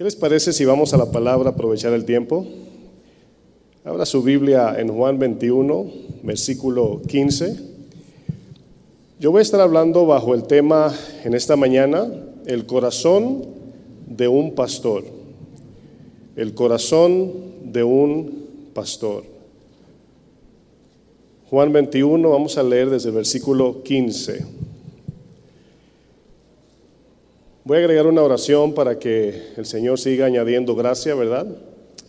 ¿Qué 0.00 0.04
les 0.04 0.16
parece 0.16 0.54
si 0.54 0.64
vamos 0.64 0.94
a 0.94 0.96
la 0.96 1.12
palabra 1.12 1.50
aprovechar 1.50 1.92
el 1.92 2.06
tiempo? 2.06 2.46
Abra 3.84 4.06
su 4.06 4.22
Biblia 4.22 4.74
en 4.78 4.88
Juan 4.88 5.18
21, 5.18 5.92
versículo 6.22 7.02
15. 7.06 7.54
Yo 9.18 9.30
voy 9.30 9.40
a 9.40 9.42
estar 9.42 9.60
hablando 9.60 10.06
bajo 10.06 10.34
el 10.34 10.44
tema 10.44 10.90
en 11.22 11.34
esta 11.34 11.54
mañana, 11.54 12.10
el 12.46 12.64
corazón 12.64 13.44
de 14.06 14.26
un 14.26 14.54
pastor. 14.54 15.04
El 16.34 16.54
corazón 16.54 17.32
de 17.70 17.84
un 17.84 18.46
pastor. 18.72 19.24
Juan 21.50 21.74
21, 21.74 22.30
vamos 22.30 22.56
a 22.56 22.62
leer 22.62 22.88
desde 22.88 23.10
el 23.10 23.16
versículo 23.16 23.82
15. 23.82 24.59
Voy 27.70 27.76
a 27.76 27.80
agregar 27.82 28.08
una 28.08 28.24
oración 28.24 28.74
para 28.74 28.98
que 28.98 29.52
el 29.56 29.64
Señor 29.64 30.00
siga 30.00 30.26
añadiendo 30.26 30.74
gracia, 30.74 31.14
¿verdad? 31.14 31.46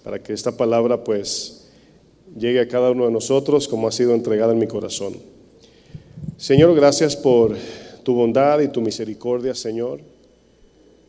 Para 0.04 0.18
que 0.18 0.34
esta 0.34 0.58
palabra 0.58 1.04
pues 1.04 1.68
llegue 2.36 2.62
a 2.62 2.68
cada 2.68 2.90
uno 2.90 3.06
de 3.06 3.12
nosotros 3.12 3.68
como 3.68 3.88
ha 3.88 3.92
sido 3.92 4.16
entregada 4.16 4.54
en 4.54 4.58
mi 4.58 4.66
corazón. 4.66 5.18
Señor, 6.36 6.74
gracias 6.74 7.16
por 7.16 7.56
tu 8.02 8.16
bondad 8.16 8.60
y 8.62 8.70
tu 8.70 8.82
misericordia, 8.82 9.54
Señor. 9.54 10.00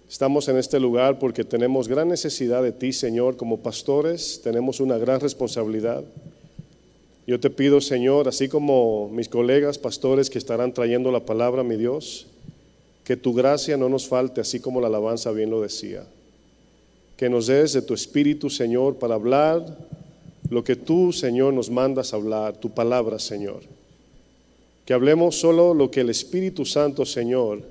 Estamos 0.07 0.46
en 0.48 0.59
este 0.59 0.79
lugar 0.79 1.19
porque 1.19 1.45
tenemos 1.45 1.88
gran 1.88 2.09
necesidad 2.09 2.62
de 2.62 2.73
ti, 2.73 2.93
Señor, 2.93 3.38
como 3.38 3.60
pastores, 3.60 4.43
tenemos 4.45 4.80
una 4.80 4.98
gran 4.98 5.21
responsabilidad. 5.21 6.05
Yo 7.27 7.41
te 7.41 7.48
pido, 7.48 7.80
Señor, 7.80 8.29
así 8.29 8.48
como 8.48 9.09
mis 9.09 9.30
colegas 9.30 9.79
pastores 9.79 10.29
que 10.29 10.37
estarán 10.37 10.74
trayendo 10.74 11.10
la 11.10 11.21
palabra, 11.21 11.62
mi 11.62 11.77
Dios, 11.77 12.27
que 13.05 13.16
tu 13.16 13.34
gracia 13.34 13.77
no 13.77 13.88
nos 13.88 14.06
falte, 14.06 14.41
así 14.41 14.61
como 14.61 14.80
la 14.80 14.87
alabanza 14.87 15.30
bien 15.33 15.51
lo 15.51 15.60
decía. 15.60 16.05
Que 17.16 17.29
nos 17.29 17.47
des 17.47 17.73
de 17.73 17.83
tu 17.83 17.95
espíritu, 17.95 18.48
Señor, 18.48 18.97
para 18.97 19.15
hablar 19.15 19.65
lo 20.49 20.63
que 20.63 20.76
tú, 20.76 21.13
Señor, 21.13 21.54
nos 21.54 21.71
mandas 21.71 22.13
hablar, 22.13 22.57
tu 22.59 22.71
palabra, 22.71 23.18
Señor. 23.18 23.63
Que 24.85 24.93
hablemos 24.93 25.37
solo 25.37 25.74
lo 25.74 25.91
que 25.91 26.01
el 26.01 26.10
Espíritu 26.10 26.65
Santo, 26.65 27.07
Señor, 27.07 27.63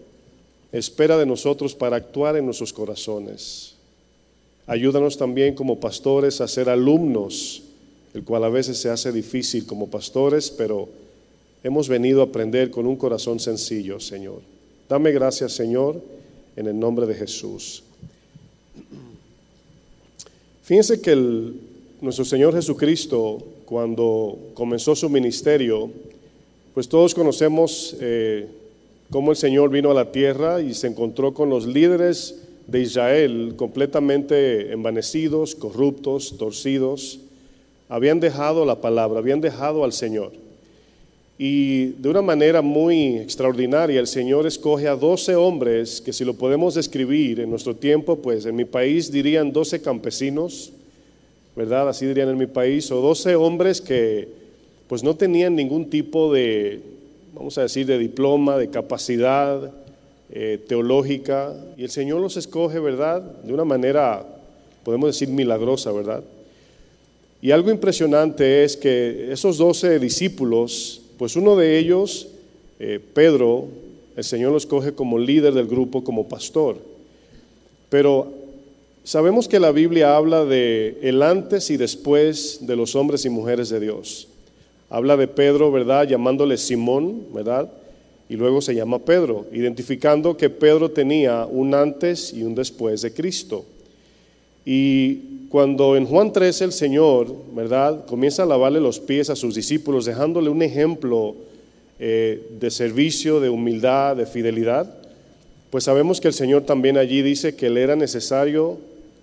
espera 0.71 1.17
de 1.17 1.25
nosotros 1.25 1.75
para 1.75 1.97
actuar 1.97 2.37
en 2.37 2.45
nuestros 2.45 2.73
corazones. 2.73 3.75
Ayúdanos 4.65 5.17
también 5.17 5.53
como 5.53 5.79
pastores 5.79 6.39
a 6.41 6.47
ser 6.47 6.69
alumnos, 6.69 7.63
el 8.13 8.23
cual 8.23 8.43
a 8.45 8.49
veces 8.49 8.77
se 8.77 8.89
hace 8.89 9.11
difícil 9.11 9.65
como 9.65 9.89
pastores, 9.89 10.49
pero 10.49 10.89
hemos 11.63 11.87
venido 11.87 12.21
a 12.21 12.25
aprender 12.25 12.71
con 12.71 12.87
un 12.87 12.95
corazón 12.95 13.39
sencillo, 13.39 13.99
Señor. 13.99 14.41
Dame 14.91 15.13
gracias, 15.13 15.53
Señor, 15.53 16.01
en 16.53 16.67
el 16.67 16.77
nombre 16.77 17.05
de 17.05 17.13
Jesús. 17.13 17.81
Fíjense 20.63 20.99
que 20.99 21.15
nuestro 22.01 22.25
Señor 22.25 22.53
Jesucristo, 22.53 23.37
cuando 23.63 24.37
comenzó 24.53 24.93
su 24.93 25.09
ministerio, 25.09 25.89
pues 26.73 26.89
todos 26.89 27.15
conocemos 27.15 27.95
eh, 28.01 28.49
cómo 29.09 29.31
el 29.31 29.37
Señor 29.37 29.69
vino 29.69 29.91
a 29.91 29.93
la 29.93 30.11
tierra 30.11 30.61
y 30.61 30.73
se 30.73 30.87
encontró 30.87 31.33
con 31.33 31.49
los 31.49 31.65
líderes 31.65 32.41
de 32.67 32.81
Israel 32.81 33.53
completamente 33.55 34.73
envanecidos, 34.73 35.55
corruptos, 35.55 36.35
torcidos. 36.37 37.21
Habían 37.87 38.19
dejado 38.19 38.65
la 38.65 38.81
palabra, 38.81 39.19
habían 39.19 39.39
dejado 39.39 39.85
al 39.85 39.93
Señor. 39.93 40.40
Y 41.43 41.93
de 41.93 42.07
una 42.07 42.21
manera 42.21 42.61
muy 42.61 43.17
extraordinaria, 43.17 43.99
el 43.99 44.05
Señor 44.05 44.45
escoge 44.45 44.87
a 44.87 44.95
12 44.95 45.35
hombres 45.35 45.99
que 45.99 46.13
si 46.13 46.23
lo 46.23 46.35
podemos 46.35 46.75
describir 46.75 47.39
en 47.39 47.49
nuestro 47.49 47.75
tiempo, 47.75 48.15
pues 48.17 48.45
en 48.45 48.55
mi 48.55 48.65
país 48.65 49.11
dirían 49.11 49.51
12 49.51 49.81
campesinos, 49.81 50.71
¿verdad? 51.55 51.89
Así 51.89 52.05
dirían 52.05 52.29
en 52.29 52.37
mi 52.37 52.45
país, 52.45 52.91
o 52.91 53.01
12 53.01 53.35
hombres 53.37 53.81
que 53.81 54.27
pues 54.87 55.03
no 55.03 55.15
tenían 55.15 55.55
ningún 55.55 55.89
tipo 55.89 56.31
de, 56.31 56.79
vamos 57.33 57.57
a 57.57 57.63
decir, 57.63 57.87
de 57.87 57.97
diploma, 57.97 58.59
de 58.59 58.69
capacidad 58.69 59.71
eh, 60.29 60.63
teológica, 60.67 61.55
y 61.75 61.85
el 61.85 61.89
Señor 61.89 62.21
los 62.21 62.37
escoge, 62.37 62.77
¿verdad? 62.77 63.19
De 63.19 63.51
una 63.51 63.65
manera, 63.65 64.23
podemos 64.83 65.09
decir, 65.09 65.29
milagrosa, 65.29 65.91
¿verdad? 65.91 66.23
Y 67.41 67.49
algo 67.49 67.71
impresionante 67.71 68.63
es 68.63 68.77
que 68.77 69.31
esos 69.31 69.57
12 69.57 69.97
discípulos, 69.97 71.00
pues 71.21 71.35
uno 71.35 71.55
de 71.55 71.77
ellos, 71.77 72.29
eh, 72.79 72.99
Pedro, 73.13 73.67
el 74.15 74.23
Señor 74.23 74.53
lo 74.53 74.57
escoge 74.57 74.93
como 74.93 75.19
líder 75.19 75.53
del 75.53 75.67
grupo, 75.67 76.03
como 76.03 76.27
pastor. 76.27 76.77
Pero 77.91 78.33
sabemos 79.03 79.47
que 79.47 79.59
la 79.59 79.71
Biblia 79.71 80.15
habla 80.15 80.45
de 80.45 80.97
el 81.03 81.21
antes 81.21 81.69
y 81.69 81.77
después 81.77 82.65
de 82.65 82.75
los 82.75 82.95
hombres 82.95 83.23
y 83.23 83.29
mujeres 83.29 83.69
de 83.69 83.79
Dios. 83.79 84.29
Habla 84.89 85.15
de 85.15 85.27
Pedro, 85.27 85.71
¿verdad? 85.71 86.07
Llamándole 86.07 86.57
Simón, 86.57 87.27
¿verdad? 87.31 87.71
Y 88.27 88.35
luego 88.35 88.59
se 88.59 88.73
llama 88.73 88.97
Pedro, 88.97 89.45
identificando 89.51 90.35
que 90.35 90.49
Pedro 90.49 90.89
tenía 90.89 91.45
un 91.45 91.75
antes 91.75 92.33
y 92.33 92.41
un 92.41 92.55
después 92.55 93.03
de 93.03 93.13
Cristo. 93.13 93.63
Y 94.65 95.47
cuando 95.49 95.95
en 95.95 96.05
Juan 96.05 96.31
13 96.31 96.65
el 96.65 96.71
Señor, 96.71 97.33
¿verdad?, 97.53 98.05
comienza 98.05 98.43
a 98.43 98.45
lavarle 98.45 98.79
los 98.79 98.99
pies 98.99 99.29
a 99.29 99.35
sus 99.35 99.55
discípulos, 99.55 100.05
dejándole 100.05 100.49
un 100.49 100.61
ejemplo 100.61 101.35
eh, 101.99 102.47
de 102.59 102.71
servicio, 102.71 103.39
de 103.39 103.49
humildad, 103.49 104.15
de 104.15 104.25
fidelidad, 104.25 104.93
pues 105.69 105.85
sabemos 105.85 106.19
que 106.19 106.27
el 106.27 106.33
Señor 106.33 106.63
también 106.63 106.97
allí 106.97 107.21
dice 107.21 107.55
que 107.55 107.69
le 107.69 107.81
era 107.81 107.95
necesario 107.95 108.77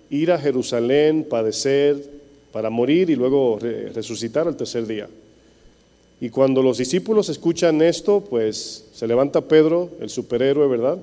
ir 0.09 0.31
a 0.31 0.39
Jerusalén, 0.39 1.25
padecer, 1.29 1.97
para 2.51 2.69
morir 2.69 3.09
y 3.09 3.15
luego 3.15 3.59
resucitar 3.93 4.47
al 4.47 4.57
tercer 4.57 4.87
día. 4.87 5.07
Y 6.19 6.29
cuando 6.29 6.61
los 6.61 6.77
discípulos 6.77 7.29
escuchan 7.29 7.81
esto, 7.81 8.21
pues 8.21 8.85
se 8.93 9.07
levanta 9.07 9.41
Pedro, 9.41 9.89
el 10.01 10.09
superhéroe, 10.09 10.67
¿verdad? 10.67 10.97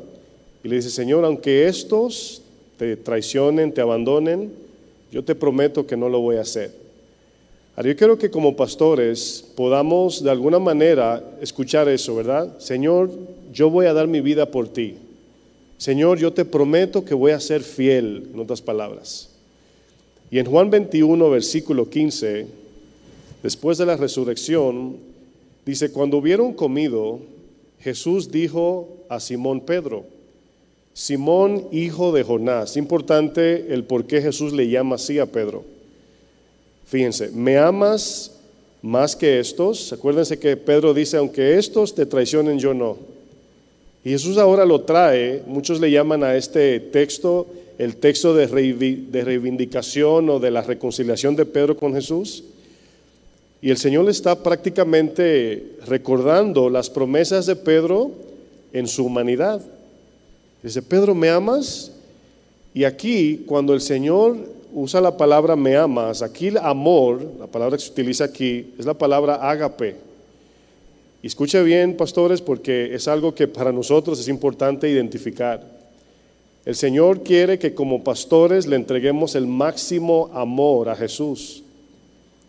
Y 0.63 0.69
le 0.69 0.77
dice, 0.77 0.91
Señor, 0.91 1.25
aunque 1.25 1.69
estos 1.69 2.43
te 2.77 2.97
traicionen, 2.97 3.73
te 3.73 3.81
abandonen, 3.81 4.53
yo 5.11 5.25
te 5.25 5.35
prometo 5.35 5.87
que 5.87 5.97
no 5.97 6.09
lo 6.09 6.21
voy 6.21 6.37
a 6.37 6.43
hacer. 6.43 6.73
Ahora 7.77 7.91
yo 7.91 7.97
quiero 7.97 8.19
que 8.19 8.31
como 8.31 8.57
pastores 8.57 9.45
podamos 9.55 10.23
de 10.23 10.31
alguna 10.31 10.59
manera 10.59 11.23
escuchar 11.41 11.89
eso, 11.89 12.15
¿verdad? 12.15 12.59
Señor, 12.59 13.11
yo 13.53 13.69
voy 13.71 13.87
a 13.87 13.93
dar 13.93 14.09
mi 14.09 14.21
vida 14.21 14.51
por 14.51 14.69
ti. 14.69 14.95
Señor, 15.77 16.19
yo 16.19 16.33
te 16.33 16.47
prometo 16.47 17.05
que 17.05 17.15
voy 17.15 17.33
a 17.33 17.41
ser 17.41 17.63
fiel, 17.63 18.31
en 18.33 18.41
otras 18.41 18.63
palabras. 18.63 19.31
Y 20.31 20.39
en 20.39 20.47
Juan 20.47 20.71
21, 20.71 21.31
versículo 21.31 21.89
15, 21.89 22.47
después 23.43 23.77
de 23.77 23.87
la 23.87 23.97
resurrección, 23.97 24.97
dice, 25.67 25.93
cuando 25.93 26.17
hubieron 26.17 26.55
comido, 26.55 27.21
Jesús 27.81 28.31
dijo 28.31 29.05
a 29.09 29.21
Simón 29.21 29.61
Pedro, 29.61 30.05
Simón, 30.97 31.69
hijo 31.73 32.11
de 32.11 32.23
Jonás. 32.23 32.79
Importante 32.79 33.75
el 33.75 33.84
por 33.84 34.07
qué 34.07 34.23
Jesús 34.23 34.55
le 34.55 34.71
llama 34.71 34.95
así 34.95 35.19
a 35.19 35.27
Pedro. 35.27 35.62
Fíjense, 36.87 37.29
¿me 37.34 37.59
amas 37.59 38.33
más 38.81 39.15
que 39.15 39.39
estos? 39.39 39.93
Acuérdense 39.93 40.39
que 40.39 40.57
Pedro 40.57 40.95
dice, 40.95 41.19
aunque 41.19 41.59
estos 41.59 41.95
te 41.95 42.07
traicionen, 42.07 42.59
yo 42.59 42.73
no. 42.73 42.97
Y 44.05 44.11
Jesús 44.12 44.39
ahora 44.39 44.65
lo 44.65 44.81
trae, 44.81 45.43
muchos 45.47 45.81
le 45.81 45.91
llaman 45.91 46.25
a 46.25 46.34
este 46.34 46.81
texto 46.81 47.47
el 47.77 47.97
texto 47.97 48.33
de 48.33 48.47
reivindicación 48.47 50.31
o 50.31 50.39
de 50.41 50.51
la 50.51 50.63
reconciliación 50.63 51.37
de 51.37 51.45
Pedro 51.45 51.77
con 51.77 51.93
Jesús. 51.93 52.43
Y 53.61 53.69
el 53.69 53.77
Señor 53.77 54.07
le 54.07 54.13
está 54.13 54.43
prácticamente 54.43 55.77
recordando 55.87 56.71
las 56.71 56.89
promesas 56.89 57.45
de 57.45 57.57
Pedro 57.57 58.13
en 58.73 58.87
su 58.87 59.05
humanidad. 59.05 59.61
Dice, 60.66 60.82
Pedro, 60.82 61.15
¿me 61.15 61.31
amas? 61.31 61.93
Y 62.75 62.82
aquí, 62.82 63.44
cuando 63.47 63.72
el 63.72 63.81
Señor 63.81 64.37
usa 64.74 65.01
la 65.01 65.16
palabra 65.16 65.54
me 65.54 65.77
amas, 65.77 66.22
aquí 66.22 66.48
el 66.48 66.57
amor, 66.57 67.22
la 67.39 67.47
palabra 67.47 67.77
que 67.77 67.84
se 67.84 67.92
utiliza 67.92 68.24
aquí, 68.24 68.74
es 68.77 68.84
la 68.84 68.95
palabra 68.95 69.36
ágape. 69.48 69.95
Y 71.22 71.28
escuche 71.28 71.63
bien, 71.63 71.97
pastores, 71.97 72.42
porque 72.42 72.92
es 72.92 73.07
algo 73.07 73.33
que 73.33 73.47
para 73.47 73.71
nosotros 73.71 74.18
es 74.18 74.27
importante 74.27 74.91
identificar. 74.91 75.63
El 76.65 76.74
Señor 76.74 77.22
quiere 77.22 77.60
que 77.60 77.72
como 77.72 78.03
pastores 78.03 78.66
le 78.66 78.74
entreguemos 78.74 79.36
el 79.36 79.47
máximo 79.47 80.33
amor 80.34 80.89
a 80.89 80.97
Jesús. 80.97 81.62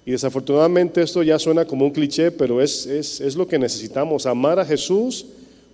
Y 0.07 0.11
desafortunadamente 0.13 1.03
esto 1.03 1.21
ya 1.21 1.37
suena 1.37 1.65
como 1.65 1.85
un 1.85 1.91
cliché, 1.91 2.31
pero 2.31 2.63
es, 2.63 2.87
es, 2.87 3.21
es 3.21 3.35
lo 3.35 3.47
que 3.47 3.59
necesitamos, 3.59 4.25
amar 4.25 4.59
a 4.59 4.65
Jesús 4.65 5.27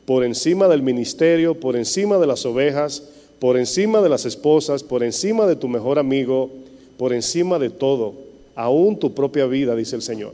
por 0.06 0.24
encima 0.24 0.68
del 0.68 0.82
ministerio, 0.82 1.60
por 1.60 1.76
encima 1.76 2.18
de 2.18 2.28
las 2.28 2.46
ovejas, 2.46 3.04
por 3.40 3.58
encima 3.58 4.02
de 4.02 4.10
las 4.10 4.26
esposas, 4.26 4.84
por 4.84 5.04
encima 5.04 5.46
de 5.48 5.56
tu 5.56 5.68
mejor 5.68 6.00
amigo, 6.00 6.50
por 6.98 7.14
encima 7.14 7.60
de 7.60 7.70
todo, 7.70 8.14
aún 8.56 8.98
tu 8.98 9.14
propia 9.14 9.46
vida, 9.46 9.76
dice 9.76 9.96
el 9.96 10.02
Señor. 10.02 10.34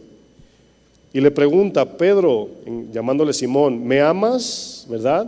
Y 1.12 1.22
le 1.22 1.32
pregunta, 1.32 1.98
Pedro, 1.98 2.50
llamándole 2.94 3.34
Simón, 3.34 3.84
¿me 3.84 4.00
amas? 4.02 4.86
¿Verdad? 4.90 5.28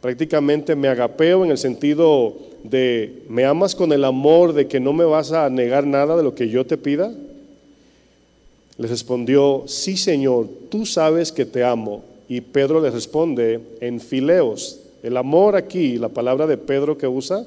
Prácticamente 0.00 0.74
me 0.74 0.88
agapeo 0.88 1.44
en 1.44 1.52
el 1.52 1.58
sentido 1.58 2.34
de, 2.64 3.22
¿me 3.28 3.44
amas 3.44 3.74
con 3.74 3.92
el 3.92 4.04
amor 4.04 4.52
de 4.52 4.66
que 4.66 4.80
no 4.80 4.92
me 4.92 5.04
vas 5.04 5.30
a 5.30 5.48
negar 5.48 5.86
nada 5.86 6.16
de 6.16 6.22
lo 6.22 6.34
que 6.34 6.48
yo 6.48 6.66
te 6.66 6.76
pida? 6.76 7.12
Le 8.78 8.88
respondió, 8.88 9.64
sí 9.66 9.96
Señor, 9.96 10.48
tú 10.68 10.84
sabes 10.84 11.30
que 11.30 11.44
te 11.44 11.62
amo. 11.62 12.02
Y 12.28 12.40
Pedro 12.40 12.80
le 12.80 12.90
responde 12.90 13.60
en 13.80 14.00
fileos. 14.00 14.80
El 15.02 15.16
amor 15.16 15.56
aquí, 15.56 15.98
la 15.98 16.08
palabra 16.08 16.46
de 16.46 16.56
Pedro 16.56 16.98
que 16.98 17.06
usa, 17.06 17.46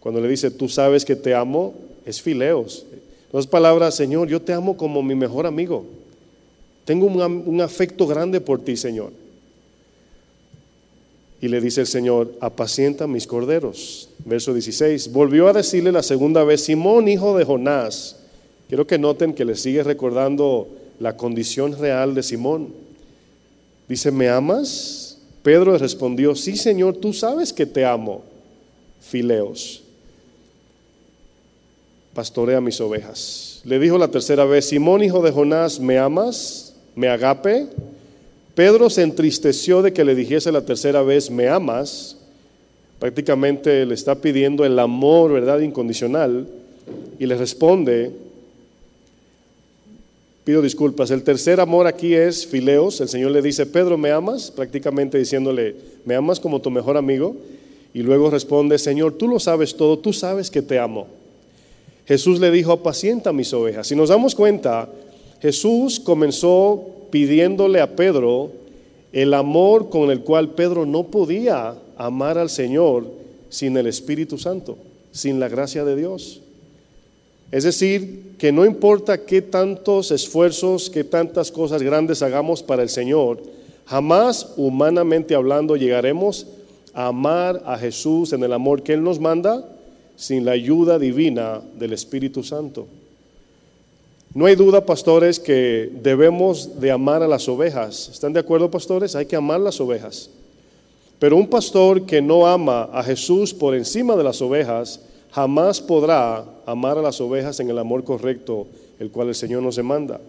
cuando 0.00 0.20
le 0.20 0.28
dice, 0.28 0.50
tú 0.50 0.68
sabes 0.68 1.04
que 1.04 1.16
te 1.16 1.34
amo, 1.34 1.74
es 2.06 2.22
fileos. 2.22 2.86
Dos 3.32 3.46
palabras, 3.46 3.94
Señor, 3.94 4.28
yo 4.28 4.40
te 4.40 4.52
amo 4.52 4.76
como 4.76 5.02
mi 5.02 5.14
mejor 5.14 5.46
amigo. 5.46 5.84
Tengo 6.84 7.06
un, 7.06 7.20
un 7.20 7.60
afecto 7.60 8.06
grande 8.06 8.40
por 8.40 8.60
ti, 8.62 8.76
Señor. 8.76 9.12
Y 11.42 11.48
le 11.48 11.60
dice 11.60 11.82
el 11.82 11.86
Señor, 11.86 12.32
apacienta 12.40 13.06
mis 13.06 13.26
corderos. 13.26 14.10
Verso 14.24 14.52
16. 14.52 15.12
Volvió 15.12 15.48
a 15.48 15.52
decirle 15.52 15.92
la 15.92 16.02
segunda 16.02 16.44
vez, 16.44 16.64
Simón, 16.64 17.08
hijo 17.08 17.36
de 17.36 17.44
Jonás. 17.44 18.16
Quiero 18.68 18.86
que 18.86 18.98
noten 18.98 19.34
que 19.34 19.44
le 19.44 19.56
sigue 19.56 19.82
recordando 19.82 20.68
la 20.98 21.16
condición 21.16 21.78
real 21.78 22.14
de 22.14 22.22
Simón. 22.22 22.68
Dice, 23.90 24.12
¿me 24.12 24.28
amas? 24.28 25.18
Pedro 25.42 25.76
respondió, 25.76 26.36
sí, 26.36 26.56
Señor, 26.56 26.94
tú 26.98 27.12
sabes 27.12 27.52
que 27.52 27.66
te 27.66 27.84
amo. 27.84 28.22
Fileos, 29.00 29.82
pastorea 32.14 32.60
mis 32.60 32.80
ovejas. 32.80 33.60
Le 33.64 33.80
dijo 33.80 33.98
la 33.98 34.06
tercera 34.06 34.44
vez, 34.44 34.66
Simón, 34.66 35.02
hijo 35.02 35.20
de 35.22 35.32
Jonás, 35.32 35.80
¿me 35.80 35.98
amas? 35.98 36.72
¿Me 36.94 37.08
agape? 37.08 37.66
Pedro 38.54 38.90
se 38.90 39.02
entristeció 39.02 39.82
de 39.82 39.92
que 39.92 40.04
le 40.04 40.14
dijese 40.14 40.52
la 40.52 40.64
tercera 40.64 41.02
vez, 41.02 41.28
¿me 41.28 41.48
amas? 41.48 42.16
Prácticamente 43.00 43.84
le 43.86 43.94
está 43.94 44.14
pidiendo 44.14 44.64
el 44.64 44.78
amor, 44.78 45.32
¿verdad? 45.32 45.58
Incondicional. 45.58 46.46
Y 47.18 47.26
le 47.26 47.34
responde, 47.34 48.12
pido 50.44 50.62
disculpas, 50.62 51.10
el 51.10 51.22
tercer 51.22 51.60
amor 51.60 51.86
aquí 51.86 52.14
es 52.14 52.46
fileos. 52.46 53.00
El 53.00 53.08
Señor 53.08 53.30
le 53.30 53.42
dice, 53.42 53.66
Pedro, 53.66 53.98
¿me 53.98 54.10
amas? 54.10 54.50
Prácticamente 54.50 55.18
diciéndole, 55.18 55.76
¿me 56.04 56.14
amas 56.14 56.40
como 56.40 56.60
tu 56.60 56.70
mejor 56.70 56.96
amigo? 56.96 57.36
Y 57.92 58.02
luego 58.02 58.30
responde, 58.30 58.78
Señor, 58.78 59.14
tú 59.14 59.28
lo 59.28 59.40
sabes 59.40 59.76
todo, 59.76 59.98
tú 59.98 60.12
sabes 60.12 60.50
que 60.50 60.62
te 60.62 60.78
amo. 60.78 61.06
Jesús 62.06 62.40
le 62.40 62.50
dijo, 62.50 62.72
apacienta 62.72 63.32
mis 63.32 63.52
ovejas. 63.52 63.86
Si 63.86 63.94
nos 63.94 64.08
damos 64.08 64.34
cuenta, 64.34 64.88
Jesús 65.40 66.00
comenzó 66.00 66.84
pidiéndole 67.10 67.80
a 67.80 67.94
Pedro 67.94 68.52
el 69.12 69.34
amor 69.34 69.90
con 69.90 70.10
el 70.10 70.20
cual 70.20 70.50
Pedro 70.50 70.86
no 70.86 71.04
podía 71.04 71.74
amar 71.96 72.38
al 72.38 72.50
Señor 72.50 73.06
sin 73.48 73.76
el 73.76 73.86
Espíritu 73.86 74.38
Santo, 74.38 74.78
sin 75.10 75.40
la 75.40 75.48
gracia 75.48 75.84
de 75.84 75.96
Dios. 75.96 76.40
Es 77.50 77.64
decir, 77.64 78.36
que 78.38 78.52
no 78.52 78.64
importa 78.64 79.24
qué 79.24 79.42
tantos 79.42 80.10
esfuerzos, 80.10 80.88
qué 80.88 81.04
tantas 81.04 81.50
cosas 81.50 81.82
grandes 81.82 82.22
hagamos 82.22 82.62
para 82.62 82.82
el 82.82 82.88
Señor, 82.88 83.42
jamás 83.86 84.54
humanamente 84.56 85.34
hablando 85.34 85.76
llegaremos 85.76 86.46
a 86.94 87.08
amar 87.08 87.62
a 87.66 87.76
Jesús 87.76 88.32
en 88.32 88.42
el 88.44 88.52
amor 88.52 88.82
que 88.82 88.92
Él 88.92 89.02
nos 89.02 89.18
manda 89.18 89.64
sin 90.16 90.44
la 90.44 90.52
ayuda 90.52 90.98
divina 90.98 91.60
del 91.78 91.92
Espíritu 91.92 92.42
Santo. 92.42 92.86
No 94.32 94.46
hay 94.46 94.54
duda, 94.54 94.86
pastores, 94.86 95.40
que 95.40 95.90
debemos 96.02 96.80
de 96.80 96.92
amar 96.92 97.22
a 97.22 97.28
las 97.28 97.48
ovejas. 97.48 98.10
¿Están 98.12 98.32
de 98.32 98.38
acuerdo, 98.38 98.70
pastores? 98.70 99.16
Hay 99.16 99.26
que 99.26 99.34
amar 99.34 99.58
las 99.58 99.80
ovejas. 99.80 100.30
Pero 101.18 101.36
un 101.36 101.48
pastor 101.48 102.06
que 102.06 102.22
no 102.22 102.46
ama 102.46 102.88
a 102.92 103.02
Jesús 103.02 103.52
por 103.52 103.74
encima 103.74 104.14
de 104.14 104.22
las 104.22 104.40
ovejas, 104.40 105.00
jamás 105.30 105.80
podrá 105.80 106.44
amar 106.66 106.98
a 106.98 107.02
las 107.02 107.20
ovejas 107.20 107.60
en 107.60 107.70
el 107.70 107.78
amor 107.78 108.04
correcto, 108.04 108.66
el 108.98 109.10
cual 109.10 109.28
el 109.28 109.34
Señor 109.34 109.62
nos 109.62 109.76
demanda. 109.76 110.20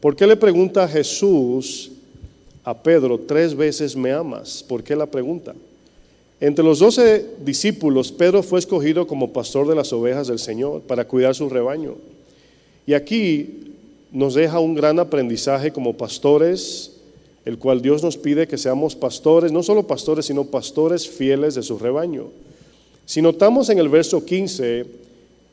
¿Por 0.00 0.14
qué 0.14 0.26
le 0.26 0.36
pregunta 0.36 0.88
Jesús 0.88 1.90
a 2.64 2.74
Pedro, 2.74 3.18
tres 3.20 3.54
veces 3.54 3.96
me 3.96 4.12
amas? 4.12 4.64
¿Por 4.66 4.82
qué 4.82 4.94
la 4.94 5.06
pregunta? 5.06 5.54
Entre 6.38 6.64
los 6.64 6.80
doce 6.80 7.24
discípulos, 7.40 8.12
Pedro 8.12 8.42
fue 8.42 8.58
escogido 8.58 9.06
como 9.06 9.32
pastor 9.32 9.66
de 9.66 9.74
las 9.74 9.92
ovejas 9.92 10.28
del 10.28 10.38
Señor 10.38 10.82
para 10.82 11.06
cuidar 11.06 11.34
su 11.34 11.48
rebaño. 11.48 11.94
Y 12.86 12.92
aquí 12.92 13.74
nos 14.12 14.34
deja 14.34 14.60
un 14.60 14.74
gran 14.74 14.98
aprendizaje 14.98 15.72
como 15.72 15.96
pastores, 15.96 16.92
el 17.44 17.58
cual 17.58 17.80
Dios 17.80 18.02
nos 18.02 18.18
pide 18.18 18.46
que 18.46 18.58
seamos 18.58 18.94
pastores, 18.94 19.50
no 19.50 19.62
solo 19.62 19.86
pastores, 19.86 20.26
sino 20.26 20.44
pastores 20.44 21.08
fieles 21.08 21.54
de 21.54 21.62
su 21.62 21.78
rebaño. 21.78 22.26
Si 23.06 23.22
notamos 23.22 23.70
en 23.70 23.78
el 23.78 23.88
verso 23.88 24.24
15, 24.24 24.84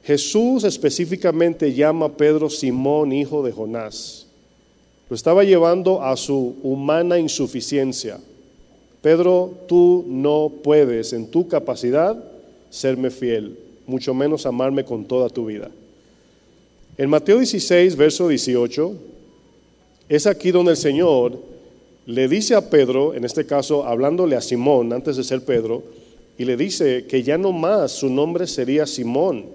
Jesús 0.04 0.64
específicamente 0.64 1.72
llama 1.72 2.08
a 2.08 2.12
Pedro 2.12 2.50
Simón, 2.50 3.14
hijo 3.14 3.44
de 3.44 3.52
Jonás. 3.52 4.26
Lo 5.08 5.16
estaba 5.16 5.44
llevando 5.44 6.02
a 6.04 6.18
su 6.18 6.56
humana 6.64 7.20
insuficiencia. 7.20 8.20
Pedro, 9.04 9.54
tú 9.68 10.04
no 10.08 10.52
puedes 10.64 11.14
en 11.14 11.28
tu 11.28 11.48
capacidad 11.48 12.22
serme 12.72 13.12
fiel, 13.12 13.60
mucho 13.86 14.16
menos 14.16 14.48
amarme 14.48 14.84
con 14.84 15.06
toda 15.06 15.30
tu 15.30 15.46
vida. 15.46 15.70
En 16.98 17.10
Mateo 17.10 17.38
16, 17.38 17.96
verso 17.96 18.28
18, 18.28 18.94
es 20.10 20.26
aquí 20.26 20.50
donde 20.50 20.72
el 20.72 20.78
Señor 20.78 21.38
le 22.08 22.28
dice 22.28 22.56
a 22.56 22.70
Pedro, 22.70 23.14
en 23.14 23.26
este 23.26 23.46
caso 23.46 23.86
hablándole 23.86 24.36
a 24.36 24.42
Simón 24.42 24.92
antes 24.92 25.18
de 25.18 25.24
ser 25.24 25.46
Pedro, 25.46 25.84
y 26.38 26.46
le 26.46 26.58
dice 26.58 27.06
que 27.06 27.24
ya 27.24 27.38
no 27.38 27.52
más 27.52 27.92
su 27.92 28.10
nombre 28.10 28.48
sería 28.48 28.86
Simón, 28.86 29.46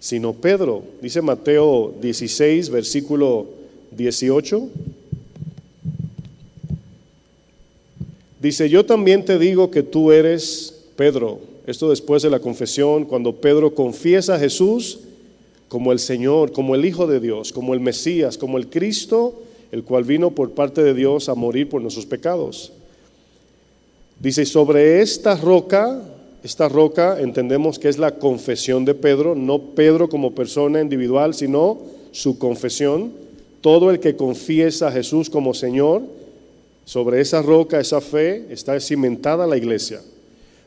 sino 0.00 0.32
Pedro. 0.32 0.82
Dice 1.00 1.22
Mateo 1.22 1.94
16, 2.00 2.70
versículo 2.70 3.46
18. 3.92 4.68
Dice, 8.40 8.68
yo 8.68 8.84
también 8.84 9.24
te 9.24 9.38
digo 9.38 9.70
que 9.70 9.84
tú 9.84 10.10
eres 10.10 10.86
Pedro. 10.96 11.38
Esto 11.66 11.90
después 11.90 12.22
de 12.24 12.30
la 12.30 12.40
confesión, 12.40 13.04
cuando 13.04 13.36
Pedro 13.36 13.72
confiesa 13.72 14.34
a 14.34 14.38
Jesús 14.40 14.98
como 15.68 15.92
el 15.92 16.00
Señor, 16.00 16.50
como 16.50 16.74
el 16.74 16.84
Hijo 16.84 17.06
de 17.06 17.20
Dios, 17.20 17.52
como 17.52 17.72
el 17.72 17.80
Mesías, 17.80 18.36
como 18.36 18.58
el 18.58 18.66
Cristo, 18.66 19.40
el 19.70 19.84
cual 19.84 20.02
vino 20.04 20.32
por 20.32 20.50
parte 20.50 20.82
de 20.82 20.92
Dios 20.92 21.28
a 21.28 21.34
morir 21.34 21.68
por 21.68 21.80
nuestros 21.80 22.04
pecados. 22.04 22.72
Dice, 24.20 24.46
sobre 24.46 25.02
esta 25.02 25.36
roca, 25.36 26.00
esta 26.42 26.68
roca 26.68 27.20
entendemos 27.20 27.78
que 27.78 27.88
es 27.88 27.98
la 27.98 28.12
confesión 28.12 28.84
de 28.84 28.94
Pedro, 28.94 29.34
no 29.34 29.60
Pedro 29.74 30.08
como 30.08 30.34
persona 30.34 30.80
individual, 30.80 31.34
sino 31.34 31.78
su 32.12 32.38
confesión. 32.38 33.12
Todo 33.60 33.90
el 33.90 34.00
que 34.00 34.16
confiesa 34.16 34.88
a 34.88 34.92
Jesús 34.92 35.30
como 35.30 35.54
Señor, 35.54 36.02
sobre 36.84 37.20
esa 37.20 37.42
roca, 37.42 37.80
esa 37.80 38.00
fe, 38.00 38.46
está 38.50 38.78
cimentada 38.80 39.46
la 39.46 39.56
iglesia. 39.56 40.00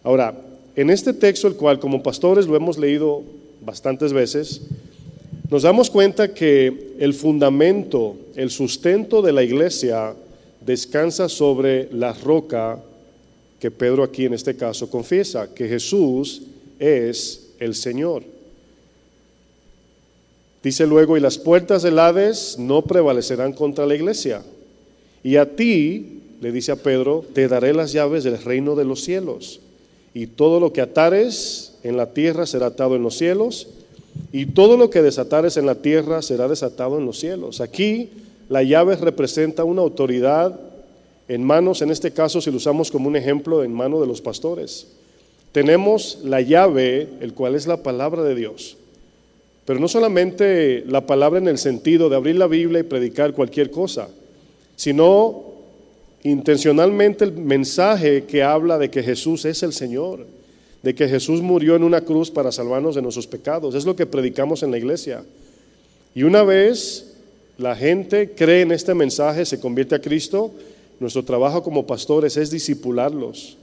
Ahora, 0.03 0.33
en 0.75 0.89
este 0.89 1.13
texto, 1.13 1.47
el 1.47 1.55
cual 1.55 1.79
como 1.79 2.03
pastores 2.03 2.47
lo 2.47 2.55
hemos 2.55 2.77
leído 2.77 3.23
bastantes 3.65 4.13
veces, 4.13 4.61
nos 5.49 5.63
damos 5.63 5.89
cuenta 5.89 6.33
que 6.33 6.93
el 6.99 7.13
fundamento, 7.13 8.15
el 8.35 8.49
sustento 8.49 9.21
de 9.21 9.31
la 9.31 9.43
iglesia 9.43 10.13
descansa 10.65 11.29
sobre 11.29 11.87
la 11.91 12.13
roca 12.13 12.79
que 13.65 13.71
Pedro 13.71 14.03
aquí 14.03 14.25
en 14.25 14.35
este 14.35 14.55
caso 14.55 14.91
confiesa, 14.91 15.51
que 15.55 15.67
Jesús 15.67 16.43
es 16.77 17.47
el 17.57 17.73
Señor. 17.73 18.21
Dice 20.61 20.85
luego, 20.85 21.17
y 21.17 21.19
las 21.19 21.39
puertas 21.39 21.81
del 21.81 21.97
Hades 21.97 22.59
no 22.59 22.83
prevalecerán 22.83 23.53
contra 23.53 23.87
la 23.87 23.95
iglesia. 23.95 24.43
Y 25.23 25.37
a 25.37 25.55
ti, 25.55 26.21
le 26.41 26.51
dice 26.51 26.73
a 26.73 26.75
Pedro, 26.75 27.25
te 27.33 27.47
daré 27.47 27.73
las 27.73 27.91
llaves 27.91 28.23
del 28.23 28.37
reino 28.37 28.75
de 28.75 28.85
los 28.85 29.03
cielos. 29.03 29.61
Y 30.13 30.27
todo 30.27 30.59
lo 30.59 30.71
que 30.71 30.81
atares 30.81 31.73
en 31.81 31.97
la 31.97 32.13
tierra 32.13 32.45
será 32.45 32.67
atado 32.67 32.95
en 32.95 33.01
los 33.01 33.17
cielos, 33.17 33.69
y 34.31 34.45
todo 34.45 34.77
lo 34.77 34.91
que 34.91 35.01
desatares 35.01 35.57
en 35.57 35.65
la 35.65 35.81
tierra 35.81 36.21
será 36.21 36.47
desatado 36.47 36.99
en 36.99 37.07
los 37.07 37.17
cielos. 37.17 37.61
Aquí 37.61 38.11
la 38.47 38.61
llave 38.61 38.95
representa 38.95 39.63
una 39.63 39.81
autoridad 39.81 40.59
en 41.27 41.43
manos, 41.43 41.81
en 41.81 41.91
este 41.91 42.11
caso 42.11 42.41
si 42.41 42.51
lo 42.51 42.57
usamos 42.57 42.91
como 42.91 43.07
un 43.07 43.15
ejemplo, 43.15 43.63
en 43.63 43.73
manos 43.73 44.01
de 44.01 44.07
los 44.07 44.21
pastores. 44.21 44.87
Tenemos 45.51 46.19
la 46.23 46.41
llave, 46.41 47.07
el 47.21 47.33
cual 47.33 47.55
es 47.55 47.67
la 47.67 47.83
palabra 47.83 48.23
de 48.23 48.35
Dios. 48.35 48.77
Pero 49.65 49.79
no 49.79 49.87
solamente 49.87 50.83
la 50.87 51.05
palabra 51.05 51.39
en 51.39 51.47
el 51.47 51.57
sentido 51.57 52.09
de 52.09 52.15
abrir 52.15 52.35
la 52.35 52.47
Biblia 52.47 52.79
y 52.79 52.83
predicar 52.83 53.33
cualquier 53.33 53.71
cosa, 53.71 54.09
sino 54.75 55.43
intencionalmente 56.23 57.23
el 57.23 57.33
mensaje 57.33 58.25
que 58.25 58.43
habla 58.43 58.77
de 58.77 58.89
que 58.89 59.01
Jesús 59.01 59.45
es 59.45 59.63
el 59.63 59.73
Señor 59.73 60.25
de 60.85 60.93
que 60.93 61.09
Jesús 61.09 61.41
murió 61.41 61.75
en 61.75 61.83
una 61.83 62.01
cruz 62.01 62.29
para 62.29 62.51
salvarnos 62.51 62.93
de 62.93 63.01
nuestros 63.01 63.25
pecados. 63.25 63.73
Es 63.73 63.85
lo 63.85 63.95
que 63.95 64.05
predicamos 64.05 64.61
en 64.61 64.69
la 64.69 64.77
iglesia. 64.77 65.23
Y 66.13 66.21
una 66.21 66.43
vez 66.43 67.15
la 67.57 67.75
gente 67.75 68.33
cree 68.35 68.61
en 68.61 68.71
este 68.71 68.93
mensaje, 68.93 69.47
se 69.47 69.59
convierte 69.59 69.95
a 69.95 69.99
Cristo, 69.99 70.51
nuestro 70.99 71.23
trabajo 71.23 71.63
como 71.63 71.85
pastores 71.85 72.37
es 72.37 72.51
disipularlos. 72.51 73.57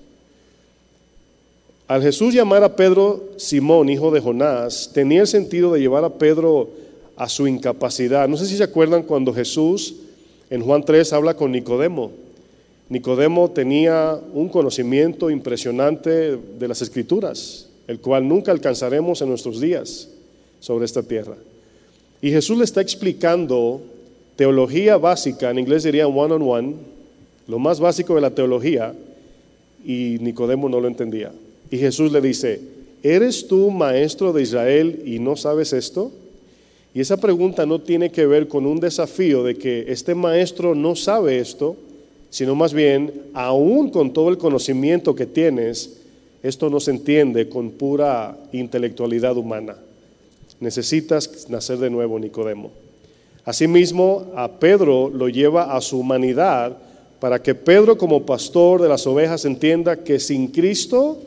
Al 1.88 2.02
Jesús 2.02 2.32
llamar 2.32 2.64
a 2.64 2.76
Pedro 2.76 3.30
Simón, 3.36 3.88
hijo 3.88 4.10
de 4.10 4.20
Jonás, 4.20 4.90
tenía 4.94 5.20
el 5.22 5.26
sentido 5.26 5.72
de 5.72 5.80
llevar 5.80 6.04
a 6.04 6.14
Pedro 6.14 6.70
a 7.16 7.28
su 7.28 7.46
incapacidad. 7.46 8.28
No 8.28 8.36
sé 8.36 8.46
si 8.46 8.56
se 8.56 8.62
acuerdan 8.62 9.02
cuando 9.02 9.34
Jesús 9.34 9.96
en 10.48 10.62
Juan 10.62 10.84
3 10.84 11.12
habla 11.12 11.34
con 11.34 11.52
Nicodemo. 11.52 12.12
Nicodemo 12.88 13.50
tenía 13.50 14.18
un 14.34 14.48
conocimiento 14.48 15.30
impresionante 15.30 16.36
de 16.36 16.68
las 16.68 16.82
escrituras, 16.82 17.68
el 17.86 18.00
cual 18.00 18.28
nunca 18.28 18.52
alcanzaremos 18.52 19.22
en 19.22 19.30
nuestros 19.30 19.60
días 19.60 20.08
sobre 20.60 20.84
esta 20.84 21.02
tierra. 21.02 21.36
Y 22.20 22.30
Jesús 22.30 22.58
le 22.58 22.64
está 22.64 22.80
explicando 22.80 23.80
teología 24.36 24.96
básica, 24.96 25.50
en 25.50 25.58
inglés 25.58 25.82
diría 25.82 26.06
one 26.06 26.34
on 26.34 26.42
one, 26.42 26.74
lo 27.52 27.58
más 27.58 27.80
básico 27.80 28.14
de 28.14 28.22
la 28.22 28.30
teología, 28.30 28.94
y 29.84 30.16
Nicodemo 30.22 30.70
no 30.70 30.80
lo 30.80 30.88
entendía. 30.88 31.32
Y 31.70 31.76
Jesús 31.76 32.10
le 32.10 32.22
dice, 32.22 32.62
¿eres 33.02 33.46
tú 33.46 33.70
maestro 33.70 34.32
de 34.32 34.40
Israel 34.40 35.02
y 35.04 35.18
no 35.18 35.36
sabes 35.36 35.74
esto? 35.74 36.10
Y 36.94 37.02
esa 37.02 37.18
pregunta 37.18 37.66
no 37.66 37.78
tiene 37.78 38.10
que 38.10 38.24
ver 38.24 38.48
con 38.48 38.64
un 38.64 38.80
desafío 38.80 39.44
de 39.44 39.56
que 39.56 39.84
este 39.88 40.14
maestro 40.14 40.74
no 40.74 40.96
sabe 40.96 41.40
esto, 41.40 41.76
sino 42.30 42.54
más 42.54 42.72
bien, 42.72 43.12
aún 43.34 43.90
con 43.90 44.14
todo 44.14 44.30
el 44.30 44.38
conocimiento 44.38 45.14
que 45.14 45.26
tienes, 45.26 45.98
esto 46.42 46.70
no 46.70 46.80
se 46.80 46.92
entiende 46.92 47.50
con 47.50 47.72
pura 47.72 48.34
intelectualidad 48.52 49.36
humana. 49.36 49.76
Necesitas 50.58 51.50
nacer 51.50 51.76
de 51.76 51.90
nuevo, 51.90 52.18
Nicodemo. 52.18 52.70
Asimismo, 53.44 54.32
a 54.36 54.48
Pedro 54.52 55.10
lo 55.10 55.28
lleva 55.28 55.76
a 55.76 55.82
su 55.82 55.98
humanidad 55.98 56.78
para 57.22 57.40
que 57.40 57.54
Pedro 57.54 57.96
como 57.96 58.26
pastor 58.26 58.82
de 58.82 58.88
las 58.88 59.06
ovejas 59.06 59.44
entienda 59.44 60.02
que 60.02 60.18
sin 60.18 60.48
Cristo 60.48 61.18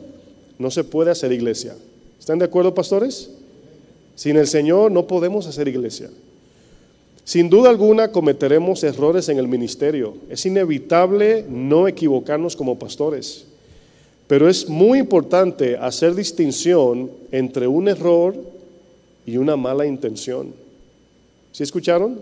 no 0.58 0.70
se 0.70 0.84
puede 0.84 1.10
hacer 1.10 1.32
iglesia. 1.32 1.74
¿Están 2.20 2.38
de 2.38 2.44
acuerdo, 2.44 2.74
pastores? 2.74 3.30
Sin 4.14 4.36
el 4.36 4.46
Señor 4.46 4.92
no 4.92 5.06
podemos 5.06 5.46
hacer 5.46 5.68
iglesia. 5.68 6.10
Sin 7.24 7.48
duda 7.48 7.70
alguna 7.70 8.12
cometeremos 8.12 8.84
errores 8.84 9.30
en 9.30 9.38
el 9.38 9.48
ministerio. 9.48 10.16
Es 10.28 10.44
inevitable 10.44 11.46
no 11.48 11.88
equivocarnos 11.88 12.56
como 12.56 12.78
pastores. 12.78 13.46
Pero 14.26 14.50
es 14.50 14.68
muy 14.68 14.98
importante 14.98 15.78
hacer 15.78 16.14
distinción 16.14 17.10
entre 17.32 17.66
un 17.68 17.88
error 17.88 18.34
y 19.24 19.38
una 19.38 19.56
mala 19.56 19.86
intención. 19.86 20.52
¿Sí 21.52 21.62
escucharon? 21.62 22.20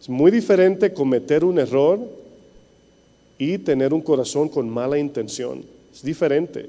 Es 0.00 0.08
muy 0.08 0.30
diferente 0.30 0.92
cometer 0.92 1.44
un 1.44 1.58
error 1.58 2.21
y 3.38 3.58
tener 3.58 3.92
un 3.92 4.00
corazón 4.00 4.48
con 4.48 4.68
mala 4.68 4.98
intención. 4.98 5.64
Es 5.92 6.02
diferente. 6.02 6.68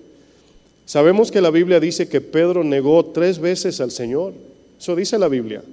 Sabemos 0.86 1.32
que 1.32 1.42
la 1.42 1.50
Biblia 1.50 1.80
dice 1.80 2.08
que 2.08 2.22
Pedro 2.22 2.64
negó 2.64 3.06
tres 3.06 3.40
veces 3.40 3.80
al 3.80 3.92
Señor. 3.92 4.34
Eso 4.80 4.96
dice 4.96 5.18
la 5.18 5.28
Biblia. 5.28 5.64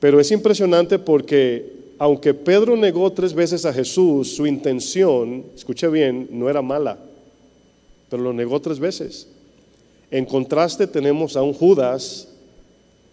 Pero 0.00 0.18
es 0.18 0.30
impresionante 0.32 0.98
porque 0.98 1.80
aunque 1.98 2.32
Pedro 2.32 2.76
negó 2.76 3.12
tres 3.12 3.34
veces 3.34 3.66
a 3.66 3.74
Jesús, 3.74 4.34
su 4.34 4.46
intención, 4.46 5.44
escuche 5.54 5.86
bien, 5.88 6.28
no 6.32 6.48
era 6.48 6.62
mala, 6.62 6.98
pero 8.08 8.22
lo 8.22 8.32
negó 8.32 8.58
tres 8.58 8.78
veces. 8.78 9.28
En 10.10 10.24
contraste 10.24 10.86
tenemos 10.86 11.36
a 11.36 11.42
un 11.42 11.52
Judas 11.52 12.28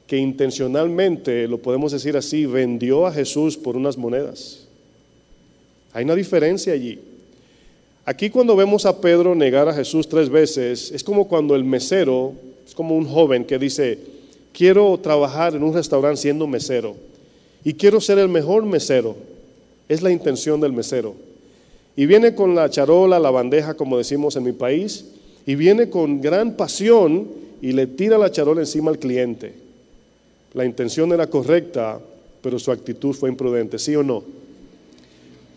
que 0.08 0.18
intencionalmente, 0.18 1.50
lo 1.50 1.58
podemos 1.58 1.92
decir 1.92 2.16
así, 2.16 2.46
vendió 2.46 3.06
a 3.06 3.12
Jesús 3.12 3.58
por 3.58 3.76
unas 3.76 3.98
monedas. 3.98 4.67
Hay 5.98 6.04
una 6.04 6.14
diferencia 6.14 6.74
allí. 6.74 7.00
Aquí 8.06 8.30
cuando 8.30 8.56
vemos 8.56 8.86
a 8.86 9.02
Pedro 9.02 9.34
negar 9.34 9.68
a 9.68 9.74
Jesús 9.74 10.08
tres 10.08 10.30
veces, 10.30 10.92
es 10.92 11.04
como 11.04 11.28
cuando 11.28 11.56
el 11.56 11.64
mesero, 11.64 12.34
es 12.68 12.76
como 12.76 12.96
un 12.96 13.08
joven 13.08 13.44
que 13.44 13.58
dice, 13.58 13.98
quiero 14.54 14.96
trabajar 15.00 15.56
en 15.56 15.64
un 15.64 15.74
restaurante 15.74 16.22
siendo 16.22 16.46
mesero 16.46 16.96
y 17.64 17.74
quiero 17.74 18.00
ser 18.00 18.20
el 18.20 18.30
mejor 18.30 18.64
mesero. 18.64 19.16
Es 19.90 20.04
la 20.04 20.12
intención 20.12 20.62
del 20.62 20.72
mesero. 20.72 21.16
Y 21.96 22.06
viene 22.06 22.36
con 22.36 22.54
la 22.54 22.70
charola, 22.70 23.18
la 23.18 23.32
bandeja, 23.32 23.74
como 23.74 23.98
decimos 23.98 24.36
en 24.36 24.44
mi 24.44 24.52
país, 24.52 25.04
y 25.48 25.56
viene 25.56 25.90
con 25.90 26.22
gran 26.22 26.56
pasión 26.56 27.28
y 27.60 27.72
le 27.72 27.88
tira 27.88 28.20
la 28.20 28.30
charola 28.30 28.62
encima 28.62 28.92
al 28.92 29.00
cliente. 29.00 29.52
La 30.54 30.64
intención 30.64 31.12
era 31.12 31.26
correcta, 31.26 32.00
pero 32.44 32.60
su 32.60 32.72
actitud 32.72 33.16
fue 33.16 33.32
imprudente, 33.32 33.80
¿sí 33.80 33.96
o 33.96 34.04
no? 34.04 34.37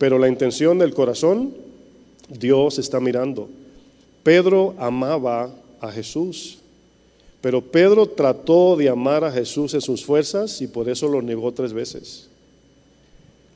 Pero 0.01 0.17
la 0.17 0.27
intención 0.27 0.79
del 0.79 0.95
corazón 0.95 1.53
Dios 2.27 2.79
está 2.79 2.99
mirando. 2.99 3.47
Pedro 4.23 4.73
amaba 4.79 5.53
a 5.79 5.91
Jesús, 5.91 6.57
pero 7.39 7.61
Pedro 7.61 8.07
trató 8.07 8.75
de 8.75 8.89
amar 8.89 9.23
a 9.23 9.31
Jesús 9.31 9.75
en 9.75 9.81
sus 9.81 10.03
fuerzas 10.03 10.59
y 10.59 10.65
por 10.65 10.89
eso 10.89 11.07
lo 11.07 11.21
negó 11.21 11.51
tres 11.51 11.71
veces. 11.71 12.29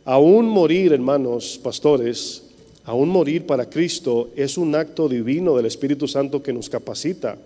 Aún 0.03 0.45
morir, 0.45 0.93
hermanos, 0.93 1.59
pastores, 1.63 2.43
aún 2.83 3.09
morir 3.09 3.47
para 3.47 3.67
Cristo 3.67 4.29
es 4.35 4.55
un 4.55 4.75
acto 4.75 5.09
divino 5.09 5.57
del 5.57 5.65
Espíritu 5.65 6.07
Santo 6.07 6.43
que 6.43 6.53
nos 6.53 6.69
capacita. 6.69 7.39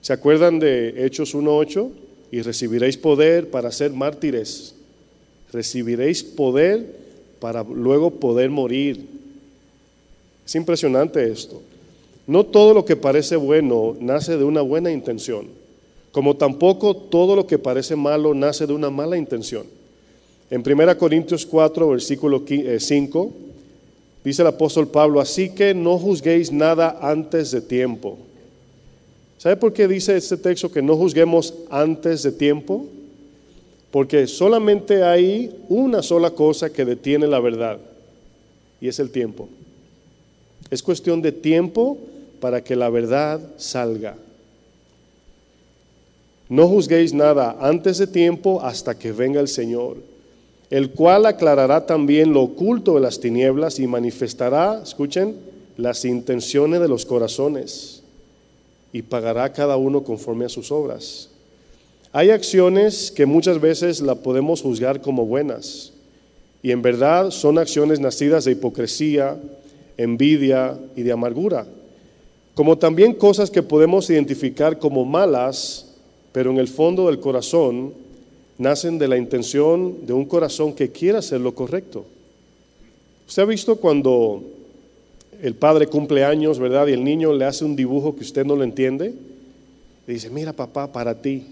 ¿Se 0.00 0.12
acuerdan 0.12 0.60
de 0.60 1.06
Hechos 1.06 1.34
1.8? 1.34 1.90
Y 2.30 2.42
recibiréis 2.42 2.96
poder 2.96 3.50
para 3.50 3.72
ser 3.72 3.90
mártires. 3.90 4.76
Recibiréis 5.52 6.22
poder 6.22 7.01
para 7.42 7.64
luego 7.64 8.08
poder 8.08 8.50
morir 8.50 9.04
es 10.46 10.54
impresionante 10.54 11.28
esto. 11.28 11.60
No 12.24 12.46
todo 12.46 12.72
lo 12.72 12.84
que 12.84 12.94
parece 12.94 13.34
bueno 13.34 13.96
nace 13.98 14.36
de 14.36 14.44
una 14.44 14.60
buena 14.60 14.92
intención, 14.92 15.48
como 16.12 16.36
tampoco 16.36 16.94
todo 16.94 17.34
lo 17.34 17.44
que 17.44 17.58
parece 17.58 17.96
malo 17.96 18.32
nace 18.32 18.64
de 18.64 18.72
una 18.72 18.90
mala 18.90 19.16
intención. 19.16 19.66
En 20.52 20.62
1 20.64 20.96
Corintios 20.98 21.44
4, 21.44 21.88
versículo 21.88 22.44
5, 22.46 23.24
eh, 23.24 23.42
dice 24.22 24.42
el 24.42 24.48
apóstol 24.48 24.86
Pablo, 24.86 25.20
así 25.20 25.50
que 25.50 25.74
no 25.74 25.98
juzguéis 25.98 26.52
nada 26.52 26.96
antes 27.02 27.50
de 27.50 27.60
tiempo. 27.60 28.18
¿Sabe 29.38 29.56
por 29.56 29.72
qué 29.72 29.88
dice 29.88 30.16
este 30.16 30.36
texto 30.36 30.70
que 30.70 30.80
no 30.80 30.96
juzguemos 30.96 31.54
antes 31.70 32.22
de 32.22 32.30
tiempo? 32.30 32.86
Porque 33.92 34.26
solamente 34.26 35.04
hay 35.04 35.54
una 35.68 36.02
sola 36.02 36.30
cosa 36.30 36.72
que 36.72 36.84
detiene 36.84 37.28
la 37.28 37.38
verdad, 37.38 37.78
y 38.80 38.88
es 38.88 38.98
el 38.98 39.10
tiempo. 39.10 39.48
Es 40.70 40.82
cuestión 40.82 41.22
de 41.22 41.30
tiempo 41.30 41.98
para 42.40 42.64
que 42.64 42.74
la 42.74 42.88
verdad 42.88 43.40
salga. 43.58 44.16
No 46.48 46.66
juzguéis 46.68 47.12
nada 47.12 47.56
antes 47.60 47.98
de 47.98 48.06
tiempo 48.06 48.60
hasta 48.62 48.98
que 48.98 49.12
venga 49.12 49.40
el 49.40 49.48
Señor, 49.48 49.98
el 50.70 50.90
cual 50.90 51.26
aclarará 51.26 51.86
también 51.86 52.32
lo 52.32 52.42
oculto 52.42 52.94
de 52.94 53.00
las 53.00 53.20
tinieblas 53.20 53.78
y 53.78 53.86
manifestará, 53.86 54.80
escuchen, 54.82 55.36
las 55.76 56.04
intenciones 56.04 56.80
de 56.80 56.88
los 56.88 57.04
corazones 57.04 58.02
y 58.92 59.02
pagará 59.02 59.44
a 59.44 59.52
cada 59.52 59.76
uno 59.76 60.02
conforme 60.02 60.46
a 60.46 60.48
sus 60.48 60.72
obras. 60.72 61.28
Hay 62.14 62.28
acciones 62.28 63.10
que 63.10 63.24
muchas 63.24 63.58
veces 63.58 64.02
la 64.02 64.16
podemos 64.16 64.60
juzgar 64.60 65.00
como 65.00 65.24
buenas 65.24 65.94
y 66.62 66.70
en 66.70 66.82
verdad 66.82 67.30
son 67.30 67.56
acciones 67.56 68.00
nacidas 68.00 68.44
de 68.44 68.52
hipocresía, 68.52 69.40
envidia 69.96 70.78
y 70.94 71.02
de 71.02 71.12
amargura, 71.12 71.66
como 72.54 72.76
también 72.76 73.14
cosas 73.14 73.50
que 73.50 73.62
podemos 73.62 74.10
identificar 74.10 74.78
como 74.78 75.06
malas, 75.06 75.94
pero 76.32 76.50
en 76.50 76.58
el 76.58 76.68
fondo 76.68 77.06
del 77.06 77.18
corazón 77.18 77.94
nacen 78.58 78.98
de 78.98 79.08
la 79.08 79.16
intención 79.16 80.04
de 80.04 80.12
un 80.12 80.26
corazón 80.26 80.74
que 80.74 80.90
quiere 80.90 81.16
hacer 81.16 81.40
lo 81.40 81.54
correcto. 81.54 82.04
Usted 83.26 83.42
ha 83.42 83.46
visto 83.46 83.76
cuando 83.76 84.42
el 85.40 85.54
padre 85.54 85.86
cumple 85.86 86.26
años, 86.26 86.58
¿verdad? 86.58 86.88
Y 86.88 86.92
el 86.92 87.04
niño 87.04 87.32
le 87.32 87.46
hace 87.46 87.64
un 87.64 87.74
dibujo 87.74 88.14
que 88.14 88.22
usted 88.22 88.44
no 88.44 88.54
lo 88.54 88.64
entiende. 88.64 89.14
Le 90.06 90.12
dice, 90.12 90.28
mira 90.28 90.52
papá, 90.52 90.92
para 90.92 91.14
ti. 91.14 91.42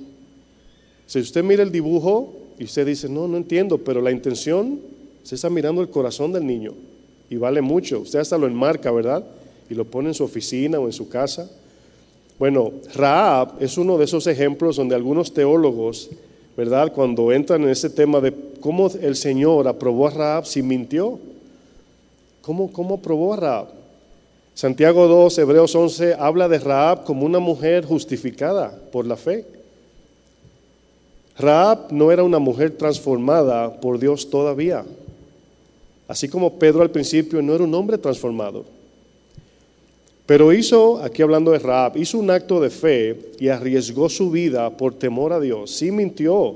Si 1.11 1.19
usted 1.19 1.43
mira 1.43 1.65
el 1.65 1.73
dibujo 1.73 2.33
y 2.57 2.63
usted 2.63 2.87
dice, 2.87 3.09
no, 3.09 3.27
no 3.27 3.37
entiendo, 3.37 3.79
pero 3.79 4.01
la 4.01 4.13
intención, 4.13 4.79
se 5.25 5.35
está 5.35 5.51
mirando 5.51 5.83
el 5.83 5.91
corazón 5.91 6.33
del 6.33 6.47
niño 6.47 6.73
y 7.29 7.35
vale 7.35 7.61
mucho. 7.61 7.99
Usted 7.99 8.21
hasta 8.21 8.39
lo 8.39 8.47
enmarca, 8.47 8.93
¿verdad? 8.93 9.25
Y 9.69 9.75
lo 9.75 9.85
pone 9.85 10.11
en 10.11 10.15
su 10.15 10.23
oficina 10.23 10.79
o 10.79 10.87
en 10.87 10.93
su 10.93 11.09
casa. 11.09 11.51
Bueno, 12.39 12.71
Raab 12.95 13.55
es 13.59 13.77
uno 13.77 13.99
de 13.99 14.05
esos 14.05 14.29
ejemplos 14.29 14.77
donde 14.77 14.95
algunos 14.95 15.35
teólogos, 15.35 16.11
¿verdad? 16.57 16.93
Cuando 16.93 17.33
entran 17.33 17.65
en 17.65 17.71
ese 17.71 17.91
tema 17.91 18.21
de 18.21 18.33
cómo 18.61 18.89
el 19.03 19.17
Señor 19.17 19.67
aprobó 19.67 20.07
a 20.07 20.11
Raab 20.11 20.47
si 20.47 20.63
mintió. 20.63 21.19
¿Cómo, 22.41 22.73
cómo 22.73 22.95
aprobó 22.95 23.35
a 23.35 23.37
Raab? 23.37 23.67
Santiago 24.55 25.09
2, 25.09 25.39
Hebreos 25.39 25.75
11 25.75 26.15
habla 26.15 26.47
de 26.49 26.61
Raab 26.61 27.03
como 27.03 27.27
una 27.27 27.41
mujer 27.41 27.85
justificada 27.85 28.81
por 28.93 29.09
la 29.09 29.17
fe. 29.17 29.59
Raab 31.41 31.91
no 31.91 32.13
era 32.13 32.23
una 32.23 32.39
mujer 32.39 32.77
transformada 32.77 33.81
por 33.81 33.99
Dios 33.99 34.29
todavía. 34.31 34.85
Así 36.07 36.29
como 36.29 36.59
Pedro 36.59 36.83
al 36.83 36.91
principio 36.91 37.41
no 37.41 37.55
era 37.55 37.65
un 37.65 37.75
hombre 37.75 37.99
transformado. 37.99 38.65
Pero 40.27 40.53
hizo, 40.53 41.03
aquí 41.03 41.23
hablando 41.23 41.51
de 41.51 41.59
Raab, 41.59 41.97
hizo 41.97 42.19
un 42.19 42.31
acto 42.31 42.61
de 42.61 42.71
fe 42.71 43.33
y 43.41 43.49
arriesgó 43.49 44.09
su 44.09 44.31
vida 44.31 44.71
por 44.71 44.95
temor 44.95 45.33
a 45.33 45.41
Dios. 45.41 45.73
Sí 45.73 45.91
mintió, 45.91 46.55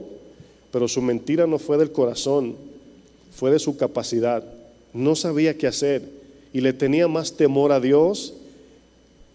pero 0.70 0.86
su 0.86 1.02
mentira 1.02 1.46
no 1.46 1.58
fue 1.58 1.76
del 1.76 1.90
corazón, 1.90 2.54
fue 3.32 3.50
de 3.50 3.58
su 3.58 3.76
capacidad. 3.76 4.44
No 4.92 5.16
sabía 5.16 5.58
qué 5.58 5.66
hacer 5.66 6.02
y 6.52 6.60
le 6.60 6.72
tenía 6.72 7.08
más 7.08 7.32
temor 7.32 7.72
a 7.72 7.80
Dios 7.80 8.34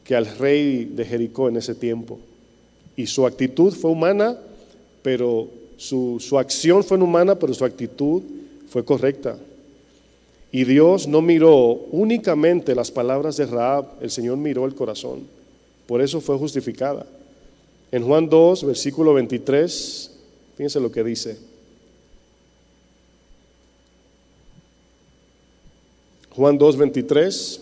que 0.05 0.15
al 0.15 0.25
rey 0.25 0.85
de 0.85 1.05
Jericó 1.05 1.49
en 1.49 1.57
ese 1.57 1.75
tiempo. 1.75 2.17
Y 2.95 3.07
su 3.07 3.25
actitud 3.25 3.73
fue 3.73 3.91
humana, 3.91 4.37
pero 5.01 5.47
su, 5.77 6.17
su 6.19 6.37
acción 6.37 6.83
fue 6.83 6.97
humana, 6.97 7.35
pero 7.35 7.53
su 7.53 7.65
actitud 7.65 8.21
fue 8.67 8.83
correcta. 8.83 9.37
Y 10.51 10.63
Dios 10.63 11.07
no 11.07 11.21
miró 11.21 11.85
únicamente 11.91 12.73
las 12.73 12.91
palabras 12.91 13.37
de 13.37 13.45
Raab, 13.45 13.85
el 14.01 14.09
Señor 14.09 14.37
miró 14.37 14.65
el 14.65 14.75
corazón. 14.75 15.27
Por 15.85 16.01
eso 16.01 16.21
fue 16.21 16.37
justificada. 16.37 17.05
En 17.91 18.05
Juan 18.05 18.29
2, 18.29 18.65
versículo 18.65 19.13
23, 19.13 20.11
fíjense 20.55 20.79
lo 20.79 20.91
que 20.91 21.03
dice. 21.03 21.37
Juan 26.31 26.57
2, 26.57 26.77
23. 26.77 27.61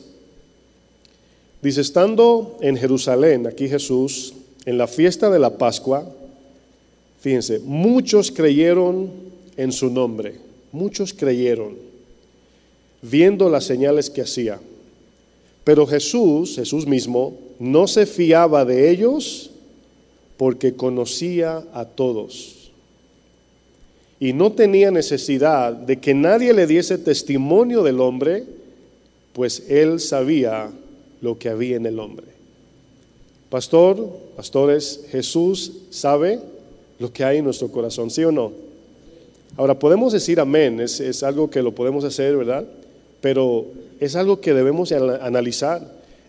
Dice, 1.62 1.82
estando 1.82 2.58
en 2.62 2.78
Jerusalén, 2.78 3.48
aquí 3.48 3.68
Jesús, 3.68 4.34
en 4.66 4.78
la 4.78 4.88
fiesta 4.88 5.30
de 5.30 5.40
la 5.40 5.58
Pascua, 5.58 6.08
fíjense, 7.28 7.60
muchos 7.60 8.32
creyeron 8.32 9.12
en 9.58 9.74
su 9.74 9.90
nombre, 9.90 10.36
muchos 10.72 11.14
creyeron 11.14 11.76
viendo 13.02 13.50
las 13.50 13.66
señales 13.66 14.10
que 14.10 14.22
hacía. 14.22 14.62
Pero 15.66 15.86
Jesús, 15.86 16.56
Jesús 16.56 16.88
mismo, 16.88 17.38
no 17.60 17.86
se 17.86 18.06
fiaba 18.06 18.64
de 18.64 18.90
ellos 18.90 19.52
porque 20.38 20.76
conocía 20.76 21.66
a 21.74 21.84
todos. 21.84 22.72
Y 24.22 24.32
no 24.32 24.54
tenía 24.54 24.90
necesidad 24.90 25.74
de 25.74 26.00
que 26.00 26.14
nadie 26.14 26.54
le 26.54 26.66
diese 26.66 26.98
testimonio 26.98 27.84
del 27.84 28.00
hombre, 28.00 28.46
pues 29.34 29.66
él 29.68 30.00
sabía 30.00 30.72
lo 31.20 31.38
que 31.38 31.50
había 31.50 31.76
en 31.76 31.88
el 31.88 32.00
hombre. 32.00 32.28
Pastor, 33.50 34.18
pastores, 34.38 35.02
Jesús 35.12 35.74
sabe 35.90 36.40
lo 37.00 37.12
que 37.12 37.24
hay 37.24 37.38
en 37.38 37.46
nuestro 37.46 37.70
corazón, 37.70 38.10
¿sí 38.10 38.24
o 38.24 38.32
no? 38.32 38.52
Ahora, 39.56 39.78
podemos 39.78 40.14
decir 40.14 40.40
amén, 40.40 40.80
es, 40.80 41.00
es 41.00 41.24
algo 41.24 41.50
que 41.50 41.62
lo 41.62 41.74
podemos 41.74 42.04
hacer, 42.04 42.38
¿verdad? 42.38 42.66
pero 43.22 43.66
es 44.00 44.16
algo 44.16 44.40
que 44.40 44.54
debemos 44.54 44.92
analizar. 44.92 45.82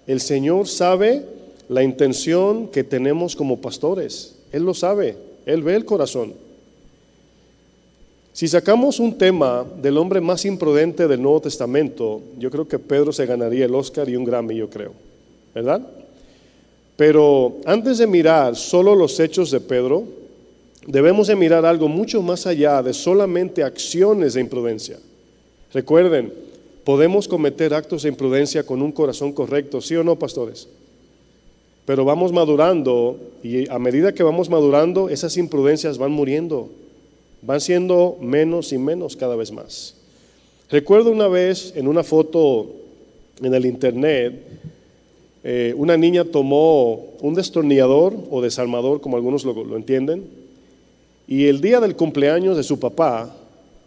El 0.06 0.20
Señor 0.20 0.66
sabe 0.68 1.24
la 1.68 1.82
intención 1.82 2.68
que 2.68 2.84
tenemos 2.84 3.36
como 3.36 3.60
pastores. 3.60 4.36
Él 4.52 4.64
lo 4.64 4.74
sabe, 4.74 5.16
Él 5.44 5.62
ve 5.62 5.74
el 5.74 5.84
corazón. 5.84 6.32
Si 8.32 8.46
sacamos 8.46 9.00
un 9.00 9.18
tema 9.18 9.66
del 9.82 9.98
hombre 9.98 10.20
más 10.20 10.44
imprudente 10.44 11.08
del 11.08 11.20
Nuevo 11.20 11.40
Testamento, 11.40 12.22
yo 12.38 12.50
creo 12.50 12.68
que 12.68 12.78
Pedro 12.78 13.12
se 13.12 13.26
ganaría 13.26 13.64
el 13.64 13.74
Oscar 13.74 14.08
y 14.08 14.16
un 14.16 14.24
Grammy, 14.24 14.54
yo 14.54 14.70
creo, 14.70 14.92
¿verdad? 15.54 15.82
Pero 16.96 17.56
antes 17.64 17.98
de 17.98 18.06
mirar 18.06 18.54
solo 18.54 18.94
los 18.94 19.18
hechos 19.18 19.50
de 19.50 19.60
Pedro, 19.60 20.04
debemos 20.88 21.28
de 21.28 21.36
mirar 21.36 21.64
algo 21.64 21.86
mucho 21.86 22.20
más 22.22 22.46
allá 22.46 22.82
de 22.82 22.92
solamente 22.92 23.62
acciones 23.62 24.34
de 24.34 24.40
imprudencia. 24.40 24.98
Recuerden, 25.72 26.32
Podemos 26.88 27.28
cometer 27.28 27.74
actos 27.74 28.04
de 28.04 28.08
imprudencia 28.08 28.62
con 28.62 28.80
un 28.80 28.92
corazón 28.92 29.34
correcto, 29.34 29.82
¿sí 29.82 29.94
o 29.94 30.02
no, 30.02 30.18
pastores? 30.18 30.68
Pero 31.84 32.06
vamos 32.06 32.32
madurando 32.32 33.20
y 33.42 33.68
a 33.68 33.78
medida 33.78 34.14
que 34.14 34.22
vamos 34.22 34.48
madurando, 34.48 35.10
esas 35.10 35.36
imprudencias 35.36 35.98
van 35.98 36.12
muriendo, 36.12 36.70
van 37.42 37.60
siendo 37.60 38.16
menos 38.22 38.72
y 38.72 38.78
menos 38.78 39.16
cada 39.16 39.36
vez 39.36 39.52
más. 39.52 39.96
Recuerdo 40.70 41.10
una 41.10 41.28
vez 41.28 41.74
en 41.76 41.88
una 41.88 42.02
foto 42.02 42.70
en 43.42 43.52
el 43.52 43.66
internet, 43.66 44.42
eh, 45.44 45.74
una 45.76 45.98
niña 45.98 46.24
tomó 46.24 47.04
un 47.20 47.34
destornillador 47.34 48.14
o 48.30 48.40
desarmador, 48.40 49.02
como 49.02 49.18
algunos 49.18 49.44
lo 49.44 49.76
entienden, 49.76 50.24
y 51.28 51.46
el 51.46 51.60
día 51.60 51.78
del 51.78 51.94
cumpleaños 51.94 52.56
de 52.56 52.62
su 52.62 52.80
papá, 52.80 53.36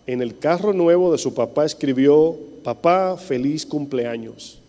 en 0.06 0.22
el 0.22 0.38
carro 0.38 0.74
nuevo 0.74 1.12
de 1.12 1.18
su 1.18 1.34
papá 1.34 1.66
escribió 1.66 2.38
papá, 2.64 3.18
feliz 3.18 3.66
cumpleaños. 3.66 4.60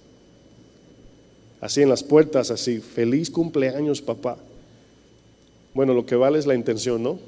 Así 1.60 1.82
en 1.82 1.90
las 1.90 2.02
puertas, 2.02 2.50
así, 2.50 2.78
feliz 2.78 3.30
cumpleaños, 3.30 4.00
papá. 4.00 4.38
Bueno, 5.74 5.92
lo 5.92 6.06
que 6.06 6.16
vale 6.16 6.38
es 6.38 6.46
la 6.46 6.54
intención, 6.54 7.02
¿no? 7.02 7.18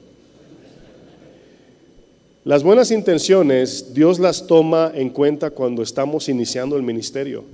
Las 2.45 2.63
buenas 2.63 2.91
intenciones, 2.91 3.93
Dios 3.93 4.19
las 4.19 4.47
toma 4.47 4.93
en 4.95 5.11
cuenta 5.11 5.51
cuando 5.51 5.83
estamos 5.83 6.31
iniciando 6.31 6.75
el 6.79 6.83
ministerio, 6.83 7.45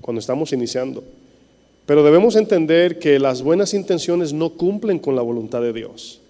cuando 0.00 0.18
estamos 0.18 0.52
iniciando. 0.52 1.04
Pero 1.86 2.02
debemos 2.02 2.34
entender 2.34 2.98
que 2.98 3.20
las 3.20 3.40
buenas 3.40 3.72
intenciones 3.72 4.32
no 4.32 4.50
cumplen 4.50 4.98
con 4.98 5.14
la 5.14 5.22
voluntad 5.22 5.60
de 5.62 5.72
Dios. 5.72 6.22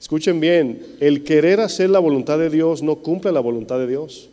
Escuchen 0.00 0.40
bien, 0.40 0.80
el 1.00 1.24
querer 1.24 1.60
hacer 1.60 1.90
la 1.90 1.98
voluntad 1.98 2.38
de 2.38 2.50
Dios 2.50 2.82
no 2.82 2.96
cumple 2.96 3.32
la 3.32 3.40
voluntad 3.40 3.78
de 3.78 3.88
Dios. 3.88 4.28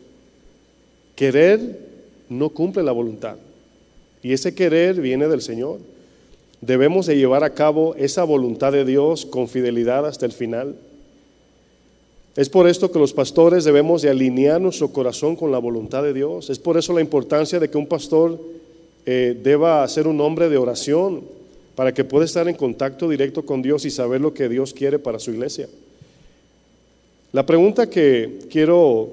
Querer 1.16 1.80
no 2.28 2.50
cumple 2.50 2.82
la 2.82 2.92
voluntad. 2.92 3.36
Y 4.22 4.32
ese 4.32 4.54
querer 4.54 5.00
viene 5.00 5.28
del 5.28 5.42
Señor. 5.42 5.78
Debemos 6.60 7.06
de 7.06 7.16
llevar 7.16 7.44
a 7.44 7.54
cabo 7.54 7.94
esa 7.96 8.24
voluntad 8.24 8.72
de 8.72 8.84
Dios 8.84 9.26
con 9.26 9.48
fidelidad 9.48 10.06
hasta 10.06 10.26
el 10.26 10.32
final. 10.32 10.76
Es 12.36 12.48
por 12.48 12.68
esto 12.68 12.92
que 12.92 12.98
los 12.98 13.12
pastores 13.12 13.64
debemos 13.64 14.02
de 14.02 14.10
alinear 14.10 14.60
nuestro 14.60 14.88
corazón 14.88 15.36
con 15.36 15.50
la 15.50 15.58
voluntad 15.58 16.02
de 16.02 16.12
Dios. 16.12 16.50
Es 16.50 16.58
por 16.58 16.76
eso 16.76 16.92
la 16.92 17.00
importancia 17.00 17.58
de 17.58 17.70
que 17.70 17.78
un 17.78 17.86
pastor 17.86 18.38
eh, 19.04 19.38
deba 19.42 19.86
ser 19.88 20.06
un 20.06 20.20
hombre 20.20 20.48
de 20.48 20.58
oración 20.58 21.35
para 21.76 21.92
que 21.92 22.04
pueda 22.04 22.24
estar 22.24 22.48
en 22.48 22.56
contacto 22.56 23.08
directo 23.08 23.44
con 23.44 23.62
Dios 23.62 23.84
y 23.84 23.90
saber 23.90 24.20
lo 24.20 24.32
que 24.34 24.48
Dios 24.48 24.72
quiere 24.72 24.98
para 24.98 25.18
su 25.18 25.30
iglesia. 25.30 25.68
La 27.32 27.44
pregunta 27.44 27.88
que 27.88 28.38
quiero 28.50 29.10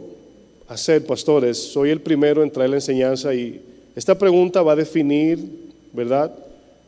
hacer, 0.70 1.06
pastores, 1.06 1.58
soy 1.58 1.90
el 1.90 2.00
primero 2.00 2.42
en 2.42 2.50
traer 2.50 2.70
la 2.70 2.78
enseñanza 2.78 3.36
y 3.36 3.62
esta 3.98 4.18
pregunta 4.18 4.62
va 4.62 4.72
a 4.72 4.78
definir, 4.78 5.40
¿verdad? 5.92 6.34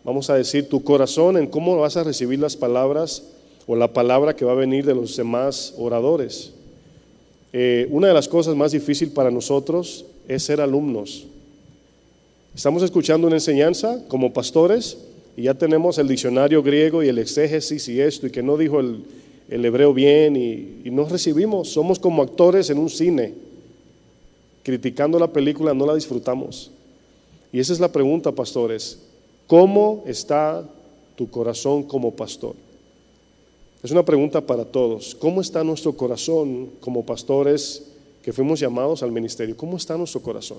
Vamos 0.05 0.29
a 0.29 0.35
decir 0.35 0.69
tu 0.69 0.81
corazón 0.81 1.35
en 1.35 1.47
cómo 1.47 1.77
vas 1.77 1.97
a 1.97 2.03
recibir 2.03 2.39
las 2.39 2.55
palabras 2.55 3.23
o 3.67 3.75
la 3.75 3.91
palabra 3.91 4.33
que 4.33 4.45
va 4.45 4.53
a 4.53 4.55
venir 4.55 4.85
de 4.85 4.95
los 4.95 5.17
demás 5.17 5.73
oradores. 5.77 6.53
Eh, 7.51 7.87
una 7.89 8.07
de 8.07 8.13
las 8.13 8.29
cosas 8.29 8.55
más 8.55 8.71
difíciles 8.71 9.13
para 9.13 9.29
nosotros 9.29 10.05
es 10.27 10.43
ser 10.43 10.61
alumnos. 10.61 11.25
Estamos 12.55 12.81
escuchando 12.81 13.27
una 13.27 13.35
enseñanza 13.35 13.99
como 14.07 14.31
pastores 14.31 14.97
y 15.37 15.43
ya 15.43 15.53
tenemos 15.53 15.97
el 15.97 16.07
diccionario 16.07 16.63
griego 16.63 17.03
y 17.03 17.09
el 17.09 17.19
exégesis 17.19 17.87
y 17.87 17.99
esto 17.99 18.27
y 18.27 18.31
que 18.31 18.43
no 18.43 18.57
dijo 18.57 18.79
el, 18.79 19.03
hebreo 19.49 19.93
bien 19.93 20.35
y, 20.35 20.81
y 20.85 20.91
no 20.91 21.05
recibimos. 21.05 21.69
Somos 21.69 21.99
como 21.99 22.23
actores 22.23 22.69
en 22.69 22.77
un 22.77 22.89
cine 22.89 23.33
criticando 24.65 25.19
la 25.19 25.31
película 25.31 25.75
no 25.75 25.85
la 25.85 25.93
disfrutamos. 25.93 26.71
Y 27.53 27.59
esa 27.59 27.71
es 27.71 27.79
la 27.79 27.91
pregunta, 27.91 28.31
pastores. 28.31 28.97
¿Cómo 29.45 30.03
está 30.07 30.67
tu 31.15 31.29
corazón 31.29 31.83
como 31.83 32.15
pastor? 32.15 32.55
Es 33.83 33.91
una 33.91 34.03
pregunta 34.03 34.41
para 34.41 34.65
todos. 34.65 35.13
¿Cómo 35.13 35.39
está 35.39 35.63
nuestro 35.63 35.93
corazón 35.93 36.71
como 36.79 37.05
pastores 37.05 37.91
que 38.23 38.33
fuimos 38.33 38.59
llamados 38.59 39.03
al 39.03 39.11
ministerio? 39.11 39.55
¿Cómo 39.55 39.77
está 39.77 39.95
nuestro 39.95 40.19
corazón? 40.19 40.57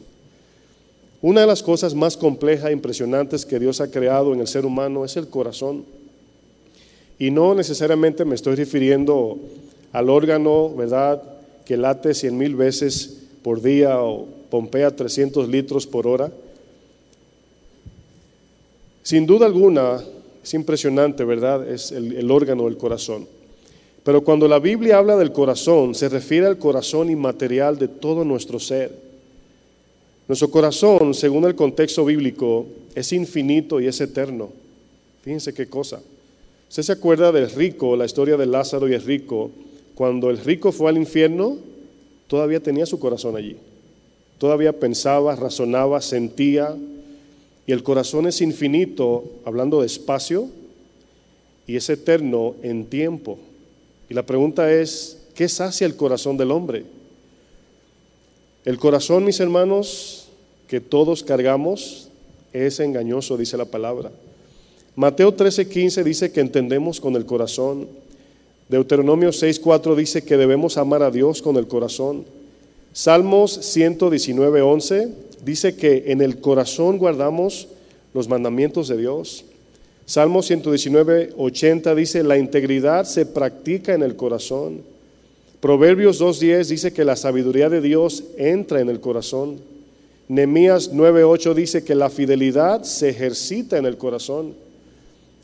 Una 1.22 1.40
de 1.40 1.46
las 1.46 1.62
cosas 1.62 1.94
más 1.94 2.16
complejas 2.16 2.70
e 2.70 2.72
impresionantes 2.72 3.46
que 3.46 3.58
Dios 3.58 3.80
ha 3.80 3.90
creado 3.90 4.34
en 4.34 4.40
el 4.40 4.46
ser 4.46 4.66
humano 4.66 5.04
es 5.04 5.16
el 5.16 5.28
corazón. 5.28 5.84
Y 7.18 7.30
no 7.30 7.54
necesariamente 7.54 8.24
me 8.24 8.34
estoy 8.34 8.56
refiriendo 8.56 9.38
al 9.92 10.10
órgano, 10.10 10.74
¿verdad?, 10.74 11.22
que 11.64 11.76
late 11.76 12.14
cien 12.14 12.38
mil 12.38 12.54
veces 12.54 13.24
por 13.42 13.60
día 13.60 14.00
o 14.00 14.26
pompea 14.50 14.94
300 14.94 15.48
litros 15.48 15.86
por 15.86 16.06
hora. 16.06 16.30
Sin 19.02 19.26
duda 19.26 19.46
alguna, 19.46 20.00
es 20.44 20.54
impresionante, 20.54 21.24
¿verdad? 21.24 21.68
Es 21.68 21.90
el, 21.90 22.12
el 22.16 22.30
órgano 22.30 22.66
del 22.66 22.76
corazón. 22.76 23.26
Pero 24.04 24.22
cuando 24.22 24.46
la 24.46 24.60
Biblia 24.60 24.98
habla 24.98 25.16
del 25.16 25.32
corazón, 25.32 25.94
se 25.94 26.08
refiere 26.08 26.46
al 26.46 26.58
corazón 26.58 27.10
inmaterial 27.10 27.78
de 27.78 27.88
todo 27.88 28.24
nuestro 28.24 28.60
ser. 28.60 29.05
Nuestro 30.28 30.50
corazón, 30.50 31.14
según 31.14 31.44
el 31.44 31.54
contexto 31.54 32.04
bíblico, 32.04 32.66
es 32.94 33.12
infinito 33.12 33.80
y 33.80 33.86
es 33.86 34.00
eterno. 34.00 34.50
Fíjense 35.22 35.54
qué 35.54 35.68
cosa. 35.68 36.00
¿Usted 36.68 36.82
se 36.82 36.92
acuerda 36.92 37.30
del 37.30 37.48
rico, 37.50 37.94
la 37.94 38.06
historia 38.06 38.36
de 38.36 38.46
Lázaro 38.46 38.88
y 38.88 38.94
el 38.94 39.02
rico? 39.02 39.50
Cuando 39.94 40.30
el 40.30 40.38
rico 40.38 40.72
fue 40.72 40.90
al 40.90 40.96
infierno, 40.96 41.56
todavía 42.26 42.60
tenía 42.60 42.86
su 42.86 42.98
corazón 42.98 43.36
allí. 43.36 43.56
Todavía 44.38 44.78
pensaba, 44.78 45.36
razonaba, 45.36 46.00
sentía. 46.00 46.76
Y 47.66 47.72
el 47.72 47.84
corazón 47.84 48.26
es 48.26 48.40
infinito, 48.40 49.24
hablando 49.44 49.80
de 49.80 49.86
espacio, 49.86 50.48
y 51.66 51.76
es 51.76 51.88
eterno 51.88 52.54
en 52.62 52.86
tiempo. 52.86 53.38
Y 54.08 54.14
la 54.14 54.24
pregunta 54.24 54.72
es, 54.72 55.18
¿qué 55.34 55.48
sacia 55.48 55.86
el 55.86 55.96
corazón 55.96 56.36
del 56.36 56.50
hombre? 56.50 56.84
El 58.66 58.78
corazón, 58.78 59.24
mis 59.24 59.38
hermanos, 59.38 60.26
que 60.66 60.80
todos 60.80 61.22
cargamos, 61.22 62.08
es 62.52 62.80
engañoso, 62.80 63.36
dice 63.36 63.56
la 63.56 63.64
palabra. 63.64 64.10
Mateo 64.96 65.32
13:15 65.32 66.02
dice 66.02 66.32
que 66.32 66.40
entendemos 66.40 67.00
con 67.00 67.14
el 67.14 67.24
corazón. 67.26 67.86
Deuteronomio 68.68 69.30
6:4 69.30 69.94
dice 69.94 70.24
que 70.24 70.36
debemos 70.36 70.78
amar 70.78 71.04
a 71.04 71.12
Dios 71.12 71.42
con 71.42 71.56
el 71.58 71.68
corazón. 71.68 72.24
Salmos 72.92 73.56
119:11 73.56 75.12
dice 75.44 75.76
que 75.76 76.06
en 76.08 76.20
el 76.20 76.40
corazón 76.40 76.98
guardamos 76.98 77.68
los 78.14 78.28
mandamientos 78.28 78.88
de 78.88 78.96
Dios. 78.96 79.44
Salmo 80.06 80.42
119:80 80.42 81.94
dice, 81.94 82.24
la 82.24 82.36
integridad 82.36 83.04
se 83.04 83.26
practica 83.26 83.94
en 83.94 84.02
el 84.02 84.16
corazón. 84.16 84.95
Proverbios 85.66 86.20
2.10 86.20 86.68
dice 86.68 86.92
que 86.92 87.04
la 87.04 87.16
sabiduría 87.16 87.68
de 87.68 87.80
Dios 87.80 88.22
entra 88.36 88.80
en 88.80 88.88
el 88.88 89.00
corazón. 89.00 89.58
Nehemías 90.28 90.92
9.8 90.92 91.54
dice 91.54 91.82
que 91.82 91.96
la 91.96 92.08
fidelidad 92.08 92.84
se 92.84 93.08
ejercita 93.08 93.76
en 93.76 93.84
el 93.84 93.98
corazón. 93.98 94.54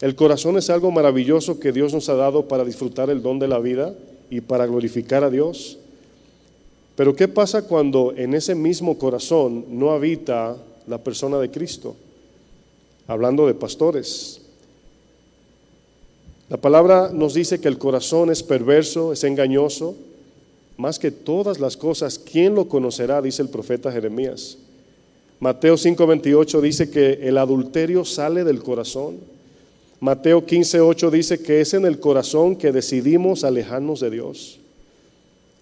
El 0.01 0.15
corazón 0.15 0.57
es 0.59 0.71
algo 0.71 0.93
maravilloso 0.93 1.59
que 1.59 1.73
Dios 1.73 1.93
nos 1.93 2.09
ha 2.09 2.15
dado 2.15 2.47
para 2.47 2.65
disfrutar 2.65 3.11
el 3.11 3.21
don 3.21 3.41
de 3.41 3.49
la 3.49 3.59
vida 3.59 3.97
y 4.31 4.43
para 4.43 4.65
glorificar 4.67 5.25
a 5.25 5.29
Dios. 5.29 5.81
Pero 6.95 7.17
¿qué 7.17 7.27
pasa 7.27 7.63
cuando 7.63 8.15
en 8.17 8.35
ese 8.35 8.55
mismo 8.55 8.99
corazón 8.99 9.65
no 9.71 9.91
habita 9.91 10.57
la 10.87 10.99
persona 10.99 11.41
de 11.41 11.51
Cristo? 11.51 11.97
Hablando 13.09 13.49
de 13.49 13.55
pastores. 13.55 14.41
La 16.49 16.59
palabra 16.59 17.11
nos 17.13 17.35
dice 17.35 17.61
que 17.61 17.67
el 17.67 17.79
corazón 17.79 18.31
es 18.31 18.45
perverso, 18.45 19.13
es 19.13 19.25
engañoso, 19.25 19.97
más 20.77 20.99
que 20.99 21.11
todas 21.11 21.61
las 21.61 21.77
cosas. 21.77 22.19
¿Quién 22.19 22.55
lo 22.55 22.69
conocerá? 22.69 23.23
Dice 23.23 23.43
el 23.43 23.49
profeta 23.49 23.93
Jeremías. 23.93 24.59
Mateo 25.41 25.77
5:28 25.77 26.61
dice 26.61 26.91
que 26.91 27.15
el 27.23 27.37
adulterio 27.37 28.05
sale 28.05 28.45
del 28.45 28.63
corazón. 28.63 29.17
Mateo 29.99 30.47
15:8 30.47 31.11
dice 31.11 31.43
que 31.43 31.61
es 31.61 31.75
en 31.75 31.85
el 31.85 31.99
corazón 32.01 32.57
que 32.57 32.73
decidimos 32.73 33.45
alejarnos 33.45 34.01
de 34.01 34.11
Dios. 34.11 34.61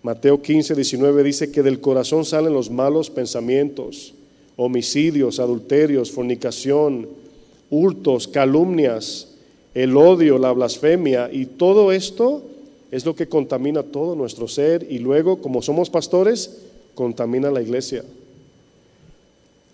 Mateo 0.03 0.42
15:19 0.42 1.23
dice 1.23 1.51
que 1.51 1.62
del 1.62 1.81
corazón 1.81 2.25
salen 2.25 2.53
los 2.53 2.70
malos 2.70 3.11
pensamientos, 3.11 4.14
homicidios, 4.57 5.40
adulterios, 5.40 6.11
fornicación, 6.11 7.09
hurtos, 7.70 8.29
calumnias, 8.29 9.29
el 9.75 9.96
odio, 9.96 10.38
la 10.38 10.53
blasfemia 10.53 11.31
y 11.33 11.46
todo 11.46 11.92
esto 11.92 12.42
es 12.90 13.05
lo 13.05 13.14
que 13.14 13.29
contamina 13.29 13.83
todo 13.83 14.14
nuestro 14.14 14.48
ser 14.48 14.87
y 14.88 14.98
luego, 14.98 15.40
como 15.40 15.62
somos 15.62 15.90
pastores, 15.90 16.59
contamina 16.94 17.50
la 17.50 17.62
iglesia. 17.62 18.05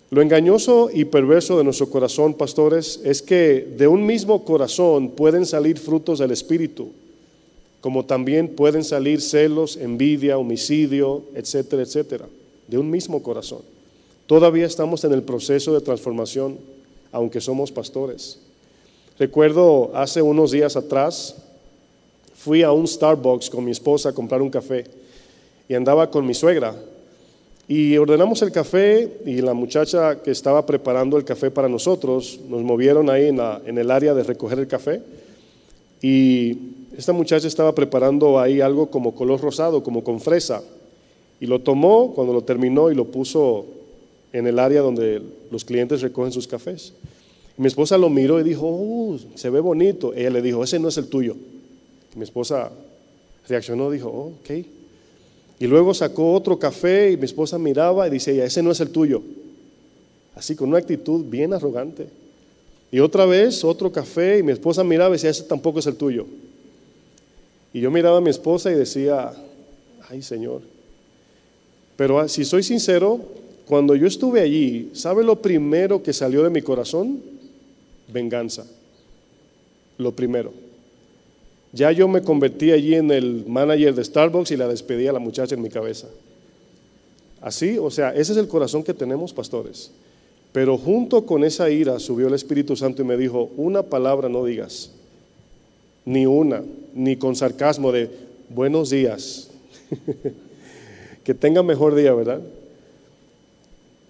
Lo 0.09 0.21
engañoso 0.21 0.89
y 0.93 1.05
perverso 1.05 1.57
de 1.57 1.65
nuestro 1.65 1.89
corazón, 1.89 2.33
pastores, 2.33 3.01
es 3.03 3.21
que 3.21 3.67
de 3.77 3.87
un 3.87 4.05
mismo 4.05 4.45
corazón 4.45 5.09
pueden 5.09 5.45
salir 5.45 5.77
frutos 5.79 6.19
del 6.19 6.31
Espíritu, 6.31 6.91
como 7.81 8.05
también 8.05 8.47
pueden 8.49 8.83
salir 8.83 9.21
celos, 9.21 9.75
envidia, 9.75 10.37
homicidio, 10.37 11.23
etcétera, 11.35 11.81
etcétera, 11.81 12.25
de 12.67 12.77
un 12.77 12.89
mismo 12.89 13.21
corazón. 13.21 13.59
Todavía 14.27 14.65
estamos 14.65 15.03
en 15.03 15.11
el 15.11 15.23
proceso 15.23 15.73
de 15.73 15.81
transformación, 15.81 16.57
aunque 17.11 17.41
somos 17.41 17.71
pastores. 17.71 18.39
Recuerdo 19.19 19.91
hace 19.93 20.21
unos 20.21 20.51
días 20.51 20.77
atrás, 20.77 21.35
fui 22.37 22.63
a 22.63 22.71
un 22.71 22.87
Starbucks 22.87 23.49
con 23.49 23.65
mi 23.65 23.71
esposa 23.71 24.09
a 24.09 24.13
comprar 24.13 24.41
un 24.41 24.49
café 24.49 24.85
y 25.67 25.73
andaba 25.73 26.09
con 26.09 26.25
mi 26.25 26.33
suegra 26.33 26.73
y 27.69 27.97
ordenamos 27.97 28.41
el 28.43 28.51
café 28.53 29.19
y 29.25 29.41
la 29.41 29.53
muchacha 29.53 30.21
que 30.21 30.31
estaba 30.31 30.65
preparando 30.65 31.17
el 31.17 31.25
café 31.25 31.51
para 31.51 31.67
nosotros, 31.67 32.39
nos 32.47 32.63
movieron 32.63 33.09
ahí 33.09 33.25
en, 33.27 33.41
en, 33.65 33.77
el 33.77 33.91
área 33.91 34.13
de 34.13 34.23
recoger 34.23 34.59
el 34.59 34.67
café. 34.67 35.01
Y 36.01 36.57
esta 36.97 37.11
muchacha 37.11 37.45
estaba 37.45 37.75
preparando 37.75 38.39
ahí 38.39 38.61
algo 38.61 38.89
como 38.89 39.13
color 39.13 39.41
rosado, 39.41 39.83
como 39.83 40.01
con 40.01 40.21
fresa. 40.21 40.63
Y 41.41 41.45
lo 41.45 41.59
tomó 41.59 42.13
cuando 42.13 42.31
lo 42.31 42.41
terminó 42.41 42.89
y 42.89 42.95
lo 42.95 43.03
puso 43.05 43.65
en 44.31 44.47
el 44.47 44.59
área 44.59 44.81
donde 44.81 45.21
los 45.51 45.65
clientes 45.65 46.01
recogen 46.01 46.31
sus 46.31 46.47
cafés. 46.47 46.93
mi 47.57 47.67
esposa 47.67 47.97
lo 47.97 48.09
miró 48.09 48.39
y 48.39 48.43
dijo, 48.43 48.65
uh, 48.65 49.19
se 49.35 49.49
ve 49.49 49.59
bonito. 49.59 50.13
Ella 50.13 50.29
le 50.29 50.41
dijo, 50.41 50.63
ese 50.63 50.79
no 50.79 50.87
es 50.87 50.97
el 50.97 51.09
tuyo. 51.09 51.35
Mi 52.17 52.23
esposa 52.23 52.71
reaccionó, 53.47 53.89
dijo, 53.89 54.09
oh, 54.09 54.33
ok. 54.41 54.65
Y 55.59 55.67
luego 55.67 55.93
sacó 55.93 56.33
otro 56.33 56.59
café 56.59 57.11
y 57.11 57.17
mi 57.17 57.25
esposa 57.25 57.57
miraba 57.57 58.07
y 58.07 58.11
dice, 58.11 58.43
ese 58.43 58.61
no 58.61 58.71
es 58.71 58.79
el 58.79 58.89
tuyo. 58.89 59.21
Así 60.35 60.55
con 60.55 60.69
una 60.69 60.77
actitud 60.77 61.25
bien 61.25 61.53
arrogante. 61.53 62.07
Y 62.91 62.99
otra 62.99 63.25
vez 63.25 63.63
otro 63.63 63.91
café 63.91 64.39
y 64.39 64.43
mi 64.43 64.51
esposa 64.51 64.83
miraba 64.83 65.09
y 65.09 65.13
decía, 65.13 65.29
ese 65.29 65.43
tampoco 65.43 65.79
es 65.79 65.87
el 65.87 65.95
tuyo. 65.95 66.25
Y 67.73 67.81
yo 67.81 67.91
miraba 67.91 68.17
a 68.17 68.21
mi 68.21 68.29
esposa 68.29 68.71
y 68.71 68.75
decía, 68.75 69.33
ay 70.09 70.21
Señor. 70.21 70.61
Pero 71.95 72.19
ah, 72.19 72.27
si 72.27 72.45
soy 72.45 72.63
sincero, 72.63 73.19
cuando 73.65 73.95
yo 73.95 74.07
estuve 74.07 74.41
allí, 74.41 74.91
¿sabe 74.93 75.23
lo 75.23 75.41
primero 75.41 76.01
que 76.03 76.13
salió 76.13 76.43
de 76.43 76.49
mi 76.49 76.61
corazón? 76.61 77.21
Venganza. 78.07 78.65
Lo 79.97 80.15
primero. 80.15 80.66
Ya 81.73 81.91
yo 81.91 82.07
me 82.07 82.21
convertí 82.21 82.71
allí 82.71 82.95
en 82.95 83.11
el 83.11 83.45
manager 83.47 83.93
de 83.93 84.03
Starbucks 84.03 84.51
y 84.51 84.57
la 84.57 84.67
despedí 84.67 85.07
a 85.07 85.13
la 85.13 85.19
muchacha 85.19 85.55
en 85.55 85.61
mi 85.61 85.69
cabeza. 85.69 86.07
Así, 87.41 87.77
o 87.77 87.91
sea, 87.91 88.11
ese 88.11 88.31
es 88.31 88.37
el 88.37 88.47
corazón 88.47 88.83
que 88.83 88.93
tenemos, 88.93 89.33
pastores. 89.33 89.91
Pero 90.51 90.77
junto 90.77 91.25
con 91.25 91.43
esa 91.43 91.69
ira 91.69 91.99
subió 91.99 92.27
el 92.27 92.33
Espíritu 92.33 92.75
Santo 92.75 93.01
y 93.01 93.05
me 93.05 93.17
dijo, 93.17 93.51
una 93.57 93.83
palabra 93.83 94.29
no 94.29 94.43
digas, 94.43 94.91
ni 96.05 96.25
una, 96.25 96.63
ni 96.93 97.17
con 97.17 97.35
sarcasmo 97.35 97.91
de 97.91 98.09
buenos 98.49 98.89
días. 98.89 99.49
que 101.23 101.33
tenga 101.33 101.61
mejor 101.61 101.93
día, 101.93 102.13
¿verdad? 102.13 102.41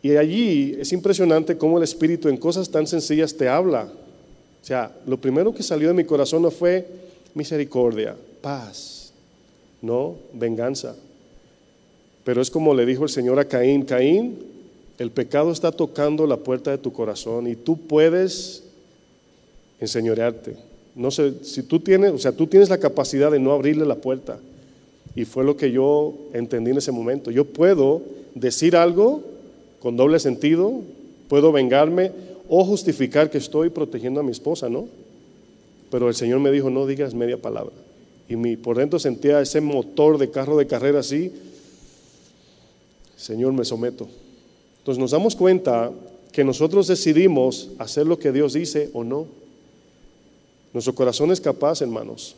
Y 0.04 0.16
allí 0.16 0.78
es 0.80 0.94
impresionante 0.94 1.58
cómo 1.58 1.78
el 1.78 1.84
Espíritu 1.84 2.30
en 2.30 2.38
cosas 2.38 2.70
tan 2.70 2.86
sencillas 2.86 3.36
te 3.36 3.50
habla. 3.50 3.90
O 4.62 4.66
sea, 4.66 4.96
lo 5.08 5.18
primero 5.18 5.54
que 5.54 5.64
salió 5.64 5.88
de 5.88 5.96
mi 5.96 6.04
corazón 6.04 6.44
no 6.44 6.52
fue, 6.52 6.88
misericordia, 7.38 8.16
paz, 8.42 9.14
no 9.82 10.16
venganza. 10.34 10.96
Pero 12.24 12.42
es 12.42 12.52
como 12.52 12.74
le 12.74 12.86
dijo 12.86 13.04
el 13.04 13.10
Señor 13.10 13.40
a 13.40 13.46
Caín, 13.46 13.84
Caín, 13.84 14.38
el 14.98 15.12
pecado 15.12 15.52
está 15.52 15.72
tocando 15.72 16.28
la 16.28 16.38
puerta 16.38 16.72
de 16.72 16.78
tu 16.78 16.92
corazón 16.92 17.48
y 17.48 17.56
tú 17.56 17.78
puedes 17.78 18.64
enseñorearte. 19.80 20.58
No 20.96 21.12
sé, 21.12 21.36
si 21.44 21.62
tú 21.62 21.80
tienes, 21.80 22.12
o 22.12 22.18
sea, 22.18 22.32
tú 22.32 22.48
tienes 22.48 22.70
la 22.70 22.80
capacidad 22.80 23.32
de 23.32 23.40
no 23.40 23.54
abrirle 23.54 23.86
la 23.86 23.96
puerta. 23.96 24.40
Y 25.16 25.26
fue 25.26 25.44
lo 25.44 25.56
que 25.56 25.72
yo 25.72 26.16
entendí 26.34 26.72
en 26.72 26.78
ese 26.78 26.92
momento. 26.92 27.32
Yo 27.32 27.46
puedo 27.46 28.02
decir 28.34 28.76
algo 28.76 29.22
con 29.80 29.96
doble 29.96 30.20
sentido, 30.20 30.82
puedo 31.28 31.52
vengarme 31.52 32.12
o 32.50 32.66
justificar 32.66 33.30
que 33.30 33.38
estoy 33.38 33.70
protegiendo 33.70 34.20
a 34.20 34.24
mi 34.24 34.32
esposa, 34.32 34.70
¿no? 34.70 34.88
Pero 35.90 36.10
el 36.10 36.16
Señor 36.16 36.40
me 36.40 36.52
dijo, 36.52 36.70
no 36.70 36.86
digas 36.86 37.14
media 37.14 37.38
palabra. 37.38 37.74
Y 38.30 38.36
mi, 38.36 38.58
por 38.58 38.78
dentro 38.78 39.00
sentía 39.00 39.42
ese 39.42 39.62
motor 39.62 40.18
de 40.18 40.30
carro 40.30 40.58
de 40.58 40.68
carrera 40.68 41.00
así. 41.00 41.32
Señor, 43.16 43.54
me 43.54 43.64
someto. 43.64 44.08
Entonces 44.80 45.00
nos 45.00 45.12
damos 45.12 45.36
cuenta 45.36 45.92
que 46.32 46.44
nosotros 46.44 46.88
decidimos 46.88 47.70
hacer 47.78 48.06
lo 48.06 48.20
que 48.20 48.32
Dios 48.32 48.54
dice 48.54 48.90
o 48.94 49.04
no. 49.04 49.28
Nuestro 50.74 50.94
corazón 50.94 51.32
es 51.32 51.42
capaz, 51.42 51.82
hermanos. 51.82 52.36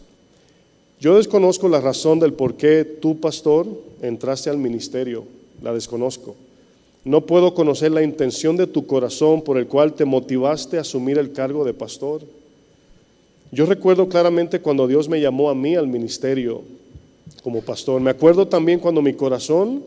Yo 0.99 1.17
desconozco 1.17 1.67
la 1.69 1.81
razón 1.81 2.19
del 2.19 2.33
por 2.33 2.55
qué 2.55 2.83
tú, 2.85 3.19
pastor, 3.19 3.67
entraste 4.01 4.49
al 4.49 4.57
ministerio. 4.57 5.23
La 5.62 5.73
desconozco. 5.73 6.35
No 7.05 7.25
puedo 7.25 7.53
conocer 7.53 7.91
la 7.91 8.03
intención 8.03 8.57
de 8.57 8.67
tu 8.67 8.85
corazón 8.85 9.41
por 9.41 9.57
el 9.57 9.67
cual 9.67 9.93
te 9.93 10.05
motivaste 10.05 10.77
a 10.77 10.81
asumir 10.81 11.17
el 11.17 11.31
cargo 11.31 11.63
de 11.63 11.73
pastor. 11.73 12.21
Yo 13.51 13.65
recuerdo 13.65 14.07
claramente 14.07 14.59
cuando 14.59 14.88
Dios 14.88 15.09
me 15.09 15.19
llamó 15.19 15.49
a 15.49 15.55
mí 15.55 15.75
al 15.75 15.88
ministerio 15.88 16.62
como 17.41 17.62
pastor. 17.62 17.99
Me 17.99 18.12
acuerdo 18.12 18.47
también 18.47 18.79
cuando 18.79 19.01
mi 19.01 19.13
corazón 19.13 19.83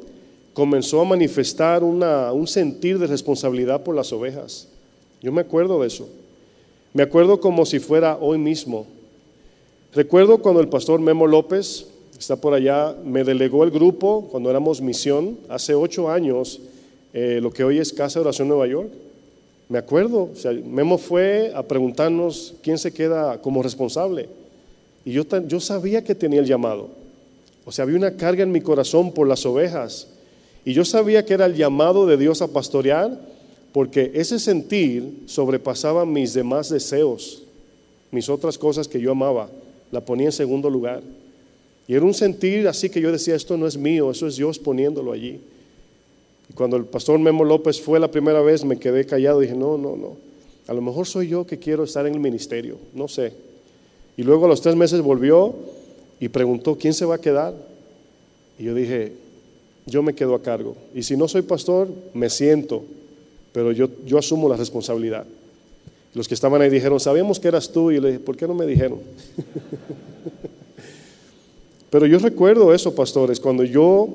comenzó 0.52 1.00
a 1.00 1.04
manifestar 1.04 1.84
un 1.84 2.46
sentir 2.46 2.98
de 2.98 3.06
responsabilidad 3.06 3.82
por 3.82 3.94
las 3.94 4.12
ovejas. 4.12 4.68
Yo 5.20 5.30
me 5.32 5.42
acuerdo 5.42 5.80
de 5.80 5.86
eso. 5.86 6.08
Me 6.92 7.04
acuerdo 7.04 7.40
como 7.40 7.64
si 7.64 7.78
fuera 7.78 8.18
hoy 8.20 8.38
mismo. 8.38 8.86
Recuerdo 9.94 10.38
cuando 10.38 10.60
el 10.60 10.68
pastor 10.68 11.00
Memo 11.00 11.26
López, 11.26 11.86
está 12.18 12.36
por 12.36 12.54
allá, 12.54 12.96
me 13.04 13.24
delegó 13.24 13.64
el 13.64 13.70
grupo 13.70 14.28
cuando 14.30 14.50
éramos 14.50 14.80
misión, 14.80 15.38
hace 15.48 15.74
ocho 15.74 16.10
años, 16.10 16.60
eh, 17.12 17.40
lo 17.42 17.50
que 17.50 17.64
hoy 17.64 17.78
es 17.78 17.92
Casa 17.92 18.18
de 18.18 18.24
Oración 18.24 18.48
Nueva 18.48 18.66
York. 18.66 18.90
Me 19.72 19.78
acuerdo, 19.78 20.28
o 20.30 20.36
sea, 20.36 20.52
Memo 20.52 20.98
fue 20.98 21.50
a 21.54 21.62
preguntarnos 21.62 22.52
quién 22.62 22.76
se 22.76 22.92
queda 22.92 23.40
como 23.40 23.62
responsable. 23.62 24.28
Y 25.02 25.12
yo, 25.12 25.24
yo 25.46 25.60
sabía 25.60 26.04
que 26.04 26.14
tenía 26.14 26.40
el 26.40 26.46
llamado. 26.46 26.90
O 27.64 27.72
sea, 27.72 27.84
había 27.84 27.96
una 27.96 28.14
carga 28.18 28.42
en 28.42 28.52
mi 28.52 28.60
corazón 28.60 29.12
por 29.12 29.26
las 29.26 29.46
ovejas. 29.46 30.08
Y 30.66 30.74
yo 30.74 30.84
sabía 30.84 31.24
que 31.24 31.32
era 31.32 31.46
el 31.46 31.54
llamado 31.54 32.04
de 32.04 32.18
Dios 32.18 32.42
a 32.42 32.48
pastorear 32.48 33.18
porque 33.72 34.10
ese 34.12 34.38
sentir 34.38 35.22
sobrepasaba 35.24 36.04
mis 36.04 36.34
demás 36.34 36.68
deseos, 36.68 37.42
mis 38.10 38.28
otras 38.28 38.58
cosas 38.58 38.86
que 38.86 39.00
yo 39.00 39.12
amaba, 39.12 39.48
la 39.90 40.04
ponía 40.04 40.26
en 40.26 40.32
segundo 40.32 40.68
lugar. 40.68 41.02
Y 41.88 41.94
era 41.94 42.04
un 42.04 42.12
sentir 42.12 42.68
así 42.68 42.90
que 42.90 43.00
yo 43.00 43.10
decía, 43.10 43.36
esto 43.36 43.56
no 43.56 43.66
es 43.66 43.78
mío, 43.78 44.10
eso 44.10 44.26
es 44.26 44.36
Dios 44.36 44.58
poniéndolo 44.58 45.12
allí. 45.12 45.40
Cuando 46.54 46.76
el 46.76 46.84
pastor 46.84 47.18
Memo 47.18 47.44
López 47.44 47.80
fue 47.80 47.98
la 47.98 48.10
primera 48.10 48.42
vez, 48.42 48.64
me 48.64 48.78
quedé 48.78 49.06
callado 49.06 49.40
dije, 49.40 49.54
no, 49.54 49.78
no, 49.78 49.96
no, 49.96 50.16
a 50.66 50.74
lo 50.74 50.82
mejor 50.82 51.06
soy 51.06 51.28
yo 51.28 51.46
que 51.46 51.58
quiero 51.58 51.84
estar 51.84 52.06
en 52.06 52.14
el 52.14 52.20
ministerio, 52.20 52.76
no 52.94 53.08
sé. 53.08 53.32
Y 54.16 54.22
luego 54.22 54.44
a 54.44 54.48
los 54.48 54.60
tres 54.60 54.76
meses 54.76 55.00
volvió 55.00 55.54
y 56.20 56.28
preguntó, 56.28 56.76
¿quién 56.76 56.94
se 56.94 57.04
va 57.04 57.16
a 57.16 57.20
quedar? 57.20 57.54
Y 58.58 58.64
yo 58.64 58.74
dije, 58.74 59.12
yo 59.86 60.02
me 60.02 60.14
quedo 60.14 60.34
a 60.34 60.42
cargo. 60.42 60.76
Y 60.94 61.02
si 61.02 61.16
no 61.16 61.26
soy 61.26 61.42
pastor, 61.42 61.88
me 62.14 62.28
siento, 62.28 62.84
pero 63.52 63.72
yo, 63.72 63.88
yo 64.06 64.18
asumo 64.18 64.48
la 64.48 64.56
responsabilidad. 64.56 65.26
Los 66.14 66.28
que 66.28 66.34
estaban 66.34 66.60
ahí 66.60 66.68
dijeron, 66.68 67.00
sabíamos 67.00 67.40
que 67.40 67.48
eras 67.48 67.70
tú, 67.70 67.90
y 67.90 67.98
le 67.98 68.08
dije, 68.08 68.20
¿por 68.20 68.36
qué 68.36 68.46
no 68.46 68.54
me 68.54 68.66
dijeron? 68.66 69.00
pero 71.90 72.06
yo 72.06 72.18
recuerdo 72.18 72.74
eso, 72.74 72.94
pastores, 72.94 73.40
cuando 73.40 73.64
yo 73.64 74.08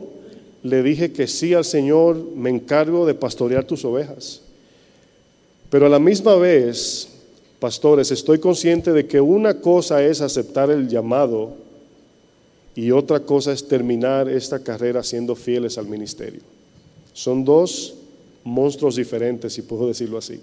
le 0.63 0.83
dije 0.83 1.11
que 1.11 1.27
sí 1.27 1.53
al 1.53 1.65
Señor, 1.65 2.17
me 2.35 2.49
encargo 2.49 3.05
de 3.05 3.13
pastorear 3.13 3.65
tus 3.65 3.85
ovejas. 3.85 4.41
Pero 5.69 5.85
a 5.85 5.89
la 5.89 5.99
misma 5.99 6.35
vez, 6.35 7.09
pastores, 7.59 8.11
estoy 8.11 8.39
consciente 8.39 8.91
de 8.91 9.07
que 9.07 9.19
una 9.19 9.59
cosa 9.59 10.03
es 10.03 10.21
aceptar 10.21 10.69
el 10.71 10.87
llamado 10.87 11.53
y 12.75 12.91
otra 12.91 13.19
cosa 13.21 13.51
es 13.51 13.67
terminar 13.67 14.29
esta 14.29 14.59
carrera 14.59 15.03
siendo 15.03 15.35
fieles 15.35 15.77
al 15.77 15.87
ministerio. 15.87 16.41
Son 17.13 17.43
dos 17.43 17.95
monstruos 18.43 18.95
diferentes, 18.95 19.53
si 19.53 19.63
puedo 19.63 19.87
decirlo 19.87 20.17
así. 20.17 20.39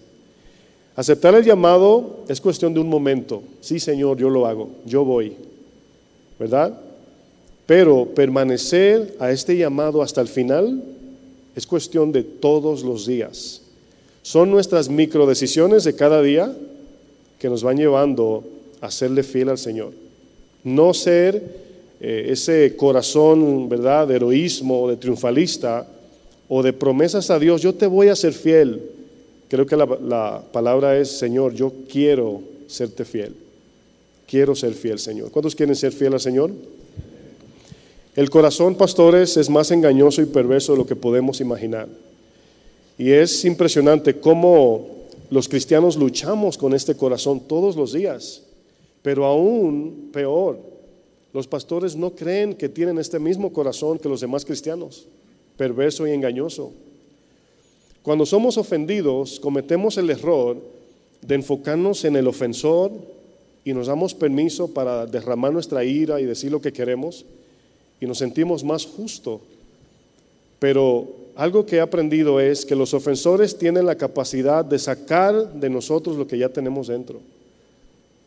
Aceptar 0.96 1.35
el 1.35 1.44
llamado 1.44 2.24
es 2.29 2.40
cuestión 2.40 2.74
de 2.74 2.81
un 2.81 2.88
momento. 2.88 3.42
Sí, 3.61 3.81
Señor, 3.81 4.16
yo 4.18 4.29
lo 4.29 4.46
hago, 4.46 4.70
yo 4.85 5.05
voy. 5.05 5.37
¿Verdad? 6.38 6.79
Pero 7.66 8.07
permanecer 8.14 9.16
a 9.18 9.31
este 9.31 9.57
llamado 9.57 10.03
hasta 10.03 10.20
el 10.20 10.29
final 10.29 10.83
es 11.57 11.66
cuestión 11.66 12.12
de 12.12 12.22
todos 12.22 12.83
los 12.83 13.07
días. 13.07 13.62
Son 14.22 14.50
nuestras 14.50 14.88
microdecisiones 14.88 15.85
de 15.85 15.94
cada 15.94 16.20
día 16.22 16.55
que 17.38 17.48
nos 17.48 17.62
van 17.62 17.77
llevando 17.77 18.44
a 18.81 18.90
serle 18.90 19.22
fiel 19.22 19.48
al 19.48 19.59
Señor. 19.59 19.92
No 20.62 20.94
ser 20.94 21.42
eh, 22.00 22.27
ese 22.31 22.74
corazón, 22.77 23.68
¿verdad?, 23.68 24.09
de 24.09 24.16
heroísmo, 24.16 24.88
de 24.88 24.96
triunfalista 24.96 25.87
o 26.48 26.62
de 26.62 26.72
promesas 26.72 27.31
a 27.31 27.38
Dios, 27.38 27.62
yo 27.62 27.74
te 27.74 27.87
voy 27.87 28.09
a 28.09 28.16
ser 28.16 28.33
fiel. 28.33 28.83
Creo 29.48 29.66
que 29.66 29.77
la, 29.77 29.87
la 29.87 30.42
palabra 30.53 30.98
es, 30.98 31.11
Señor, 31.11 31.55
yo 31.55 31.72
quiero 31.88 32.42
serte 32.66 33.05
fiel. 33.05 33.35
Quiero 34.27 34.55
ser 34.55 34.74
fiel, 34.74 34.98
Señor. 34.98 35.31
¿Cuántos 35.31 35.55
quieren 35.55 35.77
ser 35.77 35.92
fiel 35.92 36.14
al 36.14 36.20
Señor? 36.20 36.50
El 38.16 38.31
corazón, 38.31 38.77
pastores, 38.77 39.37
es 39.37 39.50
más 39.50 39.72
engañoso 39.72 40.22
y 40.22 40.27
perverso 40.27 40.72
de 40.72 40.79
lo 40.79 40.87
que 40.87 40.94
podemos 40.94 41.40
imaginar. 41.40 41.88
Y 42.96 43.11
es 43.11 43.44
impresionante 43.44 44.20
cómo 44.20 44.87
los 45.31 45.48
cristianos 45.48 45.96
luchamos 45.96 46.57
con 46.57 46.74
este 46.74 46.96
corazón 46.96 47.40
todos 47.40 47.74
los 47.74 47.92
días. 47.92 48.42
Pero 49.03 49.24
aún 49.24 50.11
peor, 50.12 50.61
los 51.33 51.48
pastores 51.48 51.96
no 51.96 52.14
creen 52.14 52.55
que 52.55 52.68
tienen 52.68 52.98
este 52.98 53.18
mismo 53.18 53.53
corazón 53.53 53.98
que 53.98 54.09
los 54.09 54.20
demás 54.20 54.44
cristianos, 54.44 55.09
perverso 55.57 56.07
y 56.07 56.12
engañoso. 56.12 56.72
Cuando 58.05 58.27
somos 58.27 58.57
ofendidos, 58.59 59.40
cometemos 59.40 59.98
el 59.98 60.09
error 60.09 60.57
de 61.20 61.35
enfocarnos 61.35 62.05
en 62.05 62.14
el 62.14 62.29
ofensor 62.29 62.92
y 63.64 63.72
nos 63.72 63.88
damos 63.88 64.14
permiso 64.14 64.72
para 64.72 65.05
derramar 65.05 65.53
nuestra 65.53 65.83
ira 65.83 66.20
y 66.20 66.27
decir 66.27 66.53
lo 66.53 66.61
que 66.61 66.72
queremos 66.72 67.24
y 68.00 68.07
nos 68.07 68.18
sentimos 68.18 68.64
más 68.64 68.87
justo. 68.87 69.40
Pero 70.59 71.09
algo 71.37 71.66
que 71.66 71.76
he 71.76 71.80
aprendido 71.80 72.40
es 72.40 72.64
que 72.64 72.76
los 72.76 72.94
ofensores 72.94 73.59
tienen 73.59 73.87
la 73.87 73.96
capacidad 73.96 74.64
de 74.64 74.78
sacar 74.78 75.52
de 75.52 75.70
nosotros 75.70 76.16
lo 76.16 76.26
que 76.26 76.38
ya 76.38 76.48
tenemos 76.48 76.87
dentro. 76.87 77.20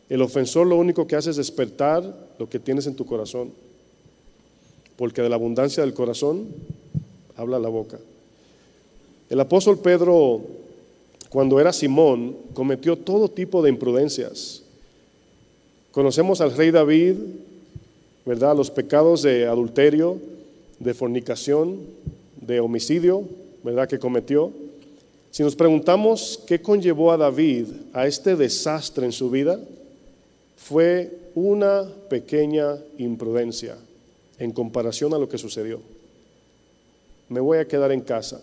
El 0.08 0.22
ofensor 0.22 0.66
lo 0.66 0.76
único 0.76 1.06
que 1.06 1.16
hace 1.16 1.30
es 1.30 1.36
despertar 1.36 2.02
lo 2.38 2.48
que 2.48 2.58
tienes 2.58 2.86
en 2.86 2.94
tu 2.94 3.04
corazón, 3.04 3.50
porque 4.96 5.22
de 5.22 5.28
la 5.28 5.36
abundancia 5.36 5.82
del 5.82 5.94
corazón 5.94 6.48
habla 7.36 7.58
la 7.58 7.68
boca. 7.68 7.98
El 9.28 9.40
apóstol 9.40 9.78
Pedro, 9.78 10.40
cuando 11.28 11.60
era 11.60 11.72
Simón, 11.72 12.36
cometió 12.54 12.96
todo 12.96 13.28
tipo 13.28 13.62
de 13.62 13.68
imprudencias. 13.70 14.62
Conocemos 15.92 16.40
al 16.40 16.56
rey 16.56 16.70
David, 16.70 17.16
¿verdad? 18.28 18.54
Los 18.54 18.70
pecados 18.70 19.22
de 19.22 19.46
adulterio, 19.46 20.18
de 20.78 20.92
fornicación, 20.92 21.78
de 22.38 22.60
homicidio, 22.60 23.24
¿verdad? 23.64 23.88
Que 23.88 23.98
cometió. 23.98 24.52
Si 25.30 25.42
nos 25.42 25.56
preguntamos 25.56 26.38
qué 26.46 26.60
conllevó 26.60 27.10
a 27.10 27.16
David 27.16 27.68
a 27.94 28.06
este 28.06 28.36
desastre 28.36 29.06
en 29.06 29.12
su 29.12 29.30
vida, 29.30 29.58
fue 30.56 31.10
una 31.34 31.88
pequeña 32.10 32.76
imprudencia 32.98 33.78
en 34.38 34.52
comparación 34.52 35.14
a 35.14 35.18
lo 35.18 35.26
que 35.26 35.38
sucedió. 35.38 35.80
Me 37.30 37.40
voy 37.40 37.56
a 37.56 37.66
quedar 37.66 37.92
en 37.92 38.02
casa. 38.02 38.42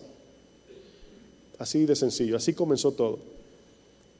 Así 1.60 1.86
de 1.86 1.94
sencillo, 1.94 2.36
así 2.36 2.54
comenzó 2.54 2.90
todo. 2.90 3.20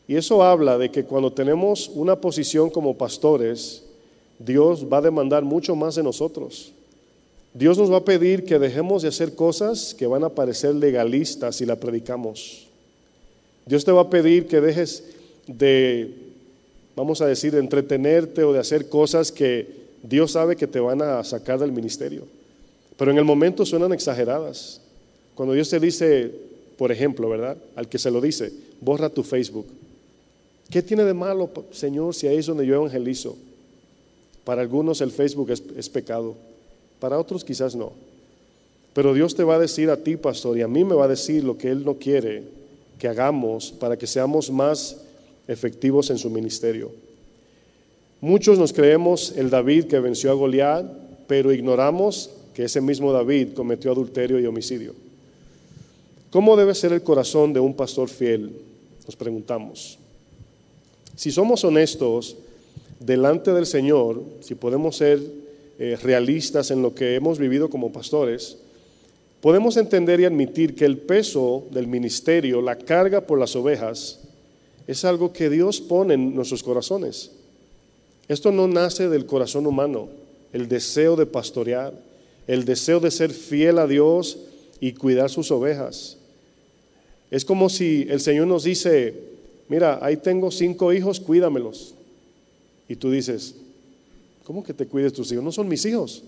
Y 0.07 0.14
eso 0.14 0.44
habla 0.44 0.79
de 0.79 0.92
que 0.92 1.02
cuando 1.02 1.33
tenemos 1.33 1.90
una 1.92 2.20
posición 2.20 2.70
como 2.70 2.96
pastores, 2.96 3.83
Dios 4.38 4.87
va 4.90 4.99
a 4.99 5.03
demandar 5.03 5.44
mucho 5.44 5.75
más 5.75 5.94
de 5.94 6.03
nosotros. 6.03 6.72
Dios 7.55 7.79
nos 7.79 7.90
va 7.90 7.99
a 7.99 8.05
pedir 8.05 8.44
que 8.44 8.59
dejemos 8.59 9.03
de 9.03 9.09
hacer 9.09 9.35
cosas 9.35 9.94
que 9.94 10.07
van 10.07 10.25
a 10.25 10.29
parecer 10.29 10.75
legalistas 10.75 11.57
si 11.57 11.64
la 11.64 11.77
predicamos. 11.77 12.66
Dios 13.64 13.85
te 13.85 13.92
va 13.92 14.03
a 14.03 14.11
pedir 14.11 14.46
que 14.46 14.61
dejes 14.61 15.05
de, 15.46 16.14
vamos 16.94 17.20
a 17.22 17.27
decir, 17.27 17.53
de 17.53 17.61
entretenerte 17.61 18.44
o 18.44 18.53
de 18.53 18.59
hacer 18.59 18.88
cosas 18.88 19.33
que 19.33 19.87
Dios 20.03 20.33
sabe 20.33 20.57
que 20.57 20.66
te 20.66 20.81
van 20.81 21.01
a 21.01 21.25
sacar 21.25 21.59
del 21.59 21.72
ministerio. 21.72 22.25
Pero 22.96 23.11
en 23.11 23.18
el 23.18 23.25
momento 23.25 23.64
suenan 23.64 23.92
exageradas. 23.92 24.81
Cuando 25.35 25.55
Dios 25.55 25.70
te 25.70 25.81
dice, 25.81 26.31
por 26.77 26.92
ejemplo, 26.92 27.29
¿verdad? 27.29 27.57
Al 27.75 27.88
que 27.88 27.99
se 27.99 28.11
lo 28.11 28.20
dice, 28.20 28.53
borra 28.81 29.09
tu 29.09 29.22
Facebook. 29.22 29.66
¿Qué 30.70 30.83
tiene 30.83 31.05
de 31.05 31.14
malo, 31.14 31.51
Señor, 31.70 32.14
si 32.14 32.27
ahí 32.27 32.38
es 32.38 32.46
donde 32.46 32.66
yo 32.66 32.75
evangelizo? 32.75 33.37
Para 34.46 34.62
algunos 34.62 35.00
el 35.00 35.11
Facebook 35.11 35.50
es, 35.50 35.88
pecado, 35.88 36.37
para 37.00 37.18
otros 37.18 37.44
quizás 37.44 37.74
no. 37.74 37.90
Pero 38.94 39.12
Dios 39.12 39.35
te 39.35 39.42
va 39.42 39.56
a 39.56 39.59
decir 39.59 39.90
a 39.90 39.96
ti, 39.96 40.16
pastor, 40.16 40.56
y 40.56 40.62
a 40.62 40.68
mí 40.68 40.85
me 40.85 40.94
va 40.94 41.06
a 41.06 41.09
decir 41.09 41.42
lo 41.42 41.59
que 41.59 41.68
Él 41.68 41.85
no 41.85 41.96
quiere 41.96 42.44
que 42.96 43.09
hagamos 43.09 43.72
para 43.72 43.96
que 43.96 44.06
seamos 44.06 44.48
más 44.48 44.98
efectivos 45.48 46.11
en 46.11 46.18
su 46.18 46.30
ministerio. 46.30 46.92
Muchos 48.20 48.56
nos 48.56 48.72
creemos 48.72 49.32
el 49.37 49.50
David 49.50 49.87
que 49.87 49.98
venció 49.98 50.30
a 50.30 50.35
Goliat, 50.35 50.87
pero 51.26 51.52
ignoramos 51.52 52.30
que 52.54 52.66
ese 52.66 52.80
mismo 52.80 53.12
David 53.12 53.48
cometió 53.52 53.90
adulterio 53.90 54.38
y 54.38 54.46
homicidio. 54.46 54.94
¿Cómo 56.30 56.56
debe 56.56 56.76
ser 56.76 56.92
el 56.92 57.02
corazón 57.02 57.52
de 57.52 57.59
un 57.59 57.74
pastor 57.74 58.09
fiel? 58.09 58.52
Nos 59.06 59.16
preguntamos. 59.16 59.98
Si 61.16 61.32
somos 61.32 61.64
honestos, 61.64 62.37
delante 63.00 63.52
del 63.52 63.66
Señor, 63.66 64.22
si 64.40 64.54
podemos 64.54 64.96
ser 64.96 65.20
eh, 65.78 65.96
realistas 66.02 66.70
en 66.70 66.82
lo 66.82 66.94
que 66.94 67.14
hemos 67.14 67.38
vivido 67.38 67.68
como 67.68 67.92
pastores, 67.92 68.59
podemos 69.40 69.76
entender 69.76 70.20
y 70.20 70.24
admitir 70.24 70.74
que 70.74 70.85
el 70.85 70.98
peso 70.98 71.64
del 71.70 71.87
ministerio, 71.87 72.62
la 72.62 72.76
carga 72.76 73.20
por 73.20 73.38
las 73.38 73.54
ovejas, 73.56 74.20
es 74.87 75.04
algo 75.04 75.32
que 75.32 75.50
Dios 75.50 75.80
pone 75.80 76.14
en 76.14 76.35
nuestros 76.35 76.62
corazones. 76.62 77.32
Esto 78.28 78.52
no 78.52 78.66
nace 78.68 79.09
del 79.09 79.26
corazón 79.26 79.66
humano, 79.66 80.09
el 80.52 80.68
deseo 80.68 81.16
de 81.16 81.26
pastorear, 81.26 81.92
el 82.46 82.64
deseo 82.64 83.00
de 83.00 83.11
ser 83.11 83.32
fiel 83.32 83.78
a 83.78 83.87
Dios 83.87 84.38
y 84.80 84.92
cuidar 84.92 85.30
sus 85.30 85.50
ovejas. 85.50 86.16
Es 87.30 87.44
como 87.44 87.68
si 87.68 88.06
el 88.09 88.20
Señor 88.20 88.46
nos 88.46 88.64
dice, 88.64 89.14
mira, 89.68 89.98
ahí 90.00 90.16
tengo 90.16 90.50
cinco 90.50 90.92
hijos, 90.92 91.20
cuídamelos. 91.20 91.95
Y 92.88 92.96
tú 92.96 93.11
dices, 93.11 93.55
¿cómo 94.44 94.62
que 94.62 94.75
te 94.75 94.87
cuides 94.87 95.12
tus 95.12 95.31
hijos? 95.33 95.44
No 95.44 95.53
son 95.53 95.68
mis 95.68 95.85
hijos. 95.85 96.22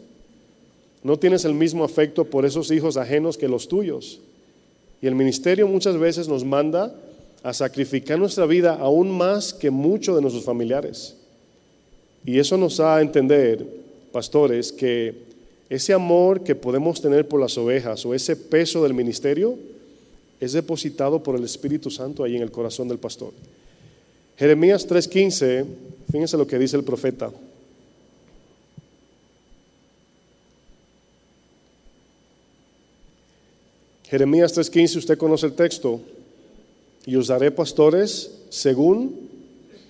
No 1.03 1.19
tienes 1.19 1.45
el 1.45 1.55
mismo 1.55 1.85
afecto 1.85 2.25
por 2.25 2.45
esos 2.45 2.71
hijos 2.71 2.97
ajenos 2.97 3.39
que 3.39 3.49
los 3.49 3.69
tuyos. 3.69 4.21
Y 5.01 5.07
el 5.07 5.15
ministerio 5.15 5.69
muchas 5.69 5.97
veces 5.97 6.29
nos 6.29 6.45
manda 6.45 6.95
a 7.43 7.55
sacrificar 7.55 8.19
nuestra 8.19 8.47
vida 8.47 8.75
aún 8.75 9.11
más 9.11 9.55
que 9.55 9.71
muchos 9.71 10.17
de 10.17 10.23
nuestros 10.23 10.45
familiares. 10.45 11.17
Y 12.25 12.39
eso 12.39 12.57
nos 12.57 12.79
da 12.79 12.97
a 12.97 13.01
entender, 13.01 13.65
pastores, 14.11 14.73
que 14.73 15.29
ese 15.71 15.93
amor 15.93 16.43
que 16.43 16.55
podemos 16.55 17.01
tener 17.01 17.29
por 17.29 17.41
las 17.41 17.57
ovejas 17.57 18.05
o 18.05 18.15
ese 18.15 18.35
peso 18.35 18.83
del 18.83 18.95
ministerio 18.95 19.57
es 20.41 20.53
depositado 20.53 21.23
por 21.23 21.37
el 21.37 21.45
Espíritu 21.45 21.91
Santo 21.91 22.25
ahí 22.25 22.37
en 22.37 22.43
el 22.43 22.51
corazón 22.51 22.89
del 22.89 22.99
pastor. 22.99 23.33
Jeremías 24.37 24.87
3:15, 24.87 25.67
fíjense 26.11 26.37
lo 26.37 26.47
que 26.47 26.59
dice 26.59 26.77
el 26.77 26.85
profeta. 26.85 27.31
Jeremías 34.05 34.55
3:15, 34.55 34.99
usted 34.99 35.19
conoce 35.19 35.47
el 35.47 35.53
texto, 35.53 36.01
y 37.09 37.17
os 37.17 37.29
daré 37.29 37.51
pastores 37.51 38.31
según 38.51 39.17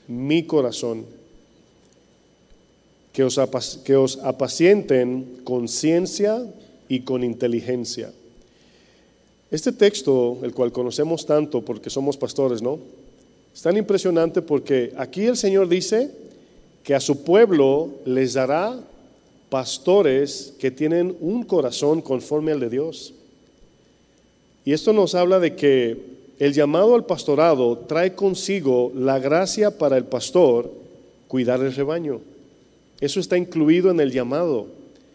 mi 0.07 0.45
corazón, 0.45 1.05
que 3.13 3.25
os, 3.25 3.41
que 3.85 3.97
os 3.97 4.19
apacienten 4.19 5.41
con 5.43 5.67
ciencia 5.67 6.47
y 6.89 7.01
con 7.01 7.25
inteligencia. 7.25 8.13
Este 9.51 9.73
texto, 9.73 10.39
el 10.43 10.55
cual 10.55 10.71
conocemos 10.71 11.27
tanto 11.27 11.65
porque 11.65 11.91
somos 11.91 12.17
pastores, 12.17 12.63
¿no? 12.63 12.79
Es 13.55 13.63
tan 13.63 13.77
impresionante 13.77 14.43
porque 14.43 14.93
aquí 14.97 15.27
el 15.27 15.37
Señor 15.37 15.69
dice 15.69 16.11
que 16.83 16.95
a 16.95 17.01
su 17.01 17.25
pueblo 17.25 17.91
les 18.05 18.35
dará 18.35 18.79
pastores 19.51 20.55
que 20.59 20.71
tienen 20.71 21.17
un 21.21 21.43
corazón 21.43 22.01
conforme 22.01 22.53
al 22.53 22.61
de 22.61 22.71
Dios. 22.71 23.15
Y 24.65 24.73
esto 24.73 24.93
nos 24.93 25.15
habla 25.15 25.39
de 25.39 25.57
que 25.57 25.97
el 26.39 26.53
llamado 26.53 26.95
al 26.95 27.05
pastorado 27.05 27.79
trae 27.79 28.15
consigo 28.15 28.93
la 28.95 29.19
gracia 29.19 29.77
para 29.77 29.97
el 29.97 30.05
pastor 30.05 30.71
cuidar 31.27 31.61
el 31.61 31.75
rebaño. 31.75 32.21
Eso 33.01 33.21
está 33.21 33.37
incluido 33.37 33.91
en 33.91 34.01
el 34.01 34.13
llamado. 34.13 34.67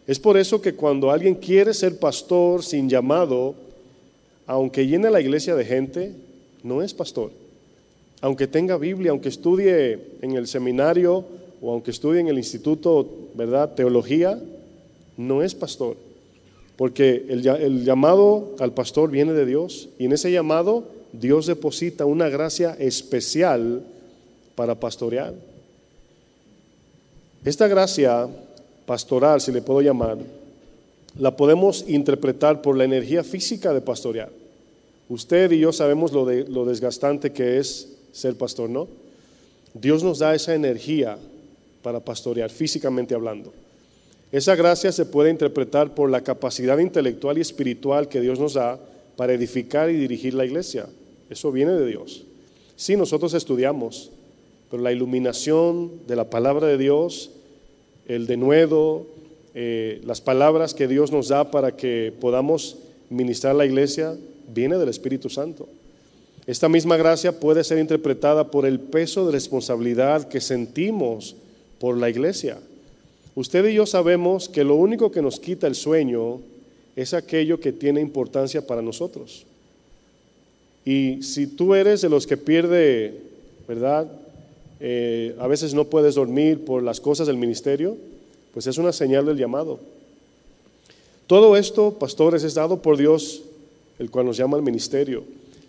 Es 0.05 0.19
por 0.19 0.37
eso 0.37 0.61
que 0.61 0.73
cuando 0.73 1.11
alguien 1.11 1.35
quiere 1.35 1.73
ser 1.73 1.97
pastor 1.97 2.63
sin 2.63 2.89
llamado, 2.89 3.55
aunque 4.45 4.85
llene 4.85 5.09
la 5.09 5.21
iglesia 5.21 5.55
de 5.55 5.65
gente, 5.65 6.13
no 6.61 6.81
es 6.81 6.93
pastor. 6.93 7.31
Aunque 8.23 8.47
tenga 8.47 8.77
Biblia, 8.77 9.11
aunque 9.11 9.27
estudie 9.27 9.99
en 10.21 10.37
el 10.37 10.47
seminario 10.47 11.25
o 11.61 11.73
aunque 11.73 11.91
estudie 11.91 12.21
en 12.21 12.29
el 12.29 12.37
instituto, 12.37 13.05
¿verdad? 13.35 13.75
Teología, 13.75 14.41
no 15.17 15.43
es 15.43 15.53
pastor. 15.53 15.97
Porque 16.77 17.25
el, 17.27 17.83
llamado 17.83 18.55
al 18.59 18.71
pastor 18.71 19.11
viene 19.11 19.33
de 19.33 19.45
Dios 19.45 19.89
y 19.99 20.05
en 20.05 20.13
ese 20.13 20.31
llamado 20.31 20.85
Dios 21.11 21.47
deposita 21.47 22.05
una 22.05 22.29
gracia 22.29 22.77
especial 22.79 23.83
para 24.55 24.79
pastorear. 24.79 25.33
Esta 27.43 27.67
gracia 27.67 28.29
pastoral, 28.85 29.41
si 29.41 29.51
le 29.51 29.61
puedo 29.61 29.81
llamar, 29.81 30.17
la 31.19 31.35
podemos 31.35 31.83
interpretar 31.89 32.61
por 32.61 32.77
la 32.77 32.85
energía 32.85 33.21
física 33.25 33.73
de 33.73 33.81
pastorear. 33.81 34.29
Usted 35.09 35.51
y 35.51 35.59
yo 35.59 35.73
sabemos 35.73 36.13
lo, 36.13 36.25
de, 36.25 36.47
lo 36.47 36.63
desgastante 36.63 37.33
que 37.33 37.59
es 37.59 37.92
ser 38.13 38.37
pastor, 38.37 38.69
¿no? 38.69 38.87
Dios 39.73 40.03
nos 40.03 40.19
da 40.19 40.33
esa 40.33 40.55
energía 40.55 41.17
para 41.81 41.99
pastorear, 41.99 42.49
físicamente 42.49 43.13
hablando. 43.13 43.51
Esa 44.31 44.55
gracia 44.55 44.91
se 44.91 45.05
puede 45.05 45.29
interpretar 45.29 45.93
por 45.93 46.09
la 46.09 46.21
capacidad 46.21 46.77
intelectual 46.77 47.37
y 47.37 47.41
espiritual 47.41 48.07
que 48.07 48.21
Dios 48.21 48.39
nos 48.39 48.53
da 48.53 48.79
para 49.15 49.33
edificar 49.33 49.89
y 49.89 49.95
dirigir 49.95 50.33
la 50.33 50.45
iglesia. 50.45 50.87
Eso 51.29 51.51
viene 51.51 51.73
de 51.73 51.85
Dios. 51.85 52.23
Sí, 52.75 52.95
nosotros 52.95 53.33
estudiamos, 53.33 54.11
pero 54.71 54.81
la 54.81 54.91
iluminación 54.91 55.91
de 56.07 56.15
la 56.15 56.29
palabra 56.29 56.67
de 56.67 56.77
Dios, 56.77 57.31
el 58.07 58.25
denuedo, 58.25 59.05
eh, 59.53 60.01
las 60.03 60.21
palabras 60.21 60.73
que 60.73 60.87
Dios 60.87 61.11
nos 61.11 61.27
da 61.27 61.51
para 61.51 61.75
que 61.75 62.13
podamos 62.19 62.77
ministrar 63.09 63.53
la 63.55 63.65
iglesia, 63.65 64.17
viene 64.47 64.77
del 64.77 64.89
Espíritu 64.89 65.29
Santo. 65.29 65.67
Esta 66.45 66.67
misma 66.67 66.97
gracia 66.97 67.39
puede 67.39 67.63
ser 67.63 67.79
interpretada 67.79 68.51
por 68.51 68.65
el 68.65 68.79
peso 68.79 69.25
de 69.25 69.31
responsabilidad 69.31 70.27
que 70.27 70.41
sentimos 70.41 71.35
por 71.79 71.97
la 71.97 72.09
iglesia. 72.09 72.57
Usted 73.35 73.65
y 73.65 73.75
yo 73.75 73.85
sabemos 73.85 74.49
que 74.49 74.63
lo 74.63 74.75
único 74.75 75.11
que 75.11 75.21
nos 75.21 75.39
quita 75.39 75.67
el 75.67 75.75
sueño 75.75 76.41
es 76.95 77.13
aquello 77.13 77.59
que 77.59 77.71
tiene 77.71 78.01
importancia 78.01 78.65
para 78.67 78.81
nosotros. 78.81 79.45
Y 80.85 81.23
si 81.23 81.47
tú 81.47 81.75
eres 81.75 82.01
de 82.01 82.09
los 82.09 82.27
que 82.27 82.37
pierde, 82.37 83.21
¿verdad? 83.67 84.11
Eh, 84.81 85.35
a 85.39 85.47
veces 85.47 85.73
no 85.73 85.85
puedes 85.85 86.15
dormir 86.15 86.65
por 86.65 86.83
las 86.83 86.99
cosas 86.99 87.25
del 87.25 87.37
ministerio, 87.37 87.95
pues 88.53 88.67
es 88.67 88.77
una 88.77 88.91
señal 88.91 89.25
del 89.25 89.37
llamado. 89.37 89.79
Todo 91.25 91.55
esto, 91.55 91.93
pastores, 91.97 92.43
es 92.43 92.53
dado 92.53 92.81
por 92.81 92.97
Dios, 92.97 93.43
el 93.97 94.11
cual 94.11 94.25
nos 94.25 94.37
llama 94.37 94.57
al 94.57 94.63
ministerio. 94.63 95.23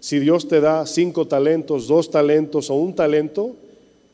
Si 0.04 0.18
Dios 0.18 0.46
te 0.48 0.60
da 0.60 0.84
cinco 0.84 1.26
talentos, 1.26 1.88
dos 1.88 2.10
talentos 2.10 2.68
o 2.68 2.74
un 2.74 2.94
talento, 2.94 3.56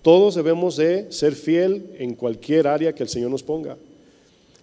todos 0.02 0.36
debemos 0.36 0.76
de 0.76 1.10
ser 1.10 1.34
fiel 1.34 1.96
en 1.98 2.14
cualquier 2.14 2.68
área 2.68 2.94
que 2.94 3.02
el 3.02 3.08
Señor 3.08 3.32
nos 3.32 3.42
ponga. 3.42 3.76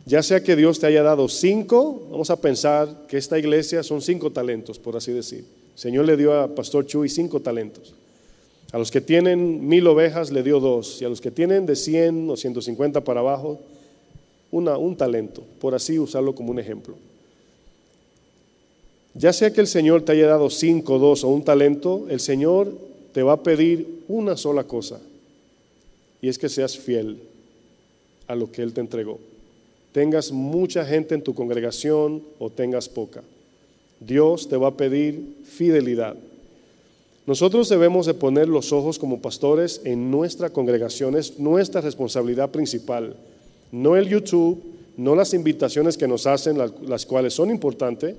Ya 0.05 0.23
sea 0.23 0.41
que 0.41 0.55
Dios 0.55 0.79
te 0.79 0.87
haya 0.87 1.03
dado 1.03 1.27
cinco, 1.27 2.07
vamos 2.09 2.29
a 2.29 2.39
pensar 2.39 3.07
que 3.09 3.17
esta 3.17 3.37
iglesia 3.37 3.83
son 3.83 4.01
cinco 4.01 4.31
talentos, 4.31 4.79
por 4.79 4.95
así 4.95 5.11
decir. 5.11 5.39
El 5.73 5.77
Señor 5.77 6.05
le 6.05 6.15
dio 6.15 6.31
a 6.31 6.55
Pastor 6.55 6.85
Chuy 6.85 7.09
cinco 7.09 7.41
talentos. 7.41 7.93
A 8.71 8.77
los 8.77 8.89
que 8.89 9.01
tienen 9.01 9.67
mil 9.67 9.85
ovejas 9.85 10.31
le 10.31 10.43
dio 10.43 10.61
dos, 10.61 11.01
y 11.01 11.03
a 11.03 11.09
los 11.09 11.19
que 11.19 11.29
tienen 11.29 11.65
de 11.65 11.75
100 11.75 12.29
o 12.29 12.37
150 12.37 13.03
para 13.03 13.19
abajo, 13.19 13.59
una, 14.49 14.77
un 14.77 14.95
talento, 14.95 15.43
por 15.59 15.75
así 15.75 15.99
usarlo 15.99 16.33
como 16.33 16.51
un 16.51 16.59
ejemplo. 16.59 16.95
Ya 19.17 19.33
sea 19.33 19.51
que 19.51 19.61
el 19.61 19.67
Señor 19.67 20.03
te 20.03 20.11
haya 20.11 20.27
dado 20.27 20.49
cinco, 20.49 20.99
dos 20.99 21.23
o 21.23 21.29
un 21.29 21.43
talento, 21.43 22.05
el 22.09 22.19
Señor 22.19 22.71
te 23.13 23.23
va 23.23 23.33
a 23.33 23.43
pedir 23.43 24.03
una 24.07 24.37
sola 24.37 24.65
cosa, 24.65 24.99
y 26.21 26.29
es 26.29 26.37
que 26.37 26.49
seas 26.49 26.77
fiel 26.77 27.19
a 28.27 28.35
lo 28.35 28.51
que 28.51 28.61
Él 28.61 28.73
te 28.73 28.81
entregó. 28.81 29.19
Tengas 29.91 30.31
mucha 30.31 30.85
gente 30.85 31.15
en 31.15 31.23
tu 31.23 31.33
congregación 31.33 32.21
o 32.37 32.49
tengas 32.51 32.87
poca. 32.87 33.23
Dios 33.99 34.47
te 34.47 34.57
va 34.57 34.67
a 34.67 34.77
pedir 34.77 35.37
fidelidad. 35.43 36.15
Nosotros 37.25 37.67
debemos 37.67 38.05
de 38.05 38.13
poner 38.13 38.47
los 38.47 38.71
ojos 38.71 38.99
como 38.99 39.21
pastores 39.21 39.81
en 39.83 40.11
nuestra 40.11 40.49
congregación, 40.49 41.17
es 41.17 41.39
nuestra 41.39 41.81
responsabilidad 41.81 42.51
principal. 42.51 43.15
No 43.71 43.97
el 43.97 44.07
YouTube, 44.07 44.61
no 44.95 45.15
las 45.15 45.33
invitaciones 45.33 45.97
que 45.97 46.07
nos 46.07 46.25
hacen, 46.25 46.57
las, 46.57 47.05
cuales 47.05 47.33
son 47.33 47.49
importantes, 47.49 48.15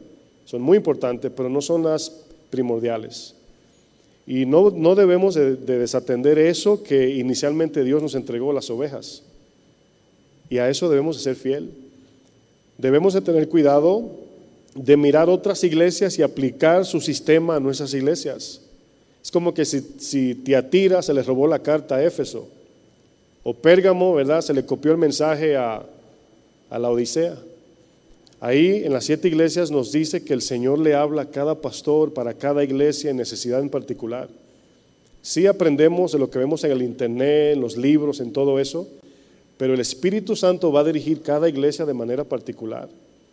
son 0.49 0.63
muy 0.63 0.79
importantes, 0.79 1.31
pero 1.37 1.51
no 1.51 1.61
son 1.61 1.83
las 1.83 2.11
primordiales. 2.49 3.35
Y 4.27 4.47
no, 4.47 4.71
no 4.71 4.95
debemos 4.95 5.35
de, 5.35 5.57
desatender 5.57 6.39
eso 6.39 6.83
que 6.83 7.11
inicialmente 7.17 7.85
Dios 7.85 8.01
nos 8.01 8.15
entregó 8.15 8.51
las 8.55 8.71
ovejas. 8.71 9.23
Y 10.49 10.57
a 10.57 10.71
eso 10.71 10.89
debemos 10.89 11.19
de 11.19 11.23
ser 11.23 11.37
fiel. 11.37 11.71
Debemos 12.79 13.13
de 13.13 13.21
tener 13.21 13.47
cuidado 13.51 14.09
de 14.75 14.97
mirar 14.97 15.29
otras 15.29 15.63
iglesias 15.65 16.19
y 16.19 16.23
aplicar 16.23 16.87
su 16.87 17.03
sistema 17.03 17.57
a 17.57 17.61
nuestras 17.61 17.93
iglesias. 17.93 18.63
Es 19.23 19.31
como 19.31 19.53
que 19.53 19.67
si, 19.67 19.83
si 19.99 20.35
Tiatira 20.35 21.03
se 21.03 21.13
le 21.13 21.23
robó 21.23 21.47
la 21.47 21.59
carta 21.59 21.97
a 21.97 22.03
Éfeso, 22.03 22.49
o 23.43 23.53
Pérgamo, 23.53 24.15
¿verdad? 24.15 24.41
Se 24.41 24.55
le 24.55 24.65
copió 24.65 24.93
el 24.93 24.99
mensaje 24.99 25.59
a, 25.59 25.83
a 26.71 26.79
la 26.79 26.89
Odisea. 26.89 27.37
Ahí 28.41 28.85
en 28.85 28.93
las 28.93 29.05
siete 29.05 29.27
iglesias 29.29 29.71
nos 29.71 29.91
dice 29.91 30.25
que 30.25 30.33
el 30.33 30.43
Señor 30.43 30.79
le 30.79 30.95
habla 30.95 31.23
a 31.23 31.31
cada 31.31 31.61
pastor 31.61 32.15
para 32.15 32.35
cada 32.35 32.63
iglesia 32.63 33.11
en 33.11 33.17
necesidad 33.17 33.61
en 33.61 33.69
particular. 33.69 34.29
Sí 35.23 35.47
aprendemos 35.47 36.13
de 36.13 36.21
lo 36.21 36.31
que 36.31 36.39
vemos 36.39 36.63
en 36.63 36.71
el 36.71 36.83
internet, 36.83 37.55
en 37.55 37.61
los 37.61 37.77
libros, 37.77 38.21
en 38.21 38.33
todo 38.33 38.61
eso, 38.61 38.87
pero 39.57 39.75
el 39.75 39.81
Espíritu 39.81 40.37
Santo 40.37 40.71
va 40.71 40.81
a 40.81 40.85
dirigir 40.85 41.21
cada 41.21 41.49
iglesia 41.49 41.85
de 41.85 41.95
manera 41.95 42.23
particular. 42.23 42.89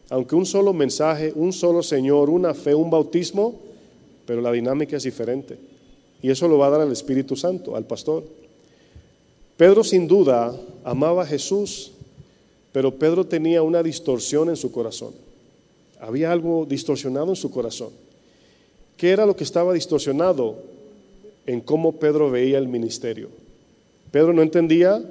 Aunque 0.10 0.36
un 0.36 0.46
solo 0.46 0.74
mensaje, 0.74 1.32
un 1.36 1.54
solo 1.54 1.84
Señor, 1.84 2.30
una 2.32 2.56
fe, 2.56 2.74
un 2.74 2.90
bautismo, 2.90 3.60
pero 4.26 4.42
la 4.42 4.52
dinámica 4.52 4.98
es 4.98 5.04
diferente. 5.04 5.58
Y 6.22 6.32
eso 6.32 6.48
lo 6.48 6.58
va 6.58 6.68
a 6.68 6.72
dar 6.72 6.82
el 6.82 6.92
Espíritu 6.92 7.36
Santo, 7.36 7.76
al 7.76 7.86
pastor. 7.86 8.24
Pedro 9.56 9.84
sin 9.84 10.08
duda 10.08 10.56
amaba 10.84 11.24
a 11.24 11.28
Jesús 11.28 11.92
pero 12.76 12.94
Pedro 12.94 13.26
tenía 13.26 13.64
una 13.64 13.82
distorsión 13.82 14.50
en 14.50 14.58
su 14.58 14.70
corazón. 14.70 15.14
Había 15.98 16.34
algo 16.34 16.66
distorsionado 16.66 17.30
en 17.30 17.38
su 17.38 17.50
corazón. 17.50 17.92
¿Qué 18.98 19.12
era 19.12 19.26
lo 19.26 19.34
que 19.34 19.46
estaba 19.46 19.74
distorsionado? 19.74 20.58
En 21.46 21.62
cómo 21.62 21.94
Pedro 21.94 22.30
veía 22.30 22.58
el 22.58 22.68
ministerio. 22.68 23.30
Pedro 24.12 24.34
no 24.34 24.42
entendía 24.42 25.02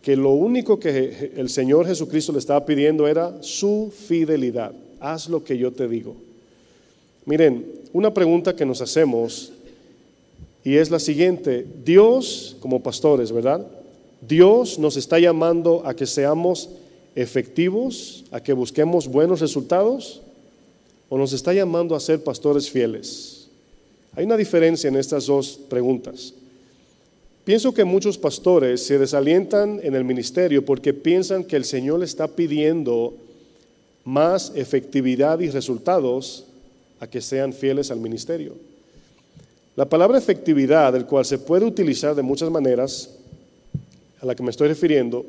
que 0.00 0.16
lo 0.16 0.30
único 0.30 0.80
que 0.80 1.32
el 1.36 1.50
Señor 1.50 1.86
Jesucristo 1.86 2.32
le 2.32 2.38
estaba 2.38 2.64
pidiendo 2.64 3.06
era 3.06 3.36
su 3.42 3.92
fidelidad. 3.94 4.72
Haz 4.98 5.28
lo 5.28 5.44
que 5.44 5.58
yo 5.58 5.72
te 5.72 5.88
digo. 5.88 6.16
Miren, 7.26 7.66
una 7.92 8.14
pregunta 8.14 8.56
que 8.56 8.64
nos 8.64 8.80
hacemos 8.80 9.52
Y 10.64 10.76
es 10.76 10.90
la 10.90 10.98
siguiente, 10.98 11.66
Dios 11.84 12.56
como 12.60 12.82
pastores, 12.82 13.30
¿verdad? 13.30 13.66
Dios 14.26 14.78
nos 14.78 14.96
está 14.96 15.18
llamando 15.18 15.82
a 15.84 15.92
que 15.92 16.06
seamos 16.06 16.70
efectivos, 17.14 18.24
a 18.30 18.40
que 18.40 18.52
busquemos 18.52 19.08
buenos 19.08 19.40
resultados, 19.40 20.20
o 21.08 21.18
nos 21.18 21.32
está 21.32 21.52
llamando 21.52 21.94
a 21.94 22.00
ser 22.00 22.22
pastores 22.22 22.70
fieles. 22.70 23.48
Hay 24.14 24.24
una 24.24 24.36
diferencia 24.36 24.88
en 24.88 24.96
estas 24.96 25.26
dos 25.26 25.58
preguntas. 25.68 26.34
Pienso 27.44 27.74
que 27.74 27.84
muchos 27.84 28.18
pastores 28.18 28.84
se 28.84 28.98
desalientan 28.98 29.80
en 29.82 29.94
el 29.94 30.04
ministerio 30.04 30.64
porque 30.64 30.94
piensan 30.94 31.42
que 31.42 31.56
el 31.56 31.64
Señor 31.64 32.02
está 32.04 32.28
pidiendo 32.28 33.14
más 34.04 34.52
efectividad 34.54 35.40
y 35.40 35.50
resultados 35.50 36.44
a 37.00 37.06
que 37.06 37.20
sean 37.20 37.52
fieles 37.52 37.90
al 37.90 37.98
ministerio. 37.98 38.54
La 39.74 39.88
palabra 39.88 40.18
efectividad, 40.18 40.92
del 40.92 41.06
cual 41.06 41.24
se 41.24 41.38
puede 41.38 41.64
utilizar 41.64 42.14
de 42.14 42.22
muchas 42.22 42.50
maneras, 42.50 43.10
a 44.20 44.26
la 44.26 44.34
que 44.34 44.42
me 44.42 44.50
estoy 44.50 44.68
refiriendo, 44.68 45.24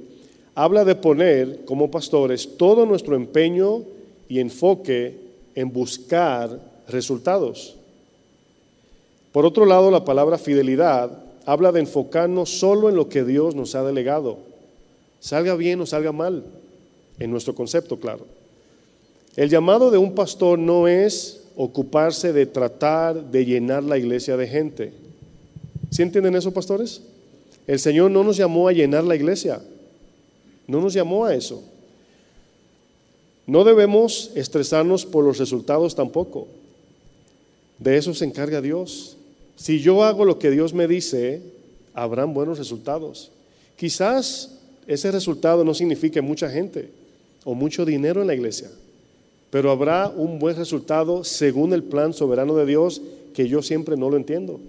habla 0.56 0.84
de 0.86 0.96
poner 0.96 1.66
como 1.66 1.92
pastores 1.92 2.58
todo 2.58 2.86
nuestro 2.86 3.16
empeño 3.16 3.84
y 4.28 4.40
enfoque 4.40 5.18
en 5.56 5.72
buscar 5.72 6.60
resultados. 6.88 7.76
Por 9.32 9.46
otro 9.46 9.66
lado, 9.66 9.92
la 9.92 10.04
palabra 10.04 10.38
fidelidad 10.38 11.24
habla 11.46 11.72
de 11.72 11.80
enfocarnos 11.80 12.50
solo 12.60 12.90
en 12.90 12.96
lo 12.96 13.10
que 13.10 13.24
Dios 13.24 13.56
nos 13.56 13.76
ha 13.76 13.84
delegado, 13.84 14.40
salga 15.20 15.56
bien 15.56 15.80
o 15.82 15.86
salga 15.86 16.12
mal, 16.12 16.44
en 17.20 17.32
nuestro 17.32 17.56
concepto, 17.56 18.00
claro. 18.00 18.26
El 19.36 19.50
llamado 19.50 19.92
de 19.92 19.98
un 19.98 20.14
pastor 20.14 20.60
no 20.60 20.88
es 20.88 21.44
ocuparse 21.56 22.34
de 22.34 22.46
tratar 22.46 23.32
de 23.32 23.46
llenar 23.46 23.84
la 23.84 23.98
iglesia 23.98 24.36
de 24.36 24.48
gente. 24.48 24.94
¿Sí 25.90 26.02
entienden 26.02 26.36
eso, 26.36 26.54
pastores? 26.54 27.02
El 27.68 27.80
Señor 27.80 28.12
no 28.12 28.24
nos 28.24 28.38
llamó 28.38 28.68
a 28.68 28.74
llenar 28.74 29.04
la 29.04 29.16
iglesia, 29.16 29.62
no 30.68 30.82
nos 30.82 30.94
llamó 30.94 31.26
a 31.26 31.36
eso. 31.36 31.64
No 33.48 33.64
debemos 33.64 34.32
estresarnos 34.36 35.06
por 35.06 35.26
los 35.26 35.38
resultados 35.38 35.96
tampoco. 35.96 36.48
De 37.80 37.98
eso 37.98 38.14
se 38.14 38.26
encarga 38.26 38.62
Dios. 38.62 39.18
Si 39.56 39.80
yo 39.80 40.04
hago 40.04 40.26
lo 40.26 40.40
que 40.40 40.52
Dios 40.52 40.74
me 40.74 40.88
dice, 40.88 41.42
habrán 41.94 42.34
buenos 42.34 42.58
resultados. 42.58 43.32
Quizás 43.76 44.58
ese 44.88 45.12
resultado 45.12 45.64
no 45.64 45.74
signifique 45.74 46.22
mucha 46.22 46.50
gente 46.50 46.90
o 47.44 47.56
mucho 47.56 47.86
dinero 47.86 48.22
en 48.22 48.28
la 48.28 48.36
iglesia, 48.36 48.70
pero 49.50 49.72
habrá 49.72 50.10
un 50.10 50.40
buen 50.40 50.56
resultado 50.56 51.24
según 51.24 51.74
el 51.74 51.84
plan 51.84 52.14
soberano 52.14 52.56
de 52.56 52.66
Dios 52.66 53.02
que 53.34 53.48
yo 53.48 53.62
siempre 53.62 53.98
no 53.98 54.10
lo 54.10 54.18
entiendo. 54.18 54.60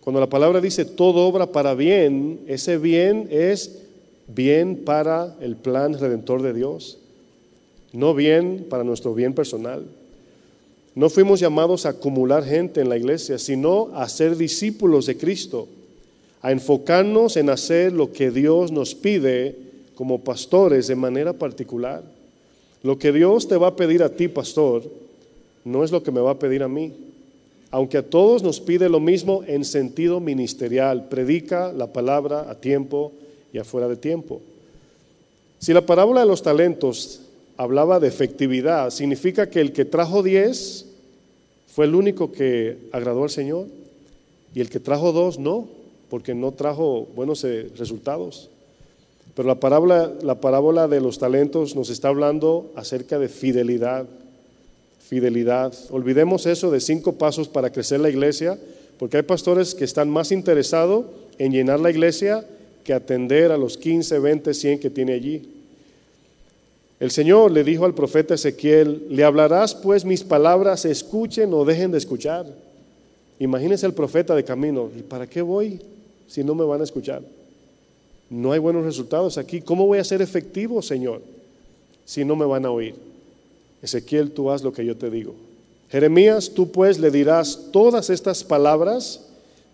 Cuando 0.00 0.20
la 0.20 0.28
palabra 0.28 0.60
dice 0.60 0.84
todo 0.84 1.26
obra 1.26 1.46
para 1.50 1.74
bien, 1.74 2.40
ese 2.46 2.78
bien 2.78 3.28
es 3.30 3.85
bien 4.28 4.82
para 4.84 5.36
el 5.40 5.56
plan 5.56 5.98
redentor 5.98 6.42
de 6.42 6.52
Dios, 6.52 6.98
no 7.92 8.14
bien 8.14 8.66
para 8.68 8.84
nuestro 8.84 9.14
bien 9.14 9.34
personal. 9.34 9.84
No 10.94 11.10
fuimos 11.10 11.40
llamados 11.40 11.86
a 11.86 11.90
acumular 11.90 12.44
gente 12.44 12.80
en 12.80 12.88
la 12.88 12.96
iglesia, 12.96 13.38
sino 13.38 13.90
a 13.94 14.08
ser 14.08 14.36
discípulos 14.36 15.06
de 15.06 15.16
Cristo, 15.16 15.68
a 16.42 16.52
enfocarnos 16.52 17.36
en 17.36 17.50
hacer 17.50 17.92
lo 17.92 18.12
que 18.12 18.30
Dios 18.30 18.72
nos 18.72 18.94
pide 18.94 19.56
como 19.94 20.22
pastores 20.22 20.86
de 20.86 20.96
manera 20.96 21.32
particular. 21.32 22.02
Lo 22.82 22.98
que 22.98 23.12
Dios 23.12 23.48
te 23.48 23.56
va 23.56 23.68
a 23.68 23.76
pedir 23.76 24.02
a 24.02 24.10
ti, 24.10 24.28
pastor, 24.28 24.84
no 25.64 25.84
es 25.84 25.90
lo 25.90 26.02
que 26.02 26.12
me 26.12 26.20
va 26.20 26.32
a 26.32 26.38
pedir 26.38 26.62
a 26.62 26.68
mí 26.68 26.92
aunque 27.70 27.98
a 27.98 28.08
todos 28.08 28.42
nos 28.42 28.60
pide 28.60 28.88
lo 28.88 29.00
mismo 29.00 29.42
en 29.46 29.64
sentido 29.64 30.20
ministerial, 30.20 31.08
predica 31.08 31.72
la 31.72 31.92
palabra 31.92 32.50
a 32.50 32.54
tiempo 32.54 33.12
y 33.56 33.58
afuera 33.58 33.88
de 33.88 33.96
tiempo. 33.96 34.42
Si 35.58 35.72
la 35.72 35.86
parábola 35.86 36.20
de 36.20 36.26
los 36.26 36.42
talentos 36.42 37.22
hablaba 37.56 37.98
de 37.98 38.08
efectividad, 38.08 38.90
significa 38.90 39.48
que 39.48 39.62
el 39.62 39.72
que 39.72 39.86
trajo 39.86 40.22
diez 40.22 40.84
fue 41.66 41.86
el 41.86 41.94
único 41.94 42.32
que 42.32 42.76
agradó 42.92 43.22
al 43.22 43.30
Señor 43.30 43.66
y 44.54 44.60
el 44.60 44.68
que 44.68 44.78
trajo 44.78 45.12
dos 45.12 45.38
no, 45.38 45.68
porque 46.10 46.34
no 46.34 46.52
trajo 46.52 47.08
buenos 47.16 47.44
eh, 47.44 47.70
resultados. 47.76 48.50
Pero 49.34 49.48
la 49.48 49.58
parábola, 49.58 50.12
la 50.22 50.38
parábola 50.38 50.86
de 50.86 51.00
los 51.00 51.18
talentos 51.18 51.74
nos 51.74 51.88
está 51.88 52.08
hablando 52.08 52.70
acerca 52.76 53.18
de 53.18 53.30
fidelidad 53.30 54.06
fidelidad. 54.98 55.72
Olvidemos 55.90 56.46
eso 56.46 56.70
de 56.70 56.80
cinco 56.80 57.12
pasos 57.12 57.48
para 57.48 57.70
crecer 57.70 58.00
la 58.00 58.10
iglesia, 58.10 58.58
porque 58.98 59.18
hay 59.18 59.22
pastores 59.22 59.74
que 59.74 59.84
están 59.84 60.10
más 60.10 60.32
interesados 60.32 61.06
en 61.38 61.52
llenar 61.52 61.78
la 61.78 61.90
iglesia 61.90 62.44
que 62.86 62.94
atender 62.94 63.50
a 63.50 63.58
los 63.58 63.76
15, 63.76 64.20
20, 64.20 64.54
100 64.54 64.78
que 64.78 64.90
tiene 64.90 65.12
allí. 65.12 65.42
El 67.00 67.10
Señor 67.10 67.50
le 67.50 67.64
dijo 67.64 67.84
al 67.84 67.94
profeta 67.94 68.34
Ezequiel, 68.34 69.08
le 69.10 69.24
hablarás 69.24 69.74
pues 69.74 70.04
mis 70.04 70.22
palabras, 70.22 70.84
escuchen 70.84 71.52
o 71.52 71.64
dejen 71.64 71.90
de 71.90 71.98
escuchar. 71.98 72.46
Imagínense 73.40 73.86
el 73.86 73.92
profeta 73.92 74.36
de 74.36 74.44
camino, 74.44 74.88
¿y 74.96 75.02
para 75.02 75.26
qué 75.26 75.42
voy 75.42 75.80
si 76.28 76.44
no 76.44 76.54
me 76.54 76.64
van 76.64 76.80
a 76.80 76.84
escuchar? 76.84 77.22
No 78.30 78.52
hay 78.52 78.60
buenos 78.60 78.84
resultados 78.84 79.36
aquí. 79.36 79.60
¿Cómo 79.60 79.84
voy 79.84 79.98
a 79.98 80.04
ser 80.04 80.22
efectivo, 80.22 80.80
Señor, 80.80 81.22
si 82.04 82.24
no 82.24 82.36
me 82.36 82.46
van 82.46 82.64
a 82.64 82.70
oír? 82.70 82.94
Ezequiel, 83.82 84.30
tú 84.30 84.48
haz 84.50 84.62
lo 84.62 84.72
que 84.72 84.86
yo 84.86 84.96
te 84.96 85.10
digo. 85.10 85.34
Jeremías, 85.90 86.52
tú 86.54 86.70
pues 86.70 87.00
le 87.00 87.10
dirás 87.10 87.68
todas 87.72 88.10
estas 88.10 88.44
palabras, 88.44 89.26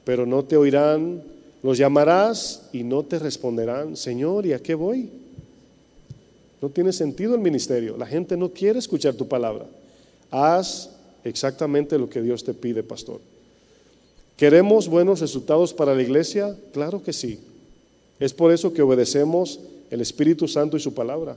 pero 0.04 0.24
no 0.24 0.44
te 0.44 0.56
oirán. 0.56 1.22
Los 1.62 1.78
llamarás 1.78 2.68
y 2.72 2.82
no 2.82 3.04
te 3.04 3.18
responderán, 3.18 3.96
Señor, 3.96 4.46
¿y 4.46 4.52
a 4.52 4.58
qué 4.58 4.74
voy? 4.74 5.08
No 6.60 6.68
tiene 6.68 6.92
sentido 6.92 7.34
el 7.34 7.40
ministerio. 7.40 7.96
La 7.96 8.06
gente 8.06 8.36
no 8.36 8.48
quiere 8.50 8.78
escuchar 8.78 9.14
tu 9.14 9.28
palabra. 9.28 9.66
Haz 10.30 10.90
exactamente 11.24 11.98
lo 11.98 12.08
que 12.08 12.22
Dios 12.22 12.42
te 12.42 12.54
pide, 12.54 12.82
pastor. 12.82 13.20
¿Queremos 14.36 14.88
buenos 14.88 15.20
resultados 15.20 15.72
para 15.72 15.94
la 15.94 16.02
iglesia? 16.02 16.56
Claro 16.72 17.02
que 17.02 17.12
sí. 17.12 17.38
Es 18.18 18.32
por 18.32 18.52
eso 18.52 18.72
que 18.72 18.82
obedecemos 18.82 19.60
el 19.90 20.00
Espíritu 20.00 20.48
Santo 20.48 20.76
y 20.76 20.80
su 20.80 20.94
palabra. 20.94 21.36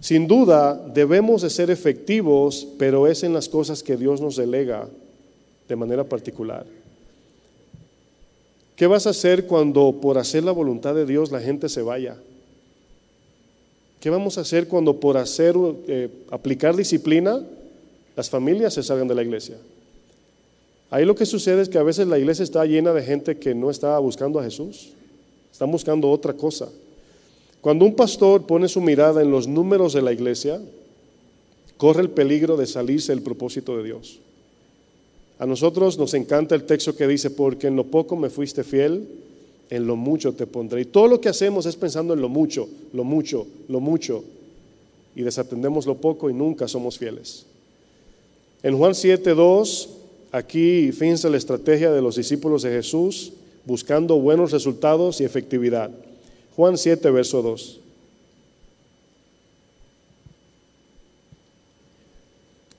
Sin 0.00 0.26
duda, 0.26 0.74
debemos 0.92 1.42
de 1.42 1.50
ser 1.50 1.70
efectivos, 1.70 2.66
pero 2.78 3.06
es 3.06 3.22
en 3.22 3.32
las 3.32 3.48
cosas 3.48 3.82
que 3.82 3.96
Dios 3.96 4.20
nos 4.20 4.36
delega 4.36 4.88
de 5.68 5.76
manera 5.76 6.04
particular. 6.04 6.66
¿Qué 8.76 8.86
vas 8.86 9.06
a 9.06 9.10
hacer 9.10 9.46
cuando 9.46 10.00
por 10.00 10.18
hacer 10.18 10.42
la 10.44 10.52
voluntad 10.52 10.94
de 10.94 11.06
Dios 11.06 11.30
la 11.30 11.40
gente 11.40 11.68
se 11.68 11.82
vaya? 11.82 12.16
¿Qué 14.00 14.10
vamos 14.10 14.36
a 14.36 14.42
hacer 14.42 14.68
cuando 14.68 14.98
por 14.98 15.16
hacer 15.16 15.54
eh, 15.86 16.10
aplicar 16.30 16.76
disciplina 16.76 17.40
las 18.16 18.28
familias 18.28 18.74
se 18.74 18.82
salgan 18.82 19.08
de 19.08 19.14
la 19.14 19.22
iglesia? 19.22 19.56
Ahí 20.90 21.04
lo 21.04 21.14
que 21.14 21.24
sucede 21.24 21.62
es 21.62 21.68
que 21.68 21.78
a 21.78 21.82
veces 21.82 22.06
la 22.06 22.18
iglesia 22.18 22.42
está 22.42 22.64
llena 22.66 22.92
de 22.92 23.02
gente 23.02 23.38
que 23.38 23.54
no 23.54 23.70
está 23.70 23.98
buscando 23.98 24.38
a 24.38 24.44
Jesús, 24.44 24.90
están 25.50 25.70
buscando 25.70 26.10
otra 26.10 26.34
cosa. 26.34 26.68
Cuando 27.60 27.84
un 27.84 27.94
pastor 27.94 28.46
pone 28.46 28.68
su 28.68 28.80
mirada 28.80 29.22
en 29.22 29.30
los 29.30 29.48
números 29.48 29.94
de 29.94 30.02
la 30.02 30.12
iglesia, 30.12 30.60
corre 31.78 32.02
el 32.02 32.10
peligro 32.10 32.56
de 32.56 32.66
salirse 32.66 33.12
del 33.12 33.22
propósito 33.22 33.76
de 33.76 33.84
Dios. 33.84 34.20
A 35.38 35.46
nosotros 35.46 35.98
nos 35.98 36.14
encanta 36.14 36.54
el 36.54 36.64
texto 36.64 36.94
que 36.94 37.08
dice, 37.08 37.30
porque 37.30 37.66
en 37.66 37.76
lo 37.76 37.84
poco 37.84 38.16
me 38.16 38.30
fuiste 38.30 38.62
fiel, 38.62 39.06
en 39.70 39.86
lo 39.86 39.96
mucho 39.96 40.32
te 40.34 40.46
pondré. 40.46 40.82
Y 40.82 40.84
todo 40.84 41.08
lo 41.08 41.20
que 41.20 41.28
hacemos 41.28 41.66
es 41.66 41.76
pensando 41.76 42.14
en 42.14 42.20
lo 42.20 42.28
mucho, 42.28 42.68
lo 42.92 43.04
mucho, 43.04 43.46
lo 43.68 43.80
mucho. 43.80 44.24
Y 45.16 45.22
desatendemos 45.22 45.86
lo 45.86 45.96
poco 45.96 46.30
y 46.30 46.34
nunca 46.34 46.68
somos 46.68 46.98
fieles. 46.98 47.46
En 48.62 48.78
Juan 48.78 48.92
7.2, 48.92 49.88
aquí 50.32 50.92
fíjense 50.92 51.28
la 51.28 51.36
estrategia 51.36 51.92
de 51.92 52.02
los 52.02 52.16
discípulos 52.16 52.62
de 52.62 52.70
Jesús, 52.70 53.32
buscando 53.64 54.18
buenos 54.18 54.52
resultados 54.52 55.20
y 55.20 55.24
efectividad. 55.24 55.90
Juan 56.56 56.78
7, 56.78 57.10
verso 57.10 57.42
2. 57.42 57.80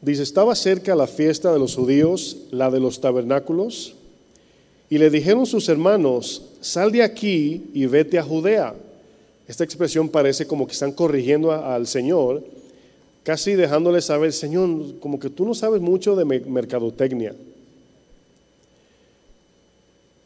Dice, 0.06 0.22
estaba 0.22 0.54
cerca 0.54 0.96
la 0.96 1.08
fiesta 1.08 1.52
de 1.52 1.58
los 1.58 1.74
judíos, 1.74 2.38
la 2.52 2.70
de 2.70 2.80
los 2.80 3.02
tabernáculos, 3.02 3.96
y 4.88 5.00
le 5.00 5.10
dijeron 5.10 5.48
sus 5.48 5.68
hermanos, 5.68 6.44
sal 6.62 6.92
de 6.92 7.02
aquí 7.02 7.72
y 7.74 7.88
vete 7.88 8.20
a 8.20 8.24
Judea. 8.24 8.76
Esta 9.48 9.64
expresión 9.64 10.08
parece 10.08 10.46
como 10.46 10.68
que 10.68 10.74
están 10.74 10.92
corrigiendo 10.92 11.52
al 11.52 11.88
Señor, 11.88 12.44
casi 13.24 13.56
dejándole 13.56 14.00
saber, 14.00 14.32
Señor, 14.32 15.00
como 15.00 15.20
que 15.20 15.32
tú 15.32 15.44
no 15.44 15.56
sabes 15.56 15.82
mucho 15.82 16.16
de 16.16 16.24
mercadotecnia. 16.24 17.34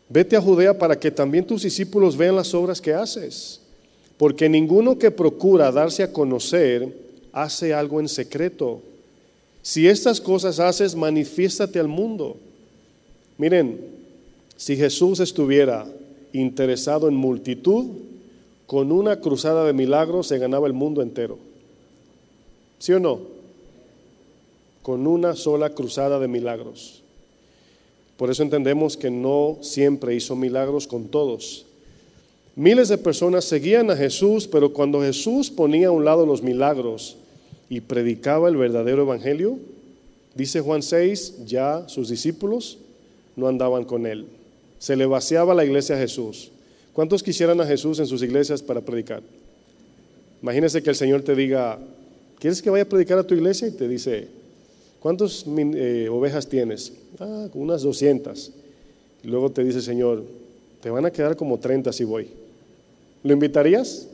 Vete 0.09 0.35
a 0.35 0.41
Judea 0.41 0.77
para 0.77 0.99
que 0.99 1.09
también 1.09 1.47
tus 1.47 1.63
discípulos 1.63 2.17
vean 2.17 2.35
las 2.35 2.53
obras 2.53 2.81
que 2.81 2.93
haces, 2.93 3.61
porque 4.17 4.49
ninguno 4.49 4.99
que 4.99 5.09
procura 5.09 5.71
darse 5.71 6.03
a 6.03 6.11
conocer 6.11 6.93
hace 7.31 7.73
algo 7.73 8.01
en 8.01 8.09
secreto. 8.09 8.81
Si 9.61 9.87
estas 9.87 10.21
cosas 10.21 10.59
haces, 10.59 10.95
manifiéstate 10.95 11.79
al 11.79 11.87
mundo. 11.87 12.37
Miren, 13.37 13.79
si 14.55 14.75
Jesús 14.75 15.19
estuviera 15.19 15.87
interesado 16.33 17.07
en 17.07 17.15
multitud, 17.15 17.85
con 18.67 18.91
una 18.91 19.19
cruzada 19.19 19.65
de 19.65 19.73
milagros 19.73 20.27
se 20.27 20.37
ganaba 20.37 20.67
el 20.67 20.73
mundo 20.73 21.01
entero. 21.01 21.39
¿Sí 22.77 22.93
o 22.93 22.99
no? 22.99 23.19
Con 24.83 25.07
una 25.07 25.35
sola 25.35 25.71
cruzada 25.71 26.19
de 26.19 26.27
milagros. 26.27 27.01
Por 28.15 28.29
eso 28.29 28.43
entendemos 28.43 28.95
que 28.95 29.09
no 29.09 29.57
siempre 29.61 30.13
hizo 30.13 30.35
milagros 30.35 30.87
con 30.87 31.07
todos. 31.07 31.65
Miles 32.55 32.89
de 32.89 32.97
personas 32.97 33.45
seguían 33.45 33.89
a 33.91 33.95
Jesús, 33.95 34.47
pero 34.47 34.73
cuando 34.73 35.01
Jesús 35.01 35.49
ponía 35.49 35.87
a 35.87 35.91
un 35.91 36.05
lado 36.05 36.25
los 36.25 36.43
milagros 36.43 37.17
y 37.69 37.81
predicaba 37.81 38.49
el 38.49 38.57
verdadero 38.57 39.03
evangelio, 39.03 39.59
dice 40.35 40.59
Juan 40.61 40.81
6, 40.81 41.45
ya 41.45 41.87
sus 41.87 42.09
discípulos 42.09 42.79
no 43.35 43.47
andaban 43.47 43.85
con 43.85 44.05
él. 44.05 44.25
Se 44.79 44.95
le 44.95 45.05
vaciaba 45.05 45.53
la 45.53 45.65
iglesia 45.65 45.95
a 45.95 45.99
Jesús. 45.99 46.51
¿Cuántos 46.93 47.21
quisieran 47.21 47.61
a 47.61 47.65
Jesús 47.65 47.99
en 47.99 48.07
sus 48.07 48.23
iglesias 48.23 48.61
para 48.61 48.81
predicar? 48.81 49.21
Imagínese 50.41 50.81
que 50.81 50.89
el 50.89 50.95
Señor 50.95 51.21
te 51.21 51.35
diga, 51.35 51.79
¿quieres 52.39 52.61
que 52.61 52.69
vaya 52.69 52.83
a 52.83 52.89
predicar 52.89 53.19
a 53.19 53.23
tu 53.23 53.35
iglesia? 53.35 53.67
Y 53.67 53.71
te 53.71 53.87
dice, 53.87 54.27
¿cuántas 54.99 55.45
eh, 55.47 56.07
ovejas 56.09 56.47
tienes? 56.47 56.93
Ah, 57.19 57.47
unas 57.53 57.81
200. 57.83 58.51
Y 59.23 59.27
luego 59.27 59.51
te 59.51 59.63
dice, 59.63 59.81
Señor, 59.81 60.23
te 60.81 60.89
van 60.89 61.05
a 61.05 61.11
quedar 61.11 61.35
como 61.35 61.59
30 61.59 61.91
si 61.93 62.03
voy. 62.03 62.27
¿Lo 63.23 63.33
invitarías? 63.33 64.07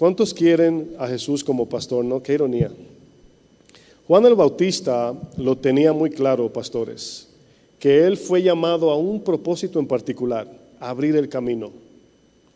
¿Cuántos 0.00 0.32
quieren 0.32 0.94
a 0.98 1.06
Jesús 1.08 1.44
como 1.44 1.68
pastor? 1.68 2.02
No, 2.02 2.22
qué 2.22 2.32
ironía. 2.32 2.70
Juan 4.08 4.24
el 4.24 4.34
Bautista 4.34 5.12
lo 5.36 5.58
tenía 5.58 5.92
muy 5.92 6.08
claro, 6.08 6.50
pastores, 6.50 7.28
que 7.78 8.06
él 8.06 8.16
fue 8.16 8.42
llamado 8.42 8.90
a 8.90 8.96
un 8.96 9.22
propósito 9.22 9.78
en 9.78 9.86
particular, 9.86 10.50
abrir 10.80 11.16
el 11.16 11.28
camino, 11.28 11.70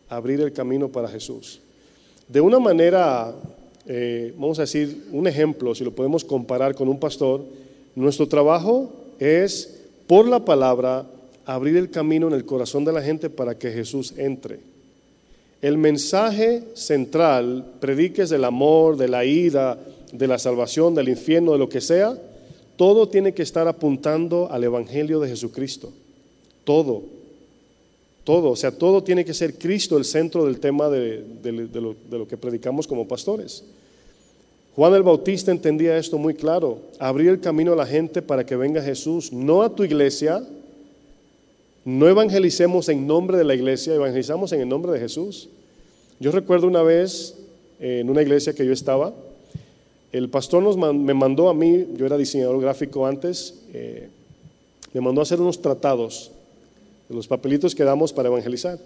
abrir 0.09 0.41
el 0.41 0.53
camino 0.53 0.89
para 0.89 1.07
Jesús. 1.07 1.61
De 2.27 2.41
una 2.41 2.57
manera, 2.57 3.35
eh, 3.85 4.33
vamos 4.39 4.57
a 4.57 4.63
decir, 4.63 5.05
un 5.11 5.27
ejemplo, 5.27 5.75
si 5.75 5.83
lo 5.83 5.93
podemos 5.93 6.25
comparar 6.25 6.73
con 6.73 6.89
un 6.89 6.99
pastor, 6.99 7.43
nuestro 7.93 8.27
trabajo 8.27 8.91
es, 9.19 9.83
por 10.07 10.27
la 10.27 10.43
palabra, 10.43 11.05
abrir 11.45 11.77
el 11.77 11.91
camino 11.91 12.27
en 12.27 12.33
el 12.33 12.45
corazón 12.45 12.85
de 12.85 12.93
la 12.93 13.03
gente 13.03 13.29
para 13.29 13.55
que 13.55 13.69
Jesús 13.69 14.15
entre. 14.17 14.73
El 15.65 15.79
mensaje 15.79 16.61
central, 16.75 17.65
prediques 17.79 18.29
del 18.29 18.43
amor, 18.43 18.97
de 18.97 19.07
la 19.07 19.25
ira, 19.25 19.79
de 20.11 20.27
la 20.27 20.37
salvación, 20.37 20.93
del 20.93 21.09
infierno, 21.09 21.53
de 21.53 21.57
lo 21.57 21.67
que 21.67 21.81
sea, 21.81 22.15
todo 22.75 23.09
tiene 23.09 23.33
que 23.33 23.41
estar 23.41 23.67
apuntando 23.67 24.47
al 24.51 24.63
Evangelio 24.63 25.19
de 25.19 25.29
Jesucristo. 25.29 25.91
Todo. 26.65 27.01
Todo. 28.23 28.51
O 28.51 28.55
sea, 28.55 28.69
todo 28.69 29.01
tiene 29.01 29.25
que 29.25 29.33
ser 29.33 29.57
Cristo 29.57 29.97
el 29.97 30.05
centro 30.05 30.45
del 30.45 30.59
tema 30.59 30.87
de, 30.87 31.25
lo, 31.43 31.95
de 32.11 32.17
lo 32.19 32.27
que 32.27 32.37
predicamos 32.37 32.85
como 32.85 33.07
pastores. 33.07 33.63
Juan 34.75 34.93
el 34.93 35.01
Bautista 35.01 35.49
entendía 35.49 35.97
esto 35.97 36.19
muy 36.19 36.35
claro. 36.35 36.77
Abrir 36.99 37.29
el 37.29 37.39
camino 37.39 37.73
a 37.73 37.75
la 37.75 37.87
gente 37.87 38.21
para 38.21 38.45
que 38.45 38.55
venga 38.55 38.83
Jesús, 38.83 39.33
no 39.33 39.63
a 39.63 39.73
tu 39.73 39.83
iglesia. 39.83 40.43
No 41.85 42.09
evangelicemos 42.09 42.89
en 42.89 43.05
nombre 43.05 43.37
de 43.37 43.43
la 43.43 43.53
iglesia, 43.53 43.93
evangelizamos 43.93 44.51
en 44.51 44.61
el 44.61 44.67
nombre 44.67 44.91
de 44.91 44.99
Jesús. 44.99 45.49
Yo 46.19 46.31
recuerdo 46.31 46.65
una 46.65 46.81
vez 46.81 47.35
en 47.79 48.09
una 48.09 48.23
iglesia 48.23 48.53
que 48.53 48.65
yo 48.65 48.73
estaba, 48.73 49.13
el 50.11 50.29
pastor 50.29 50.63
nos 50.63 50.77
me 50.77 51.13
mandó 51.13 51.47
a 51.47 51.53
mí, 51.53 51.85
yo 51.95 52.07
era 52.07 52.17
diseñador 52.17 52.59
gráfico 52.59 53.05
antes, 53.05 53.61
eh, 53.71 54.09
me 54.93 55.01
mandó 55.01 55.21
a 55.21 55.23
hacer 55.23 55.39
unos 55.39 55.61
tratados 55.61 56.31
de 57.07 57.13
los 57.13 57.27
papelitos 57.27 57.75
que 57.75 57.83
damos 57.83 58.11
para 58.11 58.29
evangelizar. 58.29 58.79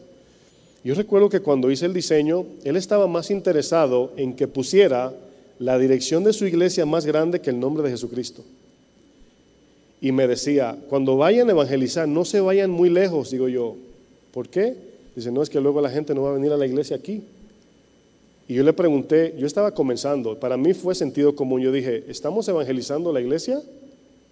Yo 0.84 0.94
recuerdo 0.94 1.30
que 1.30 1.40
cuando 1.40 1.72
hice 1.72 1.86
el 1.86 1.94
diseño, 1.94 2.46
él 2.66 2.76
estaba 2.76 3.08
más 3.08 3.32
interesado 3.32 4.12
en 4.18 4.34
que 4.34 4.50
pusiera 4.50 5.14
la 5.58 5.78
dirección 5.78 6.26
de 6.26 6.34
su 6.34 6.46
iglesia 6.46 6.86
más 6.86 7.06
grande 7.06 7.40
que 7.40 7.50
el 7.50 7.62
nombre 7.62 7.84
de 7.84 7.92
Jesucristo. 7.92 8.44
Y 10.02 10.12
me 10.12 10.28
decía, 10.28 10.78
cuando 10.90 11.18
vayan 11.18 11.50
a 11.50 11.52
evangelizar, 11.52 12.08
no 12.08 12.24
se 12.26 12.40
vayan 12.40 12.70
muy 12.70 12.90
lejos, 12.90 13.32
digo 13.32 13.50
yo. 13.50 13.76
¿Por 14.32 14.48
qué? 14.48 14.76
Dice, 15.16 15.32
no 15.32 15.42
es 15.42 15.50
que 15.50 15.60
luego 15.60 15.82
la 15.82 15.90
gente 15.90 16.16
no 16.16 16.24
va 16.24 16.32
a 16.32 16.34
venir 16.34 16.52
a 16.52 16.58
la 16.58 16.66
iglesia 16.66 16.96
aquí. 16.96 17.24
Y 18.48 18.56
yo 18.56 18.64
le 18.64 18.74
pregunté, 18.74 19.36
yo 19.38 19.46
estaba 19.46 19.72
comenzando, 19.72 20.40
para 20.40 20.58
mí 20.58 20.74
fue 20.74 20.96
sentido 20.96 21.36
común, 21.36 21.62
yo 21.62 21.72
dije, 21.72 22.06
¿estamos 22.08 22.48
evangelizando 22.48 23.14
la 23.14 23.22
iglesia? 23.22 23.62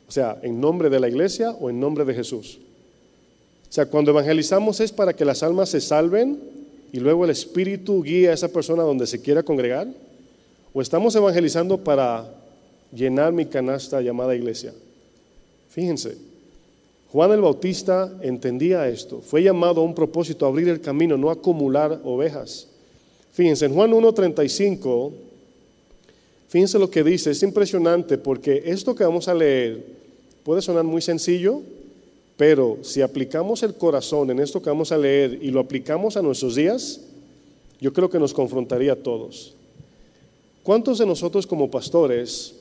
O 0.07 0.11
sea, 0.11 0.39
¿en 0.41 0.59
nombre 0.59 0.89
de 0.89 0.99
la 0.99 1.07
iglesia 1.07 1.51
o 1.51 1.70
en 1.70 1.80
nombre 1.80 2.05
de 2.05 2.13
Jesús? 2.13 2.59
O 3.70 3.72
sea, 3.72 3.86
cuando 3.86 4.11
evangelizamos 4.11 4.80
es 4.80 4.91
para 4.91 5.13
que 5.13 5.26
las 5.26 5.43
almas 5.43 5.70
se 5.70 5.82
salven 5.82 6.39
y 6.91 6.99
luego 6.99 7.26
el 7.26 7.32
Espíritu 7.32 8.01
guíe 8.01 8.30
a 8.30 8.34
esa 8.34 8.47
persona 8.47 8.84
donde 8.84 9.05
se 9.05 9.22
quiera 9.22 9.43
congregar. 9.43 9.88
¿O 10.74 10.82
estamos 10.82 11.15
evangelizando 11.15 11.78
para 11.78 12.34
llenar 12.93 13.34
mi 13.34 13.45
canasta 13.45 14.01
llamada 14.01 14.36
iglesia? 14.36 14.74
Fíjense, 15.78 16.17
Juan 17.11 17.32
el 17.34 17.41
Bautista 17.41 18.11
entendía 18.23 18.89
esto. 18.89 19.21
Fue 19.21 19.43
llamado 19.43 19.82
a 19.82 19.84
un 19.84 19.93
propósito, 19.93 20.47
abrir 20.47 20.69
el 20.69 20.82
camino, 20.82 21.17
no 21.17 21.30
acumular 21.30 22.01
ovejas. 22.03 22.67
Fíjense, 23.32 23.67
en 23.67 23.75
Juan 23.75 23.91
1.35, 23.91 25.11
fíjense 26.47 26.80
lo 26.80 26.89
que 26.89 27.03
dice, 27.03 27.30
es 27.30 27.43
impresionante 27.43 28.17
porque 28.17 28.63
esto 28.65 28.95
que 28.95 29.03
vamos 29.03 29.28
a 29.28 29.36
leer 29.36 29.86
puede 30.41 30.63
sonar 30.63 30.84
muy 30.84 31.03
sencillo, 31.03 31.61
pero 32.38 32.80
si 32.82 33.03
aplicamos 33.03 33.61
el 33.61 33.75
corazón 33.75 34.32
en 34.32 34.39
esto 34.39 34.63
que 34.63 34.71
vamos 34.71 34.91
a 34.91 34.97
leer 34.97 35.38
y 35.43 35.51
lo 35.51 35.59
aplicamos 35.59 36.17
a 36.17 36.23
nuestros 36.23 36.55
días, 36.55 37.01
yo 37.80 37.93
creo 37.93 38.09
que 38.09 38.17
nos 38.17 38.34
confrontaría 38.34 38.93
a 38.93 38.95
todos. 38.95 39.53
¿Cuántos 40.63 40.97
de 40.97 41.05
nosotros 41.05 41.45
como 41.45 41.69
pastores 41.69 42.55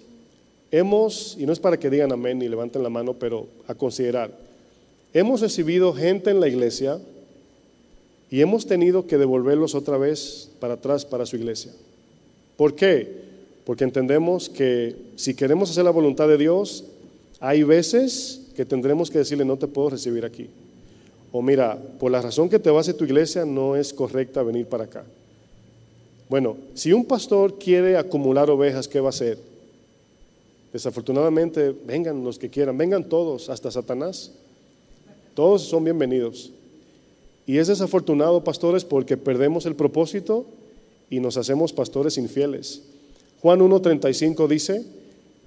hemos, 0.71 1.37
y 1.39 1.47
no 1.47 1.53
es 1.53 1.61
para 1.61 1.79
que 1.79 1.91
digan 1.91 2.13
amén 2.13 2.43
y 2.43 2.49
levanten 2.49 2.83
la 2.83 2.91
mano, 2.91 3.15
pero 3.15 3.47
a 3.67 3.75
considerar, 3.75 4.31
hemos 5.13 5.41
recibido 5.41 5.93
gente 5.93 6.31
en 6.31 6.41
la 6.41 6.49
iglesia 6.49 6.99
y 8.31 8.41
hemos 8.41 8.67
tenido 8.67 9.07
que 9.07 9.19
devolverlos 9.19 9.75
otra 9.75 9.97
vez 9.99 10.51
para 10.59 10.75
atrás 10.75 11.05
para 11.05 11.27
su 11.27 11.37
iglesia. 11.37 11.73
¿Por 12.57 12.75
qué? 12.75 13.27
Porque 13.65 13.85
entendemos 13.85 14.49
que 14.49 14.97
si 15.17 15.35
queremos 15.35 15.71
hacer 15.71 15.85
la 15.85 15.91
voluntad 15.91 16.29
de 16.29 16.39
Dios, 16.39 16.85
hay 17.41 17.63
veces 17.63 18.43
que 18.57 18.65
tendremos 18.65 19.11
que 19.11 19.19
decirle, 19.19 19.45
no 19.45 19.59
te 19.59 19.67
puedo 19.67 19.91
recibir 19.91 20.25
aquí. 20.25 20.49
O 21.33 21.43
mira, 21.43 21.79
por 21.99 22.11
la 22.11 22.23
razón 22.23 22.49
que 22.49 22.59
te 22.59 22.71
vas 22.71 22.87
de 22.87 22.95
tu 22.95 23.05
iglesia, 23.05 23.45
no 23.45 23.77
es 23.77 23.93
correcta 23.93 24.43
venir 24.43 24.67
para 24.67 24.85
acá. 24.85 25.05
Bueno, 26.29 26.57
si 26.75 26.93
un 26.93 27.05
pastor 27.05 27.59
quiere 27.59 27.97
acumular 27.97 28.51
ovejas, 28.51 28.89
¿qué 28.89 29.01
va 29.01 29.09
a 29.09 29.11
hacer? 29.11 29.39
Desafortunadamente, 30.73 31.75
vengan 31.87 32.25
los 32.25 32.39
que 32.39 32.51
quieran, 32.51 32.77
vengan 32.77 33.09
todos, 33.09 33.49
hasta 33.49 33.71
Satanás. 33.71 34.33
Todos 35.35 35.63
son 35.63 35.85
bienvenidos. 35.85 36.51
Y 37.47 37.59
es 37.59 37.69
desafortunado, 37.69 38.43
pastores, 38.43 38.85
porque 38.85 39.17
perdemos 39.17 39.67
el 39.67 39.77
propósito 39.77 40.47
y 41.09 41.21
nos 41.21 41.37
hacemos 41.37 41.73
pastores 41.73 42.19
infieles. 42.19 42.83
Juan 43.41 43.61
1.35 43.61 44.49
dice, 44.49 44.85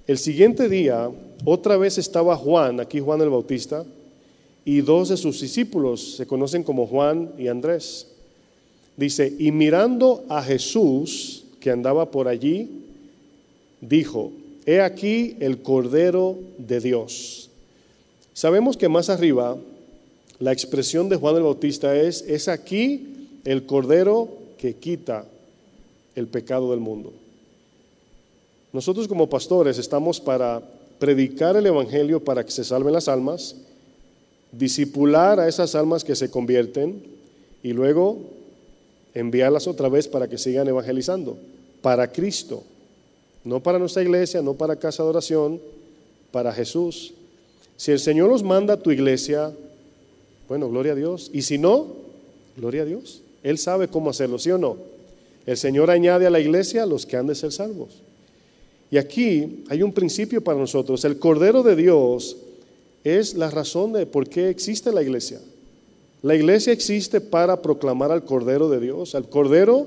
el 0.06 0.18
siguiente 0.18 0.68
día 0.68 1.10
otra 1.44 1.76
vez 1.76 1.98
estaba 1.98 2.36
Juan, 2.36 2.80
aquí 2.80 3.00
Juan 3.00 3.20
el 3.20 3.28
Bautista, 3.28 3.84
y 4.64 4.80
dos 4.80 5.08
de 5.08 5.16
sus 5.16 5.40
discípulos, 5.40 6.16
se 6.16 6.26
conocen 6.26 6.62
como 6.62 6.86
Juan 6.86 7.32
y 7.38 7.48
Andrés. 7.48 8.08
Dice, 8.96 9.34
y 9.38 9.52
mirando 9.52 10.24
a 10.28 10.42
Jesús 10.42 11.44
que 11.60 11.70
andaba 11.70 12.10
por 12.10 12.28
allí, 12.28 12.84
dijo, 13.80 14.32
he 14.70 14.80
aquí 14.80 15.36
el 15.40 15.62
Cordero 15.62 16.38
de 16.58 16.80
Dios. 16.80 17.50
Sabemos 18.32 18.76
que 18.76 18.88
más 18.88 19.10
arriba 19.10 19.56
la 20.38 20.52
expresión 20.52 21.08
de 21.08 21.16
Juan 21.16 21.36
el 21.36 21.42
Bautista 21.42 21.96
es, 21.96 22.22
es 22.22 22.46
aquí 22.46 23.28
el 23.44 23.66
Cordero 23.66 24.28
que 24.58 24.76
quita 24.76 25.24
el 26.14 26.28
pecado 26.28 26.70
del 26.70 26.80
mundo. 26.80 27.12
Nosotros 28.72 29.08
como 29.08 29.28
pastores 29.28 29.76
estamos 29.78 30.20
para 30.20 30.62
predicar 31.00 31.56
el 31.56 31.66
Evangelio 31.66 32.22
para 32.22 32.44
que 32.44 32.52
se 32.52 32.62
salven 32.62 32.92
las 32.92 33.08
almas, 33.08 33.56
disipular 34.52 35.40
a 35.40 35.48
esas 35.48 35.74
almas 35.74 36.04
que 36.04 36.14
se 36.14 36.30
convierten 36.30 37.02
y 37.62 37.72
luego 37.72 38.18
enviarlas 39.14 39.66
otra 39.66 39.88
vez 39.88 40.06
para 40.06 40.28
que 40.28 40.38
sigan 40.38 40.68
evangelizando, 40.68 41.36
para 41.82 42.12
Cristo, 42.12 42.62
no 43.44 43.62
para 43.62 43.78
nuestra 43.78 44.02
iglesia, 44.02 44.42
no 44.42 44.54
para 44.54 44.76
casa 44.76 45.02
de 45.02 45.08
oración, 45.08 45.60
para 46.30 46.52
Jesús. 46.52 47.14
Si 47.76 47.90
el 47.90 47.98
Señor 47.98 48.28
los 48.28 48.42
manda 48.42 48.74
a 48.74 48.76
tu 48.80 48.90
iglesia, 48.90 49.52
bueno, 50.48 50.68
gloria 50.68 50.92
a 50.92 50.96
Dios. 50.96 51.30
Y 51.32 51.42
si 51.42 51.58
no, 51.58 51.86
gloria 52.56 52.82
a 52.82 52.84
Dios. 52.84 53.22
Él 53.42 53.58
sabe 53.58 53.88
cómo 53.88 54.10
hacerlo, 54.10 54.38
¿sí 54.38 54.50
o 54.50 54.58
no? 54.58 54.76
El 55.46 55.56
Señor 55.56 55.90
añade 55.90 56.26
a 56.26 56.30
la 56.30 56.40
iglesia 56.40 56.84
los 56.86 57.06
que 57.06 57.16
han 57.16 57.26
de 57.26 57.34
ser 57.34 57.52
salvos. 57.52 58.02
Y 58.90 58.98
aquí 58.98 59.64
hay 59.68 59.82
un 59.82 59.92
principio 59.92 60.42
para 60.42 60.58
nosotros. 60.58 61.04
El 61.04 61.18
Cordero 61.18 61.62
de 61.62 61.76
Dios 61.76 62.36
es 63.04 63.34
la 63.34 63.50
razón 63.50 63.92
de 63.92 64.04
por 64.04 64.28
qué 64.28 64.48
existe 64.50 64.92
la 64.92 65.02
iglesia. 65.02 65.40
La 66.22 66.34
iglesia 66.34 66.72
existe 66.72 67.20
para 67.20 67.62
proclamar 67.62 68.12
al 68.12 68.24
Cordero 68.24 68.68
de 68.68 68.80
Dios, 68.80 69.14
al 69.14 69.28
Cordero 69.28 69.86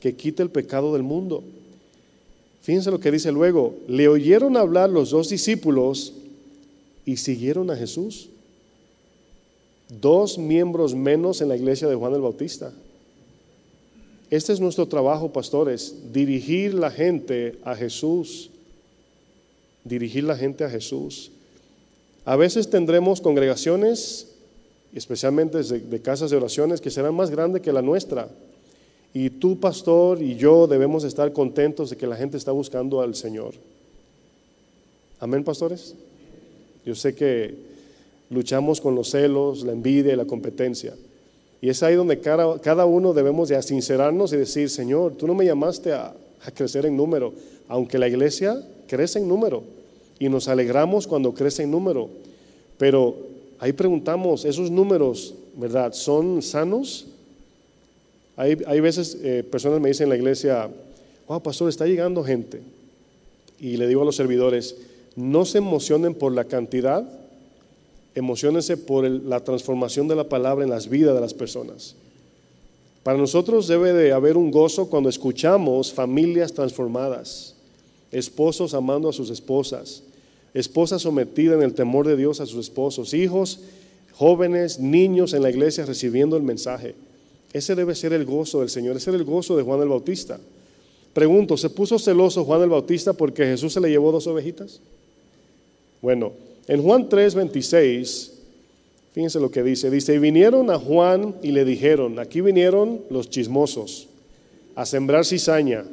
que 0.00 0.14
quita 0.14 0.42
el 0.42 0.50
pecado 0.50 0.92
del 0.92 1.02
mundo. 1.02 1.42
Fíjense 2.70 2.92
lo 2.92 3.00
que 3.00 3.10
dice 3.10 3.32
luego, 3.32 3.74
le 3.88 4.06
oyeron 4.06 4.56
hablar 4.56 4.90
los 4.90 5.10
dos 5.10 5.28
discípulos 5.28 6.12
y 7.04 7.16
siguieron 7.16 7.68
a 7.68 7.74
Jesús. 7.74 8.28
Dos 10.00 10.38
miembros 10.38 10.94
menos 10.94 11.40
en 11.40 11.48
la 11.48 11.56
iglesia 11.56 11.88
de 11.88 11.96
Juan 11.96 12.14
el 12.14 12.20
Bautista. 12.20 12.72
Este 14.30 14.52
es 14.52 14.60
nuestro 14.60 14.86
trabajo, 14.86 15.32
pastores, 15.32 16.12
dirigir 16.12 16.74
la 16.74 16.92
gente 16.92 17.58
a 17.64 17.74
Jesús. 17.74 18.50
Dirigir 19.82 20.22
la 20.22 20.36
gente 20.36 20.62
a 20.62 20.70
Jesús. 20.70 21.32
A 22.24 22.36
veces 22.36 22.70
tendremos 22.70 23.20
congregaciones, 23.20 24.28
especialmente 24.94 25.60
de, 25.60 26.02
casas 26.02 26.30
de 26.30 26.36
oraciones, 26.36 26.80
que 26.80 26.90
serán 26.92 27.16
más 27.16 27.30
grandes 27.30 27.62
que 27.62 27.72
la 27.72 27.82
nuestra. 27.82 28.28
Y 29.12 29.30
tú, 29.30 29.58
pastor, 29.58 30.22
y 30.22 30.36
yo 30.36 30.66
debemos 30.66 31.04
estar 31.04 31.32
contentos 31.32 31.90
de 31.90 31.96
que 31.96 32.06
la 32.06 32.16
gente 32.16 32.36
está 32.36 32.52
buscando 32.52 33.00
al 33.00 33.14
Señor. 33.14 33.54
Amén, 35.18 35.42
pastores. 35.42 35.94
Yo 36.84 36.94
sé 36.94 37.14
que 37.14 37.54
luchamos 38.30 38.80
con 38.80 38.94
los 38.94 39.10
celos, 39.10 39.64
la 39.64 39.72
envidia 39.72 40.12
y 40.12 40.16
la 40.16 40.24
competencia. 40.24 40.94
Y 41.60 41.68
es 41.68 41.82
ahí 41.82 41.94
donde 41.94 42.20
cada, 42.20 42.86
uno 42.86 43.12
debemos 43.12 43.48
de 43.48 43.60
sincerarnos 43.62 44.32
y 44.32 44.36
decir, 44.36 44.70
Señor, 44.70 45.14
tú 45.14 45.26
no 45.26 45.34
me 45.34 45.44
llamaste 45.44 45.92
a, 45.92 46.14
a 46.44 46.50
crecer 46.52 46.86
en 46.86 46.96
número, 46.96 47.34
aunque 47.68 47.98
la 47.98 48.08
iglesia 48.08 48.62
crece 48.86 49.18
en 49.18 49.28
número 49.28 49.62
y 50.18 50.28
nos 50.28 50.48
alegramos 50.48 51.06
cuando 51.06 51.34
crece 51.34 51.64
en 51.64 51.70
número. 51.70 52.08
Pero 52.78 53.16
ahí 53.58 53.72
preguntamos, 53.72 54.44
¿esos 54.44 54.70
números, 54.70 55.34
verdad, 55.56 55.92
son 55.92 56.40
sanos? 56.40 57.06
Hay, 58.40 58.80
veces 58.80 59.18
eh, 59.22 59.44
personas 59.44 59.82
me 59.82 59.90
dicen 59.90 60.04
en 60.04 60.08
la 60.08 60.16
iglesia, 60.16 60.70
wow, 61.28 61.42
pastor, 61.42 61.68
está 61.68 61.84
llegando 61.84 62.24
gente. 62.24 62.62
Y 63.60 63.76
le 63.76 63.86
digo 63.86 64.00
a 64.00 64.06
los 64.06 64.16
servidores, 64.16 64.76
no 65.14 65.44
se 65.44 65.58
emocionen 65.58 66.14
por 66.14 66.32
la 66.32 66.44
cantidad, 66.44 67.06
emocionense 68.14 68.78
por 68.78 69.04
la 69.04 69.44
transformación 69.44 70.08
de 70.08 70.16
la 70.16 70.30
palabra 70.30 70.64
en 70.64 70.70
las 70.70 70.88
vidas 70.88 71.14
de 71.14 71.20
las 71.20 71.34
personas. 71.34 71.96
Para 73.02 73.18
nosotros 73.18 73.68
debe 73.68 73.92
de 73.92 74.12
haber 74.12 74.38
un 74.38 74.50
gozo 74.50 74.88
cuando 74.88 75.10
escuchamos 75.10 75.92
familias 75.92 76.54
transformadas, 76.54 77.56
esposos 78.10 78.72
amando 78.72 79.10
a 79.10 79.12
sus 79.12 79.28
esposas, 79.28 80.02
esposas 80.54 81.02
sometidas 81.02 81.58
en 81.58 81.62
el 81.62 81.74
temor 81.74 82.06
de 82.06 82.16
Dios 82.16 82.40
a 82.40 82.46
sus 82.46 82.60
esposos, 82.60 83.12
hijos, 83.12 83.60
jóvenes, 84.14 84.80
niños 84.80 85.34
en 85.34 85.42
la 85.42 85.50
iglesia 85.50 85.84
recibiendo 85.84 86.38
el 86.38 86.42
mensaje. 86.42 86.94
Ese 87.52 87.74
debe 87.74 87.94
ser 87.94 88.12
el 88.12 88.24
gozo 88.24 88.60
del 88.60 88.70
Señor, 88.70 88.96
ese 88.96 89.10
era 89.10 89.18
el 89.18 89.24
gozo 89.24 89.56
de 89.56 89.62
Juan 89.62 89.80
el 89.82 89.88
Bautista. 89.88 90.38
Pregunto, 91.12 91.56
¿se 91.56 91.70
puso 91.70 91.98
celoso 91.98 92.44
Juan 92.44 92.62
el 92.62 92.68
Bautista 92.68 93.12
porque 93.12 93.44
Jesús 93.44 93.72
se 93.72 93.80
le 93.80 93.90
llevó 93.90 94.12
dos 94.12 94.26
ovejitas? 94.26 94.80
Bueno, 96.00 96.32
en 96.68 96.82
Juan 96.82 97.08
3, 97.08 97.34
26, 97.34 98.32
fíjense 99.12 99.40
lo 99.40 99.50
que 99.50 99.62
dice. 99.62 99.90
Dice, 99.90 100.14
y 100.14 100.18
vinieron 100.18 100.70
a 100.70 100.78
Juan 100.78 101.34
y 101.42 101.50
le 101.50 101.64
dijeron, 101.64 102.18
aquí 102.20 102.40
vinieron 102.40 103.00
los 103.10 103.28
chismosos 103.28 104.06
a 104.76 104.86
sembrar 104.86 105.26
cizaña, 105.26 105.84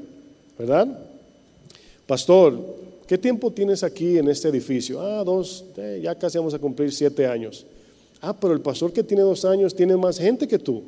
¿verdad? 0.57 0.87
Pastor, 2.05 2.59
¿qué 3.07 3.17
tiempo 3.17 3.51
tienes 3.51 3.83
aquí 3.83 4.17
en 4.19 4.29
este 4.29 4.49
edificio? 4.49 5.01
Ah, 5.01 5.23
dos, 5.23 5.65
eh, 5.77 5.99
ya 6.03 6.13
casi 6.15 6.37
vamos 6.37 6.53
a 6.53 6.59
cumplir 6.59 6.91
siete 6.93 7.25
años. 7.25 7.65
Ah, 8.21 8.39
pero 8.39 8.53
el 8.53 8.61
pastor 8.61 8.93
que 8.93 9.03
tiene 9.03 9.23
dos 9.23 9.43
años 9.45 9.75
tiene 9.75 9.97
más 9.97 10.19
gente 10.19 10.47
que 10.47 10.59
tú. 10.59 10.83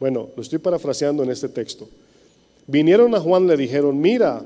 Bueno, 0.00 0.30
lo 0.34 0.42
estoy 0.42 0.58
parafraseando 0.58 1.22
en 1.22 1.30
este 1.30 1.50
texto. 1.50 1.86
Vinieron 2.66 3.14
a 3.14 3.20
Juan 3.20 3.46
le 3.46 3.56
dijeron, 3.56 4.00
mira, 4.00 4.42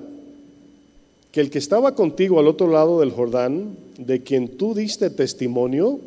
que 1.30 1.40
el 1.40 1.50
que 1.50 1.58
estaba 1.58 1.94
contigo 1.94 2.38
al 2.38 2.48
otro 2.48 2.68
lado 2.68 3.00
del 3.00 3.12
Jordán, 3.12 3.76
de 3.98 4.22
quien 4.22 4.56
tú 4.56 4.74
diste 4.74 5.10
testimonio, 5.10 6.00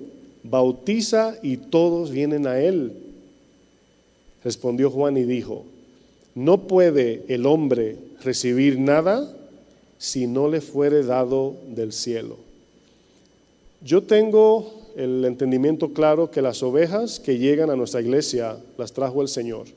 bautiza 0.44 1.36
y 1.42 1.58
todos 1.58 2.12
vienen 2.12 2.46
a 2.46 2.60
él. 2.60 2.94
Respondió 4.44 4.90
Juan 4.90 5.18
y 5.18 5.24
dijo, 5.24 5.66
no 6.36 6.68
puede 6.68 7.24
el 7.28 7.46
hombre 7.46 7.98
recibir 8.24 8.80
nada 8.80 9.34
si 9.98 10.28
no 10.28 10.50
le 10.50 10.62
fuere 10.62 11.04
dado 11.04 11.56
del 11.68 11.94
cielo. 11.94 12.38
Yo 13.82 14.04
tengo 14.04 14.77
el 14.98 15.24
entendimiento 15.26 15.94
claro 15.94 16.32
que 16.32 16.42
las 16.42 16.64
ovejas 16.64 17.20
que 17.20 17.38
llegan 17.38 17.70
a 17.70 17.76
nuestra 17.76 18.02
iglesia 18.02 18.58
las 18.80 18.92
trajo 18.92 19.22
el 19.22 19.28
Señor. 19.28 19.68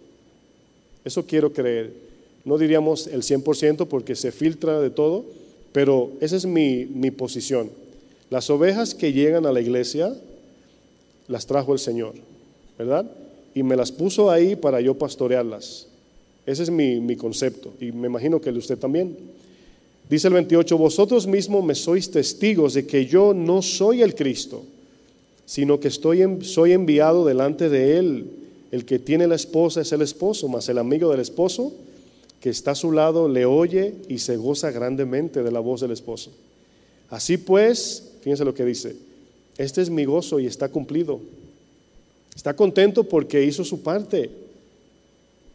Eso 1.04 1.26
quiero 1.26 1.52
creer. 1.52 1.92
No 2.46 2.56
diríamos 2.56 3.06
el 3.06 3.22
100% 3.22 3.86
porque 3.86 4.16
se 4.16 4.32
filtra 4.32 4.80
de 4.80 4.88
todo, 4.88 5.26
pero 5.72 6.10
esa 6.22 6.36
es 6.36 6.46
mi, 6.46 6.86
posición. 7.10 7.70
Las 8.30 8.48
ovejas 8.48 8.94
que 8.94 9.12
llegan 9.12 9.44
a 9.44 9.52
la 9.52 9.60
iglesia 9.60 10.16
las 11.28 11.46
trajo 11.46 11.74
el 11.74 11.78
Señor, 11.78 12.14
¿verdad? 12.78 13.04
Y 13.54 13.62
me 13.62 13.76
las 13.76 13.92
puso 13.92 14.30
ahí 14.30 14.56
para 14.56 14.80
yo 14.80 14.94
pastorearlas. 14.94 15.86
Ese 16.46 16.62
es 16.62 16.70
mi, 16.70 16.98
mi 16.98 17.16
concepto 17.16 17.74
y 17.78 17.92
me 17.92 18.06
imagino 18.06 18.40
que 18.40 18.48
el 18.48 18.54
de 18.54 18.60
usted 18.60 18.78
también. 18.78 19.14
Dice 20.08 20.28
el 20.28 20.34
28, 20.34 20.78
vosotros 20.78 21.26
mismos 21.26 21.62
me 21.62 21.74
sois 21.74 22.10
testigos 22.10 22.72
de 22.72 22.86
que 22.86 23.04
yo 23.04 23.34
no 23.34 23.60
soy 23.60 24.00
el 24.00 24.14
Cristo, 24.14 24.64
sino 25.51 25.80
que 25.80 25.88
estoy 25.88 26.22
soy 26.42 26.74
enviado 26.74 27.24
delante 27.24 27.68
de 27.68 27.98
Él. 27.98 28.30
El 28.70 28.84
que 28.84 29.01
tiene 29.01 29.26
la 29.26 29.34
esposa 29.34 29.80
es 29.80 29.90
el 29.90 30.01
esposo, 30.01 30.46
mas 30.46 30.68
el 30.68 30.78
amigo 30.78 31.11
del 31.11 31.18
esposo 31.18 31.72
que 32.38 32.51
está 32.51 32.70
a 32.70 32.76
su 32.76 32.92
lado 32.92 33.28
le 33.28 33.46
oye 33.46 33.96
y 34.07 34.18
se 34.18 34.36
goza 34.36 34.70
grandemente 34.70 35.42
de 35.42 35.51
la 35.51 35.59
voz 35.59 35.80
del 35.80 35.90
esposo. 35.90 36.30
Así 37.09 37.36
pues, 37.36 38.12
fíjense 38.20 38.44
lo 38.44 38.55
que 38.55 38.64
dice, 38.64 38.94
este 39.59 39.82
es 39.82 39.90
mi 39.90 40.05
gozo 40.05 40.38
y 40.38 40.46
está 40.46 40.68
cumplido. 40.68 41.18
Está 42.36 42.55
contento 42.55 43.03
porque 43.03 43.42
hizo 43.42 43.64
su 43.64 43.82
parte. 43.82 44.30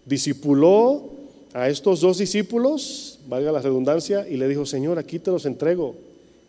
Discipuló 0.05 1.09
a 1.53 1.69
estos 1.69 2.01
dos 2.01 2.17
discípulos, 2.17 3.19
valga 3.29 3.49
la 3.53 3.61
redundancia, 3.61 4.27
y 4.27 4.35
le 4.35 4.49
dijo, 4.49 4.65
Señor, 4.65 4.99
aquí 4.99 5.19
te 5.19 5.31
los 5.31 5.45
entrego. 5.45 5.95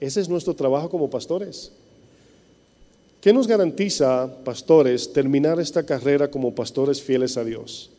Ese 0.01 0.21
es 0.21 0.29
nuestro 0.29 0.55
trabajo 0.55 0.91
como 0.91 1.09
pastores. 1.09 1.71
¿Qué 3.27 3.33
nos 3.33 3.49
garantiza, 3.49 4.31
pastores, 4.45 5.13
terminar 5.13 5.59
esta 5.59 5.85
carrera 5.85 6.31
como 6.31 6.55
pastores 6.55 7.03
fieles 7.03 7.37
a 7.37 7.43
Dios? 7.43 7.91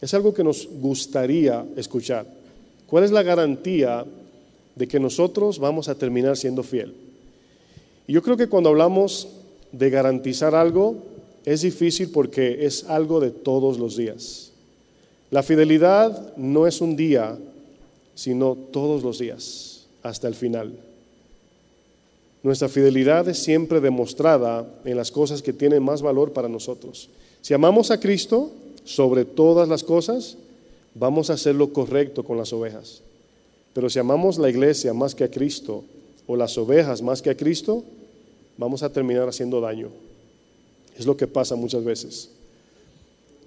Es 0.00 0.14
algo 0.14 0.32
que 0.32 0.42
nos 0.42 0.66
gustaría 0.66 1.66
escuchar. 1.76 2.24
¿Cuál 2.86 3.04
es 3.04 3.10
la 3.10 3.22
garantía 3.22 4.06
de 4.74 4.88
que 4.88 4.98
nosotros 4.98 5.58
vamos 5.58 5.90
a 5.90 5.96
terminar 5.96 6.34
siendo 6.38 6.62
fiel? 6.62 6.94
Y 8.06 8.14
yo 8.14 8.22
creo 8.22 8.38
que 8.38 8.48
cuando 8.48 8.70
hablamos 8.70 9.28
de 9.70 9.90
garantizar 9.90 10.54
algo, 10.54 10.96
es 11.44 11.60
difícil 11.60 12.08
porque 12.10 12.64
es 12.64 12.84
algo 12.84 13.20
de 13.20 13.32
todos 13.32 13.78
los 13.78 13.98
días. 13.98 14.50
La 15.30 15.42
fidelidad 15.42 16.34
no 16.38 16.66
es 16.66 16.80
un 16.80 16.96
día, 16.96 17.36
sino 18.14 18.56
todos 18.72 19.02
los 19.02 19.18
días, 19.18 19.84
hasta 20.02 20.26
el 20.26 20.34
final. 20.34 20.72
Nuestra 22.42 22.68
fidelidad 22.68 23.28
es 23.28 23.38
siempre 23.38 23.80
demostrada 23.80 24.66
en 24.84 24.96
las 24.96 25.10
cosas 25.10 25.42
que 25.42 25.52
tienen 25.52 25.82
más 25.82 26.00
valor 26.00 26.32
para 26.32 26.48
nosotros. 26.48 27.10
Si 27.42 27.52
amamos 27.52 27.90
a 27.90 28.00
Cristo, 28.00 28.50
sobre 28.84 29.24
todas 29.24 29.68
las 29.68 29.84
cosas, 29.84 30.36
vamos 30.94 31.30
a 31.30 31.34
hacer 31.34 31.54
lo 31.54 31.72
correcto 31.72 32.24
con 32.24 32.36
las 32.36 32.52
ovejas. 32.52 33.02
Pero 33.72 33.88
si 33.88 33.98
amamos 33.98 34.38
la 34.38 34.50
iglesia 34.50 34.92
más 34.92 35.14
que 35.14 35.24
a 35.24 35.30
Cristo 35.30 35.84
o 36.26 36.36
las 36.36 36.56
ovejas 36.58 37.02
más 37.02 37.22
que 37.22 37.30
a 37.30 37.36
Cristo, 37.36 37.84
vamos 38.56 38.82
a 38.82 38.92
terminar 38.92 39.28
haciendo 39.28 39.60
daño. 39.60 39.88
Es 40.98 41.06
lo 41.06 41.16
que 41.16 41.26
pasa 41.26 41.54
muchas 41.56 41.84
veces. 41.84 42.30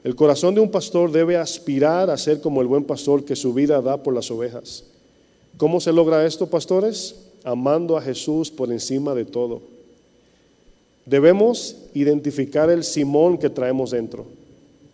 El 0.03 0.15
corazón 0.15 0.55
de 0.55 0.61
un 0.61 0.71
pastor 0.71 1.11
debe 1.11 1.37
aspirar 1.37 2.09
a 2.09 2.17
ser 2.17 2.41
como 2.41 2.61
el 2.61 2.67
buen 2.67 2.83
pastor 2.83 3.23
que 3.23 3.35
su 3.35 3.53
vida 3.53 3.81
da 3.81 4.01
por 4.01 4.13
las 4.13 4.29
ovejas. 4.31 4.83
¿Cómo 5.57 5.79
se 5.79 5.93
logra 5.93 6.25
esto, 6.25 6.47
pastores? 6.47 7.15
Amando 7.43 7.97
a 7.97 8.01
Jesús 8.01 8.49
por 8.49 8.71
encima 8.71 9.13
de 9.13 9.25
todo. 9.25 9.61
Debemos 11.05 11.75
identificar 11.93 12.69
el 12.69 12.83
Simón 12.83 13.37
que 13.37 13.49
traemos 13.49 13.91
dentro 13.91 14.25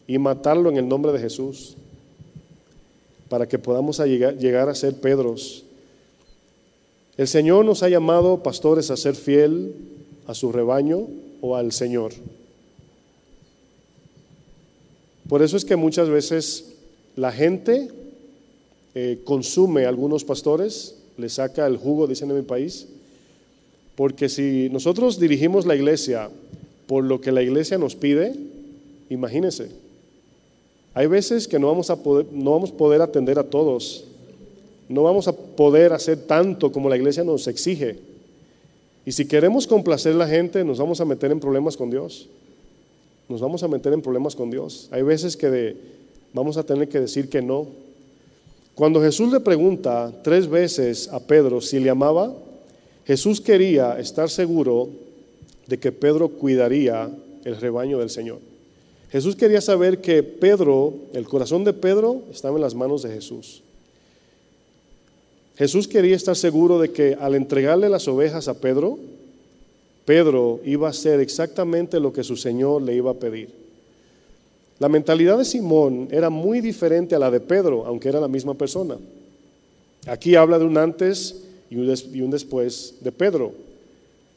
y 0.08 0.18
matarlo 0.18 0.70
en 0.70 0.78
el 0.78 0.88
nombre 0.88 1.12
de 1.12 1.20
Jesús, 1.20 1.76
para 3.30 3.48
que 3.48 3.60
podamos 3.60 4.00
llegar, 4.00 4.70
a 4.70 4.74
ser 4.74 4.96
Pedros. 4.96 5.64
El 7.16 7.28
Señor 7.28 7.64
nos 7.64 7.84
ha 7.84 7.90
llamado, 7.90 8.42
pastores, 8.42 8.90
a 8.90 8.98
ser 8.98 9.14
fiel 9.14 9.76
a 10.26 10.34
su 10.34 10.52
rebaño 10.52 11.08
o 11.42 11.56
al 11.56 11.72
Señor. 11.72 12.14
Por 15.28 15.44
eso 15.44 15.58
es 15.58 15.64
que 15.64 15.76
muchas 15.76 16.10
veces 16.10 16.74
la 17.16 17.32
gente 17.32 17.92
eh, 18.96 19.22
consume 19.24 19.86
a 19.86 19.90
algunos 19.90 20.24
pastores, 20.24 20.96
le 21.20 21.30
saca 21.30 21.68
el 21.68 21.78
jugo, 21.78 22.08
dicen 22.08 22.30
en 22.30 22.38
mi 22.38 22.42
país, 22.44 22.88
porque 23.96 24.30
si 24.30 24.70
nosotros 24.72 25.20
dirigimos 25.20 25.66
la 25.66 25.76
iglesia 25.76 26.30
por 26.88 27.04
lo 27.04 27.22
que 27.22 27.32
la 27.32 27.42
iglesia 27.42 27.78
nos 27.78 27.96
pide, 27.96 28.34
imagínense, 29.10 29.70
hay 30.94 31.08
veces 31.08 31.48
que 31.48 31.60
no 31.60 31.68
vamos 31.68 31.90
a 31.90 32.02
poder, 32.02 32.28
no 32.32 32.52
vamos 32.52 32.72
a 32.72 32.78
poder 32.78 33.02
atender 33.02 33.38
a 33.38 33.44
todos, 33.44 34.06
no 34.88 35.04
vamos 35.04 35.28
a 35.28 35.34
poder 35.34 35.94
hacer 35.94 36.18
tanto 36.18 36.72
como 36.72 36.90
la 36.90 36.98
iglesia 36.98 37.24
nos 37.24 37.48
exige. 37.48 37.98
Y 39.06 39.12
si 39.12 39.28
queremos 39.28 39.68
complacer 39.68 40.14
a 40.14 40.18
la 40.18 40.28
gente, 40.28 40.64
nos 40.64 40.80
vamos 40.80 41.00
a 41.00 41.06
meter 41.06 41.32
en 41.32 41.40
problemas 41.40 41.78
con 41.78 41.90
Dios. 41.90 42.28
Nos 43.28 43.42
vamos 43.42 43.62
a 43.64 43.68
meter 43.68 43.94
en 43.94 44.02
problemas 44.02 44.36
con 44.36 44.50
Dios. 44.50 44.88
Hay 44.92 45.04
veces 45.04 45.38
que 45.38 45.76
vamos 46.34 46.58
a 46.58 46.64
tener 46.64 46.90
que 46.90 47.00
decir 47.00 47.30
que 47.30 47.42
no. 47.42 47.68
Cuando 48.80 49.02
Jesús 49.02 49.30
le 49.30 49.42
pregunta 49.42 50.10
tres 50.24 50.48
veces 50.48 51.10
a 51.10 51.20
Pedro 51.20 51.60
si 51.60 51.82
le 51.82 51.90
amaba, 51.90 52.34
Jesús 53.06 53.42
quería 53.42 54.00
estar 54.00 54.30
seguro 54.30 54.88
de 55.68 55.78
que 55.78 55.92
Pedro 55.92 56.30
cuidaría 56.30 57.12
el 57.44 57.58
rebaño 57.58 58.00
del 58.00 58.10
Señor. 58.10 58.40
Jesús 59.12 59.36
quería 59.36 59.60
saber 59.60 60.00
que 60.00 60.24
Pedro, 60.24 60.94
el 61.12 61.28
corazón 61.28 61.66
de 61.66 61.74
Pedro 61.74 62.22
estaba 62.32 62.56
en 62.56 62.62
las 62.62 62.74
manos 62.74 63.04
de 63.04 63.10
Jesús. 63.10 63.64
Jesús 65.58 65.86
quería 65.86 66.16
estar 66.16 66.38
seguro 66.38 66.80
de 66.80 66.94
que 66.94 67.18
al 67.20 67.36
entregarle 67.36 67.90
las 67.90 68.08
ovejas 68.08 68.48
a 68.48 68.62
Pedro, 68.62 68.98
Pedro 70.06 70.62
iba 70.64 70.88
a 70.88 70.92
hacer 70.92 71.20
exactamente 71.20 72.00
lo 72.00 72.14
que 72.14 72.24
su 72.24 72.38
Señor 72.38 72.82
le 72.84 72.96
iba 72.96 73.12
a 73.12 73.16
pedir. 73.16 73.50
La 74.80 74.88
mentalidad 74.88 75.38
de 75.38 75.46
Simón 75.46 76.08
era 76.10 76.30
muy 76.30 76.62
diferente 76.62 77.14
a 77.14 77.20
la 77.20 77.30
de 77.30 77.42
Pedro, 77.42 77.86
aunque 77.86 78.08
era 78.08 78.22
la 78.22 78.30
misma 78.30 78.54
persona. 78.54 78.98
Aquí 80.08 80.36
habla 80.36 80.58
de 80.58 80.66
un 80.66 80.78
antes 80.78 81.44
y 81.70 81.76
un, 81.76 82.32
después 82.32 82.96
de 83.02 83.12
Pedro, 83.12 83.52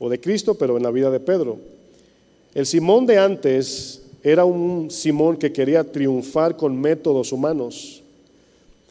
o 0.01 0.11
de 0.11 0.21
Cristo, 0.21 0.55
pero 0.55 0.77
en 0.77 0.83
la 0.83 0.91
vida 0.91 1.11
de 1.11 1.21
Pedro. 1.21 1.59
El 2.55 2.67
Simón 2.67 3.07
de 3.07 3.19
antes 3.19 4.03
era 4.25 4.45
un 4.45 4.91
Simón 4.91 5.37
que 5.37 5.53
quería 5.53 5.85
triunfar 5.85 6.57
con 6.57 6.79
métodos 6.79 7.33
humanos. 7.33 8.03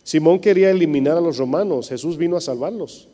Simón 0.03 0.39
quería 0.39 0.71
eliminar 0.71 1.17
a 1.17 1.21
los 1.21 1.37
romanos, 1.37 1.89
Jesús 1.89 2.17
vino 2.17 2.37
a 2.37 2.41
salvarlos. 2.41 3.09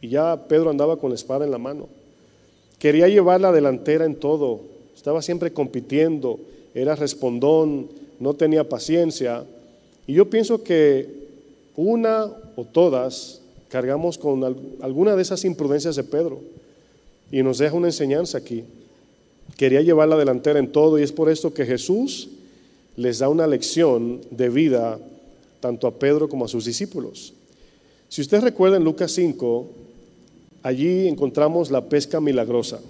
Y 0.00 0.08
ya 0.08 0.48
Pedro 0.48 0.70
andaba 0.70 0.96
con 0.96 1.10
la 1.10 1.14
espada 1.14 1.44
en 1.44 1.52
la 1.52 1.58
mano. 1.58 1.88
Quería 2.80 3.06
llevar 3.06 3.40
la 3.40 3.52
delantera 3.52 4.04
en 4.06 4.16
todo, 4.16 4.60
estaba 4.96 5.22
siempre 5.22 5.52
compitiendo, 5.52 6.40
era 6.74 6.96
respondón, 6.96 7.88
no 8.18 8.34
tenía 8.34 8.68
paciencia. 8.68 9.44
Y 10.06 10.14
yo 10.14 10.28
pienso 10.30 10.62
que 10.62 11.08
una 11.76 12.26
o 12.56 12.64
todas 12.64 13.40
cargamos 13.68 14.18
con 14.18 14.44
alguna 14.80 15.16
de 15.16 15.22
esas 15.22 15.44
imprudencias 15.44 15.96
de 15.96 16.04
Pedro. 16.04 16.40
Y 17.30 17.42
nos 17.42 17.58
deja 17.58 17.76
una 17.76 17.88
enseñanza 17.88 18.38
aquí 18.38 18.64
quería 19.56 19.82
llevar 19.82 20.08
la 20.08 20.16
delantera 20.16 20.58
en 20.58 20.72
todo 20.72 20.98
y 20.98 21.02
es 21.02 21.12
por 21.12 21.30
esto 21.30 21.52
que 21.52 21.66
Jesús 21.66 22.28
les 22.96 23.18
da 23.18 23.28
una 23.28 23.46
lección 23.46 24.20
de 24.30 24.48
vida 24.48 24.98
tanto 25.60 25.86
a 25.86 25.98
Pedro 25.98 26.28
como 26.28 26.44
a 26.44 26.48
sus 26.48 26.64
discípulos. 26.64 27.34
Si 28.08 28.22
usted 28.22 28.40
recuerda 28.40 28.76
en 28.76 28.84
Lucas 28.84 29.12
5, 29.12 29.68
allí 30.62 31.06
encontramos 31.06 31.70
la 31.70 31.88
pesca 31.88 32.20
milagrosa. 32.20 32.80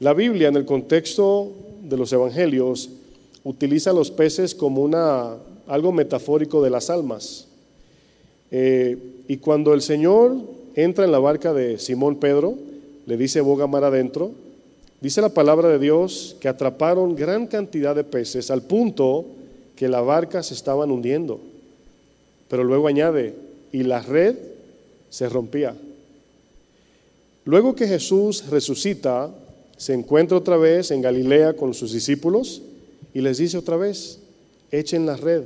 La 0.00 0.14
Biblia 0.14 0.48
en 0.48 0.56
el 0.56 0.64
contexto 0.64 1.52
de 1.88 1.96
los 1.96 2.12
evangelios 2.12 2.90
utiliza 3.44 3.92
los 3.92 4.10
peces 4.10 4.54
como 4.54 4.82
una, 4.82 5.36
algo 5.66 5.92
metafórico 5.92 6.62
de 6.62 6.70
las 6.70 6.90
almas. 6.90 7.48
Eh, 8.50 8.96
y 9.28 9.36
cuando 9.38 9.74
el 9.74 9.82
Señor 9.82 10.36
entra 10.74 11.04
en 11.04 11.12
la 11.12 11.18
barca 11.18 11.52
de 11.52 11.78
Simón 11.78 12.16
Pedro, 12.16 12.54
le 13.06 13.16
dice 13.16 13.40
boga 13.40 13.66
mar 13.66 13.84
adentro, 13.84 14.32
Dice 15.00 15.20
la 15.20 15.28
palabra 15.28 15.68
de 15.68 15.78
Dios 15.78 16.36
que 16.40 16.48
atraparon 16.48 17.14
gran 17.14 17.46
cantidad 17.46 17.94
de 17.94 18.02
peces 18.02 18.50
al 18.50 18.62
punto 18.62 19.26
que 19.76 19.88
la 19.88 20.00
barca 20.00 20.42
se 20.42 20.54
estaban 20.54 20.90
hundiendo. 20.90 21.40
Pero 22.48 22.64
luego 22.64 22.88
añade, 22.88 23.34
y 23.70 23.84
la 23.84 24.00
red 24.00 24.36
se 25.08 25.28
rompía. 25.28 25.76
Luego 27.44 27.76
que 27.76 27.86
Jesús 27.86 28.46
resucita, 28.48 29.30
se 29.78 29.94
encuentra 29.94 30.36
otra 30.36 30.56
vez 30.56 30.90
en 30.90 31.00
Galilea 31.00 31.54
con 31.54 31.72
sus 31.72 31.92
discípulos 31.92 32.60
y 33.14 33.20
les 33.20 33.38
dice 33.38 33.56
otra 33.56 33.76
vez, 33.76 34.18
echen 34.70 35.06
la 35.06 35.16
red. 35.16 35.44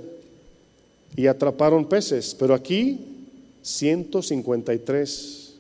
Y 1.15 1.27
atraparon 1.27 1.85
peces, 1.85 2.35
pero 2.39 2.55
aquí 2.55 2.99
153. 3.61 5.53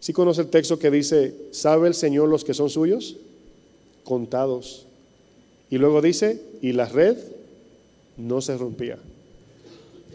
¿Sí 0.00 0.12
conoce 0.12 0.40
el 0.42 0.48
texto 0.48 0.78
que 0.78 0.90
dice, 0.90 1.34
¿sabe 1.52 1.86
el 1.86 1.94
Señor 1.94 2.28
los 2.28 2.44
que 2.44 2.52
son 2.52 2.68
suyos? 2.68 3.16
Contados. 4.02 4.86
Y 5.70 5.78
luego 5.78 6.02
dice, 6.02 6.42
y 6.60 6.72
la 6.72 6.86
red 6.86 7.16
no 8.16 8.40
se 8.40 8.56
rompía. 8.58 8.98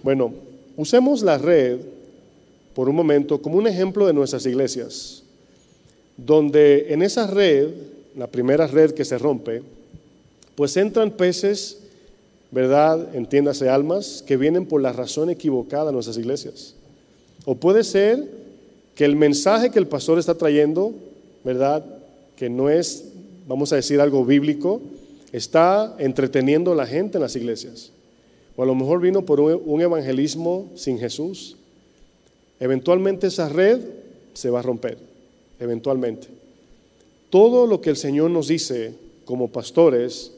Bueno, 0.03 0.34
usemos 0.75 1.21
la 1.21 1.38
red 1.38 1.80
por 2.75 2.89
un 2.89 2.95
momento 2.95 3.41
como 3.41 3.57
un 3.57 3.67
ejemplo 3.67 4.05
de 4.05 4.13
nuestras 4.13 4.45
iglesias, 4.45 5.23
donde 6.26 6.93
en 6.93 7.01
esa 7.01 7.28
red, 7.28 7.70
la 8.15 8.28
primera 8.28 8.67
red 8.67 8.91
que 8.91 9.05
se 9.05 9.17
rompe, 9.17 9.61
pues 10.55 10.76
entran 10.78 11.11
peces, 11.11 11.78
¿verdad? 12.51 13.15
Entiéndase 13.15 13.70
almas, 13.70 14.24
que 14.26 14.38
vienen 14.38 14.65
por 14.65 14.82
la 14.82 14.91
razón 14.91 15.30
equivocada 15.30 15.89
a 15.89 15.93
nuestras 15.93 16.17
iglesias. 16.17 16.76
O 17.45 17.55
puede 17.55 17.84
ser 17.84 18.30
que 18.95 19.05
el 19.05 19.15
mensaje 19.15 19.70
que 19.70 19.80
el 19.80 19.88
pastor 19.88 20.20
está 20.20 20.36
trayendo, 20.36 20.93
¿verdad? 21.43 21.86
Que 22.36 22.49
no 22.49 22.70
es, 22.70 23.05
vamos 23.47 23.72
a 23.72 23.78
decir, 23.78 24.01
algo 24.01 24.26
bíblico, 24.26 24.82
está 25.32 25.95
entreteniendo 25.99 26.74
a 26.74 26.76
la 26.76 26.86
gente 26.86 27.17
en 27.17 27.22
las 27.22 27.36
iglesias. 27.36 27.91
O 28.57 28.63
a 28.63 28.65
lo 28.65 28.76
mejor 28.76 28.99
vino 28.99 29.26
por 29.26 29.39
un 29.39 29.82
evangelismo 29.82 30.70
sin 30.76 30.99
Jesús. 30.99 31.55
Eventualmente 32.59 33.28
esa 33.28 33.47
red 33.47 33.80
se 34.34 34.49
va 34.49 34.59
a 34.59 34.63
romper, 34.63 34.97
eventualmente. 35.60 36.28
Todo 37.30 37.68
lo 37.68 37.82
que 37.82 37.89
el 37.89 37.97
Señor 37.97 38.32
nos 38.32 38.47
dice 38.47 38.93
como 39.26 39.49
pastores 39.49 40.32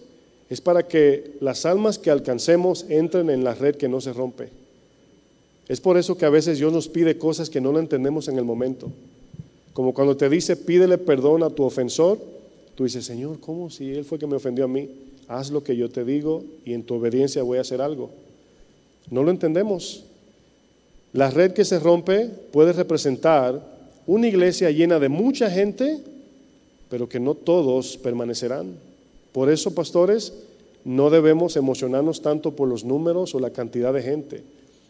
es 0.49 0.59
para 0.59 0.87
que 0.87 1.37
las 1.39 1.65
almas 1.65 1.97
que 1.97 2.11
alcancemos 2.11 2.85
entren 2.89 3.29
en 3.29 3.43
la 3.43 3.53
red 3.53 3.75
que 3.75 3.87
no 3.87 4.01
se 4.01 4.11
rompe. 4.11 4.49
Es 5.69 5.79
por 5.79 5.97
eso 5.97 6.17
que 6.17 6.25
a 6.25 6.29
veces 6.29 6.57
Dios 6.57 6.73
nos 6.73 6.89
pide 6.89 7.17
cosas 7.17 7.49
que 7.49 7.61
no 7.61 7.71
lo 7.71 7.79
entendemos 7.79 8.27
en 8.27 8.37
el 8.37 8.43
momento. 8.43 8.91
Como 9.71 9.93
cuando 9.93 10.17
te 10.17 10.27
dice, 10.27 10.57
pídele 10.57 10.97
perdón 10.97 11.43
a 11.43 11.49
tu 11.49 11.63
ofensor, 11.63 12.19
tú 12.75 12.83
dices, 12.83 13.05
Señor, 13.05 13.39
¿cómo 13.39 13.69
si 13.69 13.93
Él 13.93 14.03
fue 14.03 14.19
que 14.19 14.27
me 14.27 14.35
ofendió 14.35 14.65
a 14.65 14.67
mí? 14.67 14.89
Haz 15.29 15.49
lo 15.49 15.63
que 15.63 15.77
yo 15.77 15.89
te 15.89 16.03
digo 16.03 16.43
y 16.65 16.73
en 16.73 16.83
tu 16.83 16.95
obediencia 16.95 17.43
voy 17.43 17.57
a 17.57 17.61
hacer 17.61 17.81
algo. 17.81 18.09
No 19.09 19.23
lo 19.23 19.31
entendemos. 19.31 20.03
La 21.13 21.29
red 21.29 21.53
que 21.53 21.63
se 21.63 21.79
rompe 21.79 22.27
puede 22.51 22.73
representar 22.73 23.70
una 24.11 24.27
iglesia 24.27 24.69
llena 24.71 24.99
de 24.99 25.07
mucha 25.07 25.49
gente, 25.49 25.99
pero 26.89 27.07
que 27.07 27.17
no 27.17 27.33
todos 27.33 27.95
permanecerán. 27.95 28.75
Por 29.31 29.49
eso, 29.49 29.73
pastores, 29.73 30.33
no 30.83 31.09
debemos 31.09 31.55
emocionarnos 31.55 32.21
tanto 32.21 32.51
por 32.51 32.67
los 32.67 32.83
números 32.83 33.33
o 33.33 33.39
la 33.39 33.51
cantidad 33.51 33.93
de 33.93 34.01
gente. 34.03 34.43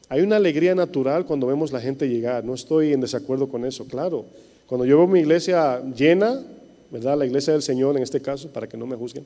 Hay 0.10 0.22
una 0.22 0.38
alegría 0.38 0.74
natural 0.74 1.28
cuando 1.28 1.46
vemos 1.46 1.72
la 1.72 1.80
gente 1.80 2.10
llegar, 2.10 2.44
no 2.44 2.56
estoy 2.56 2.94
en 2.94 3.02
desacuerdo 3.02 3.48
con 3.48 3.64
eso, 3.64 3.86
claro. 3.86 4.26
Cuando 4.66 4.86
yo 4.86 4.98
veo 4.98 5.06
mi 5.06 5.20
iglesia 5.20 5.84
llena, 5.96 6.42
¿verdad? 6.90 7.16
La 7.16 7.28
iglesia 7.28 7.54
del 7.54 7.62
Señor 7.62 7.96
en 7.98 8.02
este 8.02 8.22
caso, 8.22 8.48
para 8.48 8.68
que 8.68 8.76
no 8.76 8.88
me 8.88 8.96
juzguen, 8.96 9.24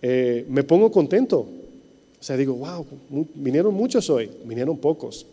eh, 0.00 0.46
me 0.48 0.62
pongo 0.62 0.92
contento. 0.92 1.40
O 1.40 2.22
sea, 2.22 2.36
digo, 2.36 2.54
wow, 2.54 2.86
vinieron 3.34 3.74
muchos 3.74 4.08
hoy, 4.10 4.30
vinieron 4.44 4.78
pocos. 4.78 5.26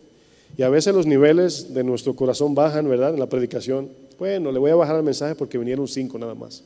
Y 0.56 0.62
a 0.62 0.68
veces 0.68 0.94
los 0.94 1.06
niveles 1.06 1.72
de 1.72 1.84
nuestro 1.84 2.14
corazón 2.14 2.54
bajan, 2.54 2.88
¿verdad? 2.88 3.14
En 3.14 3.20
la 3.20 3.28
predicación. 3.28 3.88
Bueno, 4.18 4.52
le 4.52 4.58
voy 4.58 4.70
a 4.70 4.74
bajar 4.74 4.96
el 4.96 5.02
mensaje 5.02 5.34
porque 5.34 5.58
vinieron 5.58 5.88
cinco 5.88 6.18
nada 6.18 6.34
más. 6.34 6.62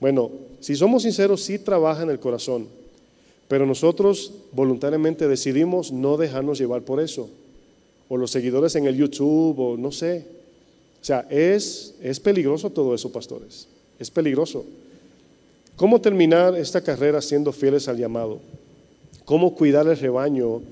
Bueno, 0.00 0.30
si 0.60 0.74
somos 0.74 1.04
sinceros, 1.04 1.42
sí 1.42 1.58
trabaja 1.58 2.02
en 2.02 2.10
el 2.10 2.18
corazón. 2.18 2.66
Pero 3.48 3.64
nosotros 3.64 4.32
voluntariamente 4.52 5.28
decidimos 5.28 5.92
no 5.92 6.16
dejarnos 6.16 6.58
llevar 6.58 6.82
por 6.82 7.00
eso. 7.00 7.28
O 8.08 8.16
los 8.16 8.30
seguidores 8.30 8.74
en 8.74 8.86
el 8.86 8.96
YouTube, 8.96 9.58
o 9.58 9.76
no 9.76 9.92
sé. 9.92 10.24
O 11.00 11.04
sea, 11.04 11.26
es, 11.30 11.94
es 12.02 12.18
peligroso 12.18 12.70
todo 12.70 12.94
eso, 12.94 13.12
pastores. 13.12 13.68
Es 13.98 14.10
peligroso. 14.10 14.64
¿Cómo 15.76 16.00
terminar 16.00 16.56
esta 16.56 16.80
carrera 16.80 17.20
siendo 17.20 17.52
fieles 17.52 17.86
al 17.86 17.98
llamado? 17.98 18.40
¿Cómo 19.24 19.54
cuidar 19.54 19.86
el 19.86 19.96
rebaño 19.96 20.62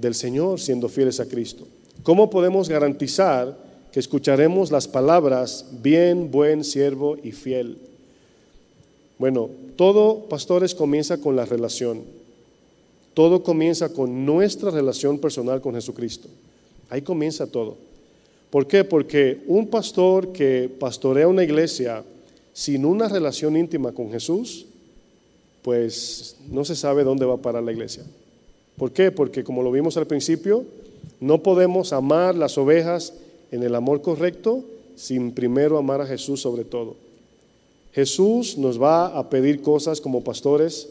del 0.00 0.14
Señor 0.14 0.60
siendo 0.60 0.88
fieles 0.88 1.20
a 1.20 1.26
Cristo? 1.26 1.66
¿Cómo 2.02 2.30
podemos 2.30 2.68
garantizar 2.68 3.56
que 3.92 4.00
escucharemos 4.00 4.70
las 4.70 4.88
palabras 4.88 5.66
bien, 5.82 6.30
buen, 6.30 6.64
siervo 6.64 7.16
y 7.22 7.32
fiel? 7.32 7.78
Bueno, 9.18 9.50
todo, 9.76 10.26
pastores, 10.28 10.74
comienza 10.74 11.18
con 11.18 11.36
la 11.36 11.44
relación. 11.44 12.02
todo 13.14 13.42
comienza 13.42 13.92
con 13.92 14.24
nuestra 14.24 14.70
relación 14.70 15.18
personal 15.18 15.60
con 15.60 15.74
Jesucristo. 15.74 16.28
Ahí 16.88 17.02
comienza 17.02 17.48
todo. 17.48 17.76
¿Por 18.48 18.66
qué? 18.68 18.84
Porque 18.84 19.42
un 19.48 19.66
pastor 19.66 20.32
que 20.32 20.70
pastorea 20.78 21.26
una 21.26 21.42
iglesia 21.42 22.04
sin 22.52 22.84
una 22.84 23.08
relación 23.08 23.56
íntima 23.56 23.92
con 23.92 24.10
Jesús, 24.10 24.66
pues 25.62 26.36
no 26.48 26.64
se 26.64 26.74
sabe 26.76 27.04
dónde 27.04 27.26
va 27.26 27.34
a 27.34 27.42
parar 27.42 27.62
la 27.62 27.72
iglesia. 27.72 28.04
¿Por 28.78 28.92
qué? 28.92 29.10
Porque 29.10 29.44
como 29.44 29.62
lo 29.62 29.72
vimos 29.72 29.96
al 29.96 30.06
principio, 30.06 30.64
no 31.20 31.42
podemos 31.42 31.92
amar 31.92 32.34
las 32.34 32.56
ovejas 32.56 33.12
en 33.50 33.62
el 33.62 33.74
amor 33.74 34.02
correcto 34.02 34.64
sin 34.94 35.32
primero 35.32 35.78
amar 35.78 36.00
a 36.00 36.06
Jesús 36.06 36.40
sobre 36.40 36.64
todo. 36.64 36.96
Jesús 37.92 38.56
nos 38.56 38.80
va 38.80 39.06
a 39.18 39.28
pedir 39.28 39.62
cosas 39.62 40.00
como 40.00 40.22
pastores, 40.22 40.88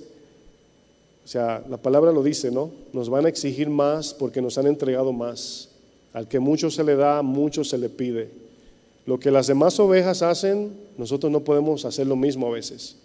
o 1.24 1.28
sea, 1.28 1.64
la 1.70 1.78
palabra 1.78 2.12
lo 2.12 2.24
dice, 2.24 2.52
¿no? 2.52 2.72
Nos 2.94 3.10
van 3.10 3.26
a 3.26 3.30
exigir 3.30 3.70
más 3.70 4.14
porque 4.14 4.42
nos 4.42 4.58
han 4.58 4.68
entregado 4.68 5.12
más. 5.12 5.70
Al 6.14 6.28
que 6.28 6.40
mucho 6.40 6.72
se 6.72 6.84
le 6.84 6.96
da, 6.96 7.22
mucho 7.22 7.64
se 7.64 7.78
le 7.78 7.90
pide. 7.90 8.30
Lo 9.06 9.20
que 9.20 9.30
las 9.30 9.48
demás 9.48 9.80
ovejas 9.80 10.22
hacen, 10.22 10.72
nosotros 10.98 11.32
no 11.32 11.42
podemos 11.42 11.86
hacer 11.86 12.08
lo 12.08 12.16
mismo 12.16 12.48
a 12.48 12.52
veces. 12.52 12.96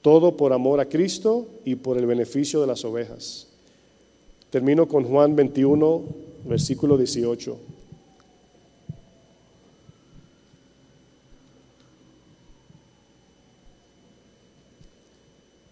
Todo 0.00 0.36
por 0.36 0.52
amor 0.52 0.80
a 0.80 0.88
Cristo 0.88 1.46
y 1.64 1.74
por 1.74 1.98
el 1.98 2.06
beneficio 2.06 2.60
de 2.60 2.68
las 2.68 2.84
ovejas. 2.84 3.49
Termino 4.50 4.88
con 4.88 5.04
Juan 5.04 5.36
21, 5.36 6.02
versículo 6.44 6.98
18. 6.98 7.56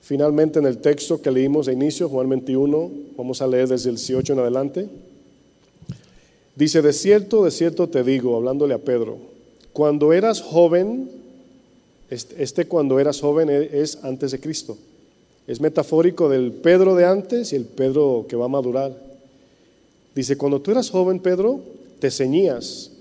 Finalmente 0.00 0.58
en 0.58 0.64
el 0.64 0.78
texto 0.78 1.20
que 1.20 1.30
leímos 1.30 1.66
de 1.66 1.74
inicio, 1.74 2.08
Juan 2.08 2.28
21, 2.28 2.90
vamos 3.16 3.42
a 3.42 3.46
leer 3.46 3.68
desde 3.68 3.90
el 3.90 3.96
18 3.96 4.32
en 4.32 4.38
adelante. 4.38 4.88
Dice, 6.56 6.80
de 6.80 6.92
cierto, 6.92 7.44
de 7.44 7.50
cierto 7.50 7.88
te 7.88 8.02
digo, 8.02 8.36
hablándole 8.36 8.74
a 8.74 8.78
Pedro, 8.78 9.18
cuando 9.72 10.12
eras 10.12 10.40
joven, 10.40 11.10
este, 12.10 12.42
este, 12.42 12.66
cuando 12.66 12.98
eras 12.98 13.20
joven 13.20 13.50
e, 13.50 13.82
es 13.82 14.02
antes 14.02 14.30
de 14.30 14.40
Cristo. 14.40 14.78
Es 15.48 15.60
metafórico 15.60 16.28
del 16.28 16.52
Pedro 16.52 16.94
de 16.94 17.04
antes 17.04 17.52
y 17.52 17.56
el 17.56 17.64
Pedro 17.64 18.26
que 18.28 18.36
va 18.36 18.44
a 18.44 18.48
madurar. 18.48 18.96
Dice, 20.14 20.36
cuando 20.36 20.60
tú 20.60 20.70
eras 20.70 20.90
joven, 20.90 21.18
Pedro, 21.18 21.60
te 21.98 22.12
ceñías. 22.12 22.92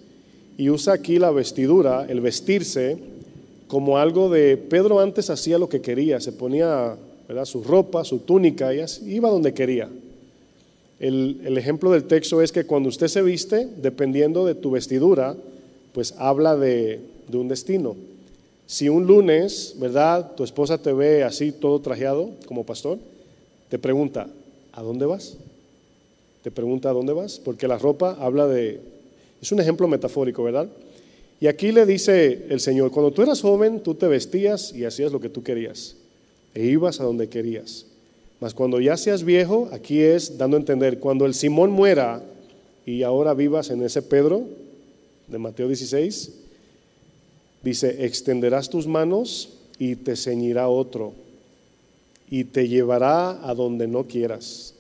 Y 0.58 0.72
usa 0.72 0.94
aquí 0.94 1.20
la 1.20 1.30
vestidura, 1.30 2.08
el 2.10 2.22
vestirse, 2.22 2.98
como 3.68 4.00
algo 4.00 4.30
de... 4.30 4.58
Pedro 4.58 5.00
antes 5.00 5.30
hacía 5.30 5.60
lo 5.60 5.70
que 5.70 5.82
quería, 5.82 6.20
se 6.20 6.32
ponía 6.32 6.98
¿verdad? 7.28 7.46
su 7.46 7.64
ropa, 7.64 8.04
su 8.04 8.20
túnica, 8.20 8.74
y 8.74 8.82
iba 9.06 9.30
donde 9.30 9.54
quería. 9.54 9.90
El, 11.00 11.42
el 11.46 11.58
ejemplo 11.60 11.92
del 11.92 12.06
texto 12.06 12.42
es 12.42 12.52
que 12.52 12.66
cuando 12.66 12.90
usted 12.90 13.08
se 13.08 13.22
viste, 13.22 13.68
dependiendo 13.78 14.46
de 14.46 14.56
tu 14.56 14.72
vestidura, 14.72 15.36
pues 15.98 16.14
habla 16.20 16.56
de, 16.56 17.00
un 17.34 17.48
destino. 17.48 17.96
Si 18.68 18.90
un 18.90 19.08
lunes, 19.08 19.76
¿verdad? 19.80 20.36
Tu 20.36 20.44
esposa 20.44 20.78
te 20.78 20.92
ve 20.92 21.24
así 21.24 21.54
todo 21.54 21.80
trajeado 21.80 22.32
como 22.46 22.66
pastor, 22.66 23.00
te 23.70 23.80
pregunta, 23.80 24.28
¿a 24.74 24.82
dónde 24.84 25.06
vas? 25.06 25.38
Te 26.44 26.52
pregunta, 26.52 26.90
¿a 26.90 26.94
dónde 26.94 27.14
vas? 27.14 27.40
Porque 27.40 27.68
la 27.68 27.78
ropa 27.78 28.18
habla 28.20 28.46
de... 28.46 28.82
Es 29.42 29.52
un 29.54 29.62
ejemplo 29.62 29.88
metafórico, 29.88 30.44
¿verdad? 30.44 30.68
Y 31.40 31.48
aquí 31.48 31.72
le 31.72 31.86
dice 31.86 32.46
el 32.50 32.60
Señor, 32.60 32.92
cuando 32.92 33.12
tú 33.12 33.22
eras 33.22 33.42
joven, 33.42 33.82
tú 33.82 33.96
te 33.96 34.08
vestías 34.08 34.74
y 34.74 34.84
hacías 34.84 35.14
lo 35.14 35.22
que 35.22 35.30
tú 35.30 35.44
querías, 35.44 35.96
e 36.54 36.66
ibas 36.66 37.00
a 37.00 37.04
donde 37.04 37.30
querías. 37.30 37.86
Mas 38.42 38.54
cuando 38.54 38.82
ya 38.82 38.98
seas 38.98 39.24
viejo, 39.24 39.70
aquí 39.72 40.02
es 40.02 40.38
dando 40.38 40.58
a 40.58 40.60
entender, 40.60 41.00
cuando 41.00 41.26
el 41.26 41.34
Simón 41.34 41.72
muera 41.72 42.22
y 42.86 43.04
ahora 43.04 43.34
vivas 43.34 43.70
en 43.70 43.84
ese 43.84 44.02
Pedro, 44.02 44.44
de 45.28 45.38
Mateo 45.38 45.68
16, 45.68 46.47
dice, 47.68 48.06
extenderás 48.06 48.70
tus 48.70 48.88
manos 48.88 49.50
y 49.78 49.96
te 49.96 50.16
ceñirá 50.16 50.70
otro 50.70 51.14
y 52.30 52.46
te 52.46 52.68
llevará 52.68 53.48
a 53.48 53.54
donde 53.54 53.88
no 53.88 54.06
quieras. 54.06 54.74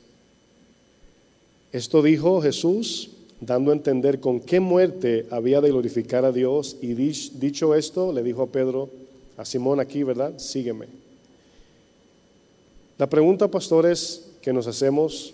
Esto 1.71 2.01
dijo 2.01 2.41
Jesús 2.41 3.09
dando 3.41 3.71
a 3.71 3.75
entender 3.75 4.19
con 4.19 4.39
qué 4.39 4.59
muerte 4.59 5.27
había 5.29 5.61
de 5.61 5.69
glorificar 5.69 6.25
a 6.25 6.31
Dios 6.31 6.77
y 6.81 6.93
dicho 6.93 7.75
esto 7.75 8.11
le 8.11 8.23
dijo 8.23 8.41
a 8.41 8.47
Pedro, 8.47 8.89
a 9.35 9.45
Simón 9.45 9.79
aquí, 9.79 10.03
¿verdad? 10.03 10.37
Sígueme. 10.37 10.87
La 12.97 13.07
pregunta, 13.07 13.47
pastores, 13.49 14.29
que 14.41 14.53
nos 14.53 14.65
hacemos, 14.65 15.33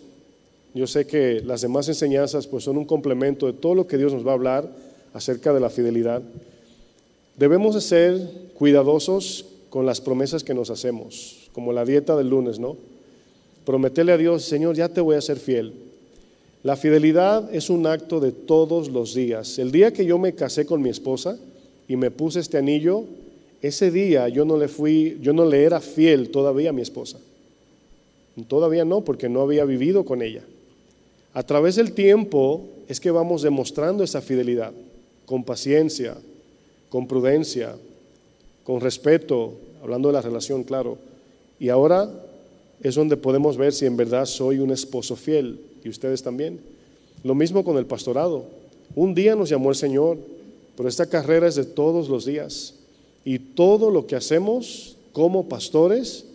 yo 0.74 0.88
sé 0.88 1.06
que 1.06 1.40
las 1.42 1.62
demás 1.62 1.88
enseñanzas 1.88 2.48
pues 2.48 2.64
son 2.64 2.78
un 2.78 2.86
complemento 2.86 3.46
de 3.46 3.54
todo 3.54 3.76
lo 3.76 3.88
que 3.88 3.98
Dios 3.98 4.12
nos 4.12 4.26
va 4.26 4.32
a 4.32 4.34
hablar, 4.36 4.70
acerca 5.14 5.54
de 5.54 5.60
la 5.60 5.70
fidelidad, 5.70 6.24
debemos 7.38 7.76
de 7.76 7.82
ser 7.82 8.32
cuidadosos 8.54 9.46
con 9.70 9.86
las 9.86 10.02
promesas 10.02 10.44
que 10.44 10.54
nos 10.54 10.70
hacemos, 10.70 11.50
como 11.52 11.74
la 11.74 11.86
dieta 11.86 12.16
del 12.16 12.30
lunes, 12.30 12.60
¿no? 12.60 12.78
Prometerle 13.66 14.12
a 14.12 14.18
Dios, 14.18 14.44
Señor, 14.44 14.76
ya 14.76 14.90
te 14.90 15.02
voy 15.02 15.16
a 15.16 15.22
ser 15.22 15.40
fiel. 15.40 15.74
La 16.64 16.76
fidelidad 16.76 17.54
es 17.54 17.70
un 17.70 17.88
acto 17.88 18.20
de 18.20 18.32
todos 18.32 18.90
los 18.90 19.14
días. 19.14 19.60
El 19.60 19.72
día 19.72 19.92
que 19.92 20.06
yo 20.06 20.18
me 20.18 20.34
casé 20.34 20.66
con 20.66 20.82
mi 20.82 20.90
esposa 20.90 21.38
y 21.88 21.96
me 21.96 22.12
puse 22.12 22.40
este 22.40 22.58
anillo, 22.58 23.04
ese 23.62 23.92
día 23.92 24.30
yo 24.30 24.46
no 24.46 24.58
le 24.58 24.68
fui, 24.68 25.18
yo 25.22 25.34
no 25.34 25.46
le 25.46 25.64
era 25.64 25.82
fiel 25.82 26.30
todavía 26.30 26.70
a 26.70 26.74
mi 26.74 26.82
esposa. 26.82 27.20
Todavía 28.48 28.86
no, 28.86 29.02
porque 29.02 29.30
no 29.30 29.42
había 29.42 29.66
vivido 29.66 30.06
con 30.06 30.22
ella. 30.22 30.44
A 31.34 31.44
través 31.44 31.76
del 31.76 31.94
tiempo 31.94 32.66
es 32.88 33.00
que 33.00 33.12
vamos 33.12 33.42
demostrando 33.42 34.04
esa 34.04 34.22
fidelidad 34.22 34.72
con 35.26 35.44
paciencia, 35.44 36.16
con 36.94 37.08
prudencia, 37.08 37.76
con 38.64 38.80
respeto, 38.80 39.56
hablando 39.82 40.10
de 40.10 40.14
la 40.14 40.22
relación, 40.22 40.64
claro. 40.64 41.00
Y 41.60 41.70
ahora 41.70 42.08
es 42.84 42.94
donde 42.94 43.18
podemos 43.18 43.58
ver 43.58 43.74
si 43.74 43.88
en 43.88 43.98
verdad 43.98 44.28
soy 44.28 44.60
un 44.60 44.70
esposo 44.70 45.16
fiel, 45.16 45.60
y 45.84 45.90
ustedes 45.90 46.22
también. 46.22 46.60
Lo 47.24 47.34
mismo 47.34 47.64
con 47.64 47.80
el 47.80 47.88
pastorado. 47.88 48.46
Un 48.94 49.16
día 49.16 49.36
nos 49.36 49.50
llamó 49.50 49.72
el 49.72 49.76
Señor, 49.76 50.20
pero 50.78 50.88
esta 50.88 51.08
carrera 51.08 51.48
es 51.48 51.56
de 51.56 51.66
todos 51.66 52.10
los 52.10 52.26
días. 52.26 52.76
Y 53.26 53.40
todo 53.40 53.90
lo 53.90 54.06
que 54.06 54.16
hacemos 54.16 54.96
como 55.14 55.50
pastores 55.50 56.28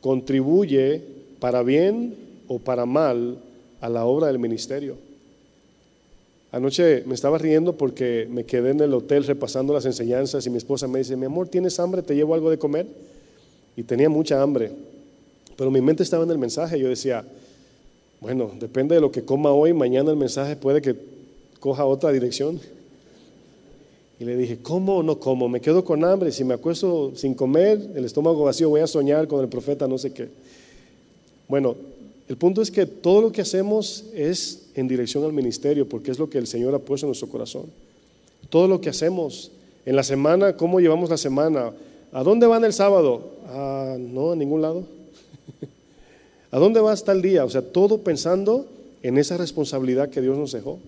contribuye 0.00 1.02
para 1.40 1.64
bien 1.64 2.14
o 2.46 2.60
para 2.60 2.86
mal 2.86 3.38
a 3.80 3.88
la 3.88 4.04
obra 4.04 4.28
del 4.28 4.38
ministerio. 4.38 5.07
Anoche 6.50 7.02
me 7.06 7.14
estaba 7.14 7.36
riendo 7.36 7.74
porque 7.74 8.26
me 8.30 8.44
quedé 8.44 8.70
en 8.70 8.80
el 8.80 8.94
hotel 8.94 9.24
repasando 9.24 9.74
las 9.74 9.84
enseñanzas 9.84 10.46
y 10.46 10.50
mi 10.50 10.56
esposa 10.56 10.88
me 10.88 11.00
dice, 11.00 11.14
mi 11.16 11.26
amor, 11.26 11.48
¿tienes 11.48 11.78
hambre? 11.78 12.02
¿Te 12.02 12.14
llevo 12.14 12.34
algo 12.34 12.50
de 12.50 12.58
comer? 12.58 12.86
Y 13.76 13.82
tenía 13.82 14.08
mucha 14.08 14.40
hambre, 14.40 14.72
pero 15.56 15.70
mi 15.70 15.80
mente 15.80 16.02
estaba 16.02 16.24
en 16.24 16.30
el 16.30 16.38
mensaje. 16.38 16.78
Yo 16.80 16.88
decía, 16.88 17.24
bueno, 18.20 18.50
depende 18.58 18.94
de 18.94 19.00
lo 19.00 19.12
que 19.12 19.24
coma 19.24 19.52
hoy, 19.52 19.72
mañana 19.74 20.10
el 20.10 20.16
mensaje 20.16 20.56
puede 20.56 20.80
que 20.80 20.96
coja 21.60 21.84
otra 21.84 22.12
dirección. 22.12 22.58
Y 24.18 24.24
le 24.24 24.36
dije, 24.36 24.58
¿cómo 24.60 24.96
o 24.96 25.02
no 25.02 25.20
como? 25.20 25.48
Me 25.48 25.60
quedo 25.60 25.84
con 25.84 26.02
hambre, 26.02 26.32
si 26.32 26.42
me 26.44 26.54
acuesto 26.54 27.12
sin 27.14 27.34
comer, 27.34 27.90
el 27.94 28.04
estómago 28.04 28.42
vacío, 28.42 28.68
voy 28.70 28.80
a 28.80 28.86
soñar 28.86 29.28
con 29.28 29.40
el 29.40 29.48
profeta, 29.48 29.86
no 29.86 29.98
sé 29.98 30.12
qué. 30.12 30.28
Bueno, 31.46 31.76
el 32.28 32.36
punto 32.36 32.60
es 32.60 32.70
que 32.70 32.84
todo 32.84 33.22
lo 33.22 33.32
que 33.32 33.40
hacemos 33.40 34.04
es 34.14 34.68
en 34.74 34.86
dirección 34.86 35.24
al 35.24 35.32
ministerio, 35.32 35.88
porque 35.88 36.10
es 36.10 36.18
lo 36.18 36.28
que 36.28 36.36
el 36.36 36.46
Señor 36.46 36.74
ha 36.74 36.78
puesto 36.78 37.06
en 37.06 37.08
nuestro 37.08 37.28
corazón. 37.28 37.64
Todo 38.50 38.68
lo 38.68 38.80
que 38.80 38.90
hacemos 38.90 39.50
en 39.86 39.96
la 39.96 40.02
semana, 40.02 40.54
¿cómo 40.54 40.78
llevamos 40.78 41.08
la 41.08 41.16
semana? 41.16 41.72
¿A 42.12 42.22
dónde 42.22 42.46
van 42.46 42.64
el 42.64 42.74
sábado? 42.74 43.30
Ah, 43.46 43.96
no, 43.98 44.32
a 44.32 44.36
ningún 44.36 44.60
lado. 44.60 44.84
¿A 46.50 46.58
dónde 46.58 46.80
va 46.80 46.92
hasta 46.92 47.12
el 47.12 47.22
día? 47.22 47.46
O 47.46 47.50
sea, 47.50 47.62
todo 47.62 47.98
pensando 47.98 48.66
en 49.02 49.16
esa 49.16 49.38
responsabilidad 49.38 50.10
que 50.10 50.20
Dios 50.20 50.36
nos 50.36 50.52
dejó. 50.52 50.78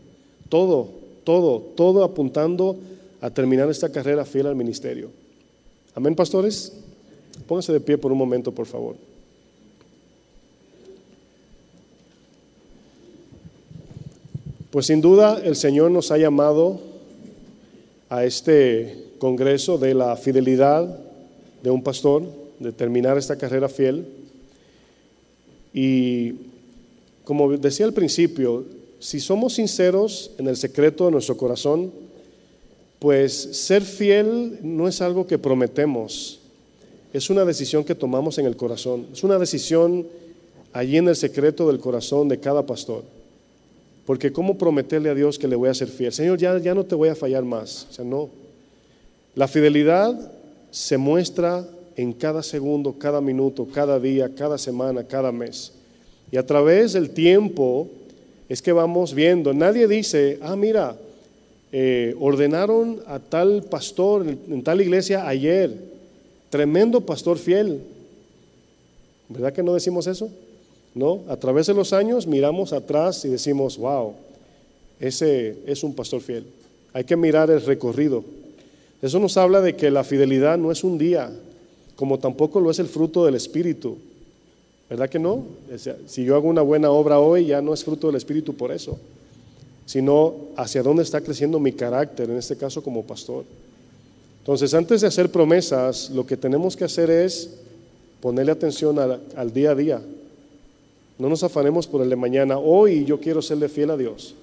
Todo, 0.50 0.88
todo, 1.24 1.60
todo 1.74 2.04
apuntando 2.04 2.76
a 3.22 3.30
terminar 3.30 3.70
esta 3.70 3.90
carrera 3.90 4.26
fiel 4.26 4.46
al 4.46 4.56
ministerio. 4.56 5.08
Amén, 5.94 6.14
pastores. 6.14 6.74
Pónganse 7.46 7.72
de 7.72 7.80
pie 7.80 7.96
por 7.96 8.12
un 8.12 8.18
momento, 8.18 8.52
por 8.52 8.66
favor. 8.66 8.96
Pues 14.70 14.86
sin 14.86 15.00
duda 15.00 15.40
el 15.42 15.56
Señor 15.56 15.90
nos 15.90 16.12
ha 16.12 16.18
llamado 16.18 16.80
a 18.08 18.24
este 18.24 19.08
congreso 19.18 19.78
de 19.78 19.94
la 19.94 20.16
fidelidad 20.16 20.96
de 21.60 21.70
un 21.70 21.82
pastor, 21.82 22.22
de 22.60 22.70
terminar 22.70 23.18
esta 23.18 23.36
carrera 23.36 23.68
fiel. 23.68 24.06
Y 25.74 26.34
como 27.24 27.56
decía 27.56 27.84
al 27.84 27.92
principio, 27.92 28.64
si 29.00 29.18
somos 29.18 29.54
sinceros 29.54 30.30
en 30.38 30.46
el 30.46 30.56
secreto 30.56 31.06
de 31.06 31.10
nuestro 31.10 31.36
corazón, 31.36 31.90
pues 33.00 33.32
ser 33.34 33.82
fiel 33.82 34.60
no 34.62 34.86
es 34.86 35.00
algo 35.00 35.26
que 35.26 35.38
prometemos, 35.38 36.38
es 37.12 37.28
una 37.28 37.44
decisión 37.44 37.82
que 37.82 37.96
tomamos 37.96 38.38
en 38.38 38.46
el 38.46 38.56
corazón, 38.56 39.06
es 39.12 39.24
una 39.24 39.36
decisión 39.36 40.06
allí 40.72 40.96
en 40.96 41.08
el 41.08 41.16
secreto 41.16 41.66
del 41.66 41.80
corazón 41.80 42.28
de 42.28 42.38
cada 42.38 42.64
pastor. 42.64 43.02
Porque 44.06 44.32
¿cómo 44.32 44.58
prometerle 44.58 45.10
a 45.10 45.14
Dios 45.14 45.38
que 45.38 45.48
le 45.48 45.56
voy 45.56 45.68
a 45.68 45.74
ser 45.74 45.88
fiel? 45.88 46.12
Señor, 46.12 46.38
ya, 46.38 46.58
ya 46.58 46.74
no 46.74 46.84
te 46.84 46.94
voy 46.94 47.08
a 47.08 47.14
fallar 47.14 47.44
más. 47.44 47.86
O 47.90 47.92
sea, 47.92 48.04
no. 48.04 48.28
La 49.34 49.46
fidelidad 49.46 50.32
se 50.70 50.96
muestra 50.96 51.66
en 51.96 52.12
cada 52.12 52.42
segundo, 52.42 52.94
cada 52.98 53.20
minuto, 53.20 53.66
cada 53.72 54.00
día, 54.00 54.34
cada 54.34 54.58
semana, 54.58 55.04
cada 55.04 55.30
mes. 55.32 55.72
Y 56.32 56.36
a 56.36 56.46
través 56.46 56.92
del 56.94 57.10
tiempo 57.10 57.88
es 58.48 58.62
que 58.62 58.72
vamos 58.72 59.14
viendo. 59.14 59.52
Nadie 59.52 59.86
dice, 59.86 60.38
ah, 60.42 60.56
mira, 60.56 60.96
eh, 61.72 62.14
ordenaron 62.18 63.00
a 63.06 63.18
tal 63.20 63.62
pastor 63.62 64.26
en 64.26 64.62
tal 64.62 64.80
iglesia 64.80 65.28
ayer, 65.28 65.72
tremendo 66.48 67.00
pastor 67.00 67.38
fiel. 67.38 67.80
¿Verdad 69.28 69.52
que 69.52 69.62
no 69.62 69.74
decimos 69.74 70.08
eso? 70.08 70.30
¿No? 70.94 71.20
A 71.28 71.36
través 71.36 71.66
de 71.66 71.74
los 71.74 71.92
años 71.92 72.26
miramos 72.26 72.72
atrás 72.72 73.24
y 73.24 73.28
decimos, 73.28 73.78
wow, 73.78 74.14
ese 74.98 75.56
es 75.66 75.82
un 75.82 75.94
pastor 75.94 76.20
fiel. 76.20 76.46
Hay 76.92 77.04
que 77.04 77.16
mirar 77.16 77.50
el 77.50 77.62
recorrido. 77.62 78.24
Eso 79.00 79.18
nos 79.18 79.36
habla 79.36 79.60
de 79.60 79.76
que 79.76 79.90
la 79.90 80.04
fidelidad 80.04 80.58
no 80.58 80.70
es 80.72 80.84
un 80.84 80.98
día, 80.98 81.30
como 81.96 82.18
tampoco 82.18 82.60
lo 82.60 82.70
es 82.70 82.78
el 82.78 82.88
fruto 82.88 83.24
del 83.24 83.34
Espíritu. 83.34 83.96
¿Verdad 84.90 85.08
que 85.08 85.18
no? 85.18 85.44
Si 86.06 86.24
yo 86.24 86.34
hago 86.34 86.48
una 86.48 86.62
buena 86.62 86.90
obra 86.90 87.20
hoy, 87.20 87.46
ya 87.46 87.62
no 87.62 87.72
es 87.72 87.84
fruto 87.84 88.08
del 88.08 88.16
Espíritu 88.16 88.54
por 88.54 88.72
eso, 88.72 88.98
sino 89.86 90.34
hacia 90.56 90.82
dónde 90.82 91.04
está 91.04 91.20
creciendo 91.20 91.60
mi 91.60 91.72
carácter, 91.72 92.28
en 92.28 92.36
este 92.36 92.56
caso 92.56 92.82
como 92.82 93.04
pastor. 93.04 93.44
Entonces, 94.40 94.74
antes 94.74 95.00
de 95.00 95.06
hacer 95.06 95.30
promesas, 95.30 96.10
lo 96.10 96.26
que 96.26 96.36
tenemos 96.36 96.76
que 96.76 96.84
hacer 96.84 97.08
es 97.08 97.50
ponerle 98.20 98.52
atención 98.52 98.98
al 98.98 99.52
día 99.52 99.70
a 99.70 99.74
día, 99.74 100.02
no 101.20 101.28
nos 101.28 101.44
afanemos 101.44 101.86
por 101.86 102.00
el 102.00 102.08
de 102.08 102.16
mañana. 102.16 102.58
Hoy 102.58 103.04
yo 103.04 103.20
quiero 103.20 103.42
serle 103.42 103.68
fiel 103.68 103.90
a 103.90 103.96
Dios. 103.96 104.34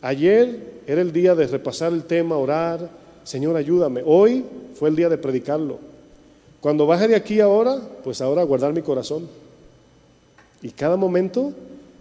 Ayer 0.00 0.74
era 0.86 1.00
el 1.00 1.12
día 1.12 1.34
de 1.34 1.46
repasar 1.48 1.92
el 1.92 2.04
tema, 2.04 2.36
orar. 2.36 2.88
Señor, 3.24 3.56
ayúdame. 3.56 4.02
Hoy 4.06 4.44
fue 4.74 4.90
el 4.90 4.96
día 4.96 5.08
de 5.08 5.18
predicarlo. 5.18 5.78
Cuando 6.60 6.86
baje 6.86 7.08
de 7.08 7.16
aquí 7.16 7.40
ahora, 7.40 7.80
pues 8.04 8.20
ahora 8.20 8.44
guardar 8.44 8.72
mi 8.72 8.80
corazón. 8.80 9.28
Y 10.62 10.70
cada 10.70 10.96
momento 10.96 11.52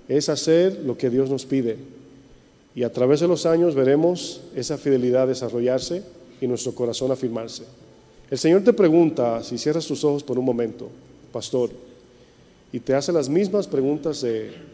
es 0.08 0.30
hacer 0.30 0.82
lo 0.86 0.96
que 0.96 1.10
Dios 1.10 1.30
nos 1.30 1.46
pide. 1.46 1.78
Y 2.76 2.84
a 2.84 2.94
través 2.94 3.20
de 3.20 3.28
los 3.28 3.48
años 3.48 3.74
veremos 3.74 4.42
esa 4.56 4.78
fidelidad 4.78 5.28
desarrollarse 5.28 6.04
y 6.40 6.46
nuestro 6.46 6.76
corazón 6.76 7.12
afirmarse. 7.12 7.64
El 8.30 8.38
Señor 8.38 8.64
te 8.64 8.74
pregunta, 8.74 9.42
si 9.44 9.58
cierras 9.58 9.88
tus 9.88 10.04
ojos 10.04 10.24
por 10.24 10.38
un 10.38 10.46
momento, 10.46 10.90
pastor, 11.32 11.72
y 12.74 12.80
te 12.80 12.96
hace 12.96 13.14
las 13.14 13.30
mismas 13.30 13.68
preguntas 13.68 14.26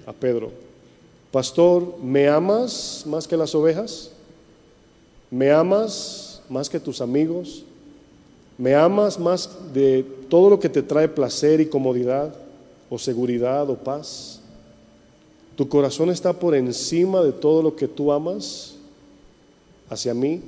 a 0.07 0.13
Pedro. 0.13 0.51
Pastor, 1.33 1.99
¿me 2.01 2.29
amas 2.29 3.03
más 3.05 3.27
que 3.27 3.35
las 3.35 3.53
ovejas? 3.53 4.11
¿Me 5.29 5.51
amas 5.51 6.41
más 6.49 6.69
que 6.69 6.79
tus 6.79 7.01
amigos? 7.01 7.65
¿Me 8.57 8.73
amas 8.73 9.19
más 9.19 9.49
de 9.73 10.03
todo 10.29 10.49
lo 10.49 10.59
que 10.61 10.69
te 10.69 10.81
trae 10.81 11.09
placer 11.09 11.59
y 11.59 11.65
comodidad 11.65 12.33
o 12.89 12.97
seguridad 12.97 13.69
o 13.69 13.75
paz? 13.75 14.39
¿Tu 15.57 15.67
corazón 15.67 16.09
está 16.09 16.31
por 16.31 16.55
encima 16.55 17.21
de 17.21 17.33
todo 17.33 17.61
lo 17.61 17.75
que 17.75 17.89
tú 17.89 18.13
amas 18.13 18.75
hacia 19.89 20.13
mí? 20.13 20.41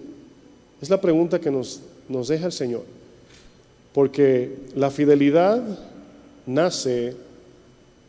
Es 0.81 0.89
la 0.89 1.01
pregunta 1.01 1.41
que 1.41 1.51
nos, 1.51 1.81
nos 2.07 2.29
deja 2.29 2.45
el 2.45 2.53
Señor. 2.53 2.83
Porque 3.93 4.57
la 4.73 4.89
fidelidad 4.89 5.61
nace 6.45 7.13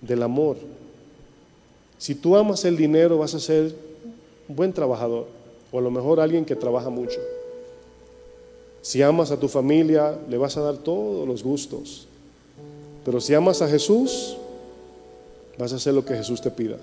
del 0.03 0.23
amor. 0.23 0.57
Si 1.97 2.15
tú 2.15 2.37
amas 2.37 2.65
el 2.65 2.77
dinero, 2.77 3.19
vas 3.19 3.35
a 3.35 3.41
ser 3.41 3.75
un 4.49 4.57
buen 4.57 4.73
trabajador, 4.73 5.27
o 5.71 5.79
a 5.79 5.83
lo 5.83 5.91
mejor 5.91 6.21
alguien 6.21 6.45
que 6.45 6.57
trabaja 6.57 6.91
mucho. 6.91 7.19
Si 8.83 9.01
amas 9.01 9.31
a 9.31 9.39
tu 9.39 9.49
familia, 9.49 10.19
le 10.29 10.37
vas 10.37 10.57
a 10.57 10.61
dar 10.61 10.77
todos 10.77 11.27
los 11.27 11.43
gustos. 11.43 12.09
Pero 13.05 13.21
si 13.21 13.33
amas 13.33 13.63
a 13.63 13.69
Jesús, 13.69 14.37
vas 15.57 15.73
a 15.73 15.77
hacer 15.77 15.95
lo 15.95 16.05
que 16.05 16.17
Jesús 16.17 16.41
te 16.41 16.51
pida. 16.51 16.77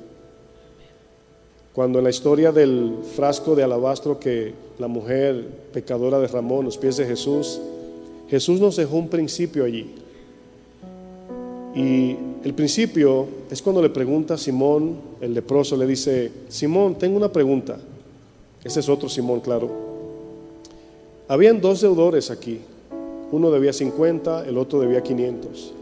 Cuando 1.73 1.99
en 1.99 2.05
la 2.05 2.09
historia 2.09 2.51
del 2.51 2.95
frasco 3.15 3.55
de 3.55 3.63
alabastro 3.63 4.19
que 4.19 4.53
la 4.79 4.87
mujer 4.87 5.45
pecadora 5.73 6.19
derramó 6.19 6.59
en 6.59 6.65
los 6.65 6.77
pies 6.77 6.97
de 6.97 7.05
Jesús, 7.05 7.59
Jesús 8.29 8.59
nos 8.59 8.77
dejó 8.77 8.97
un 8.97 9.09
principio 9.09 9.65
allí. 9.65 9.95
Y 11.75 12.15
el 12.43 12.53
principio 12.53 13.27
es 13.51 13.61
cuando 13.61 13.81
le 13.81 13.89
pregunta 13.89 14.35
a 14.35 14.37
Simón, 14.37 14.97
el 15.19 15.33
leproso, 15.33 15.75
le 15.75 15.85
dice, 15.85 16.31
Simón, 16.47 16.95
tengo 16.95 17.17
una 17.17 17.31
pregunta. 17.31 17.77
Ese 18.63 18.79
es 18.79 18.87
otro 18.87 19.09
Simón, 19.09 19.41
claro. 19.41 19.69
Habían 21.27 21.59
dos 21.59 21.81
deudores 21.81 22.31
aquí. 22.31 22.59
Uno 23.31 23.51
debía 23.51 23.73
50, 23.73 24.47
el 24.47 24.57
otro 24.57 24.79
debía 24.79 25.03
500. 25.03 25.73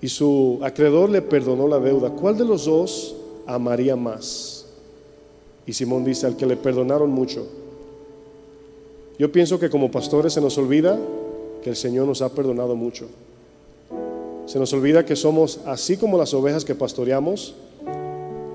Y 0.00 0.08
su 0.08 0.58
acreedor 0.62 1.10
le 1.10 1.22
perdonó 1.22 1.66
la 1.68 1.78
deuda. 1.78 2.10
¿Cuál 2.10 2.38
de 2.38 2.44
los 2.44 2.64
dos 2.64 3.16
amaría 3.46 3.96
más? 3.96 4.66
Y 5.66 5.72
Simón 5.72 6.04
dice, 6.04 6.26
al 6.26 6.36
que 6.36 6.46
le 6.46 6.56
perdonaron 6.56 7.10
mucho. 7.10 7.46
Yo 9.18 9.30
pienso 9.30 9.58
que 9.58 9.70
como 9.70 9.90
pastores 9.90 10.32
se 10.32 10.40
nos 10.40 10.56
olvida 10.58 10.98
que 11.62 11.70
el 11.70 11.76
Señor 11.76 12.06
nos 12.06 12.22
ha 12.22 12.30
perdonado 12.30 12.74
mucho. 12.74 13.08
Se 14.46 14.58
nos 14.58 14.72
olvida 14.72 15.04
que 15.04 15.16
somos 15.16 15.60
así 15.66 15.96
como 15.96 16.18
las 16.18 16.34
ovejas 16.34 16.64
que 16.64 16.74
pastoreamos, 16.74 17.54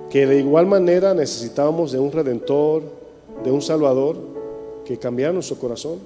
que 0.09 0.25
de 0.25 0.39
igual 0.39 0.65
manera 0.65 1.13
necesitamos 1.13 1.91
de 1.91 1.99
un 1.99 2.11
redentor, 2.11 2.83
de 3.43 3.51
un 3.51 3.61
salvador 3.61 4.17
que 4.85 4.97
cambiara 4.97 5.33
nuestro 5.33 5.57
corazón. 5.57 5.99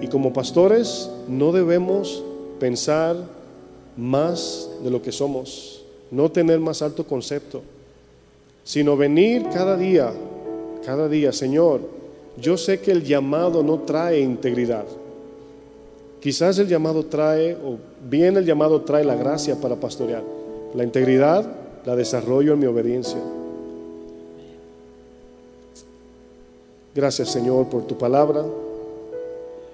Y 0.00 0.08
como 0.08 0.32
pastores 0.32 1.10
no 1.28 1.52
debemos 1.52 2.22
pensar 2.58 3.16
más 3.96 4.68
de 4.82 4.90
lo 4.90 5.00
que 5.00 5.12
somos, 5.12 5.84
no 6.10 6.30
tener 6.30 6.60
más 6.60 6.82
alto 6.82 7.04
concepto, 7.04 7.62
sino 8.64 8.96
venir 8.96 9.46
cada 9.52 9.76
día, 9.76 10.12
cada 10.84 11.08
día, 11.08 11.32
Señor, 11.32 11.80
yo 12.38 12.56
sé 12.56 12.80
que 12.80 12.92
el 12.92 13.04
llamado 13.04 13.62
no 13.62 13.80
trae 13.80 14.20
integridad. 14.20 14.84
Quizás 16.20 16.58
el 16.58 16.68
llamado 16.68 17.06
trae, 17.06 17.54
o 17.54 17.78
bien 18.08 18.36
el 18.36 18.44
llamado 18.44 18.82
trae 18.82 19.04
la 19.04 19.14
gracia 19.14 19.60
para 19.60 19.76
pastorear. 19.76 20.22
La 20.74 20.84
integridad 20.84 21.46
la 21.86 21.94
desarrollo 21.94 22.52
en 22.52 22.58
mi 22.58 22.66
obediencia. 22.66 23.20
Gracias 26.94 27.30
Señor 27.30 27.68
por 27.68 27.86
tu 27.86 27.96
palabra. 27.96 28.44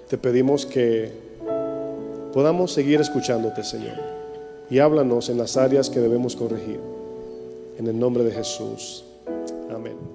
Te 0.07 0.17
pedimos 0.17 0.65
que 0.65 1.11
podamos 2.33 2.71
seguir 2.71 3.01
escuchándote 3.01 3.63
Señor. 3.63 3.97
Y 4.69 4.79
háblanos 4.79 5.29
en 5.29 5.37
las 5.37 5.57
áreas 5.57 5.89
que 5.89 5.99
debemos 5.99 6.35
corregir. 6.35 6.79
En 7.77 7.87
el 7.87 7.99
nombre 7.99 8.23
de 8.23 8.31
Jesús. 8.31 9.03
Amén. 9.73 10.12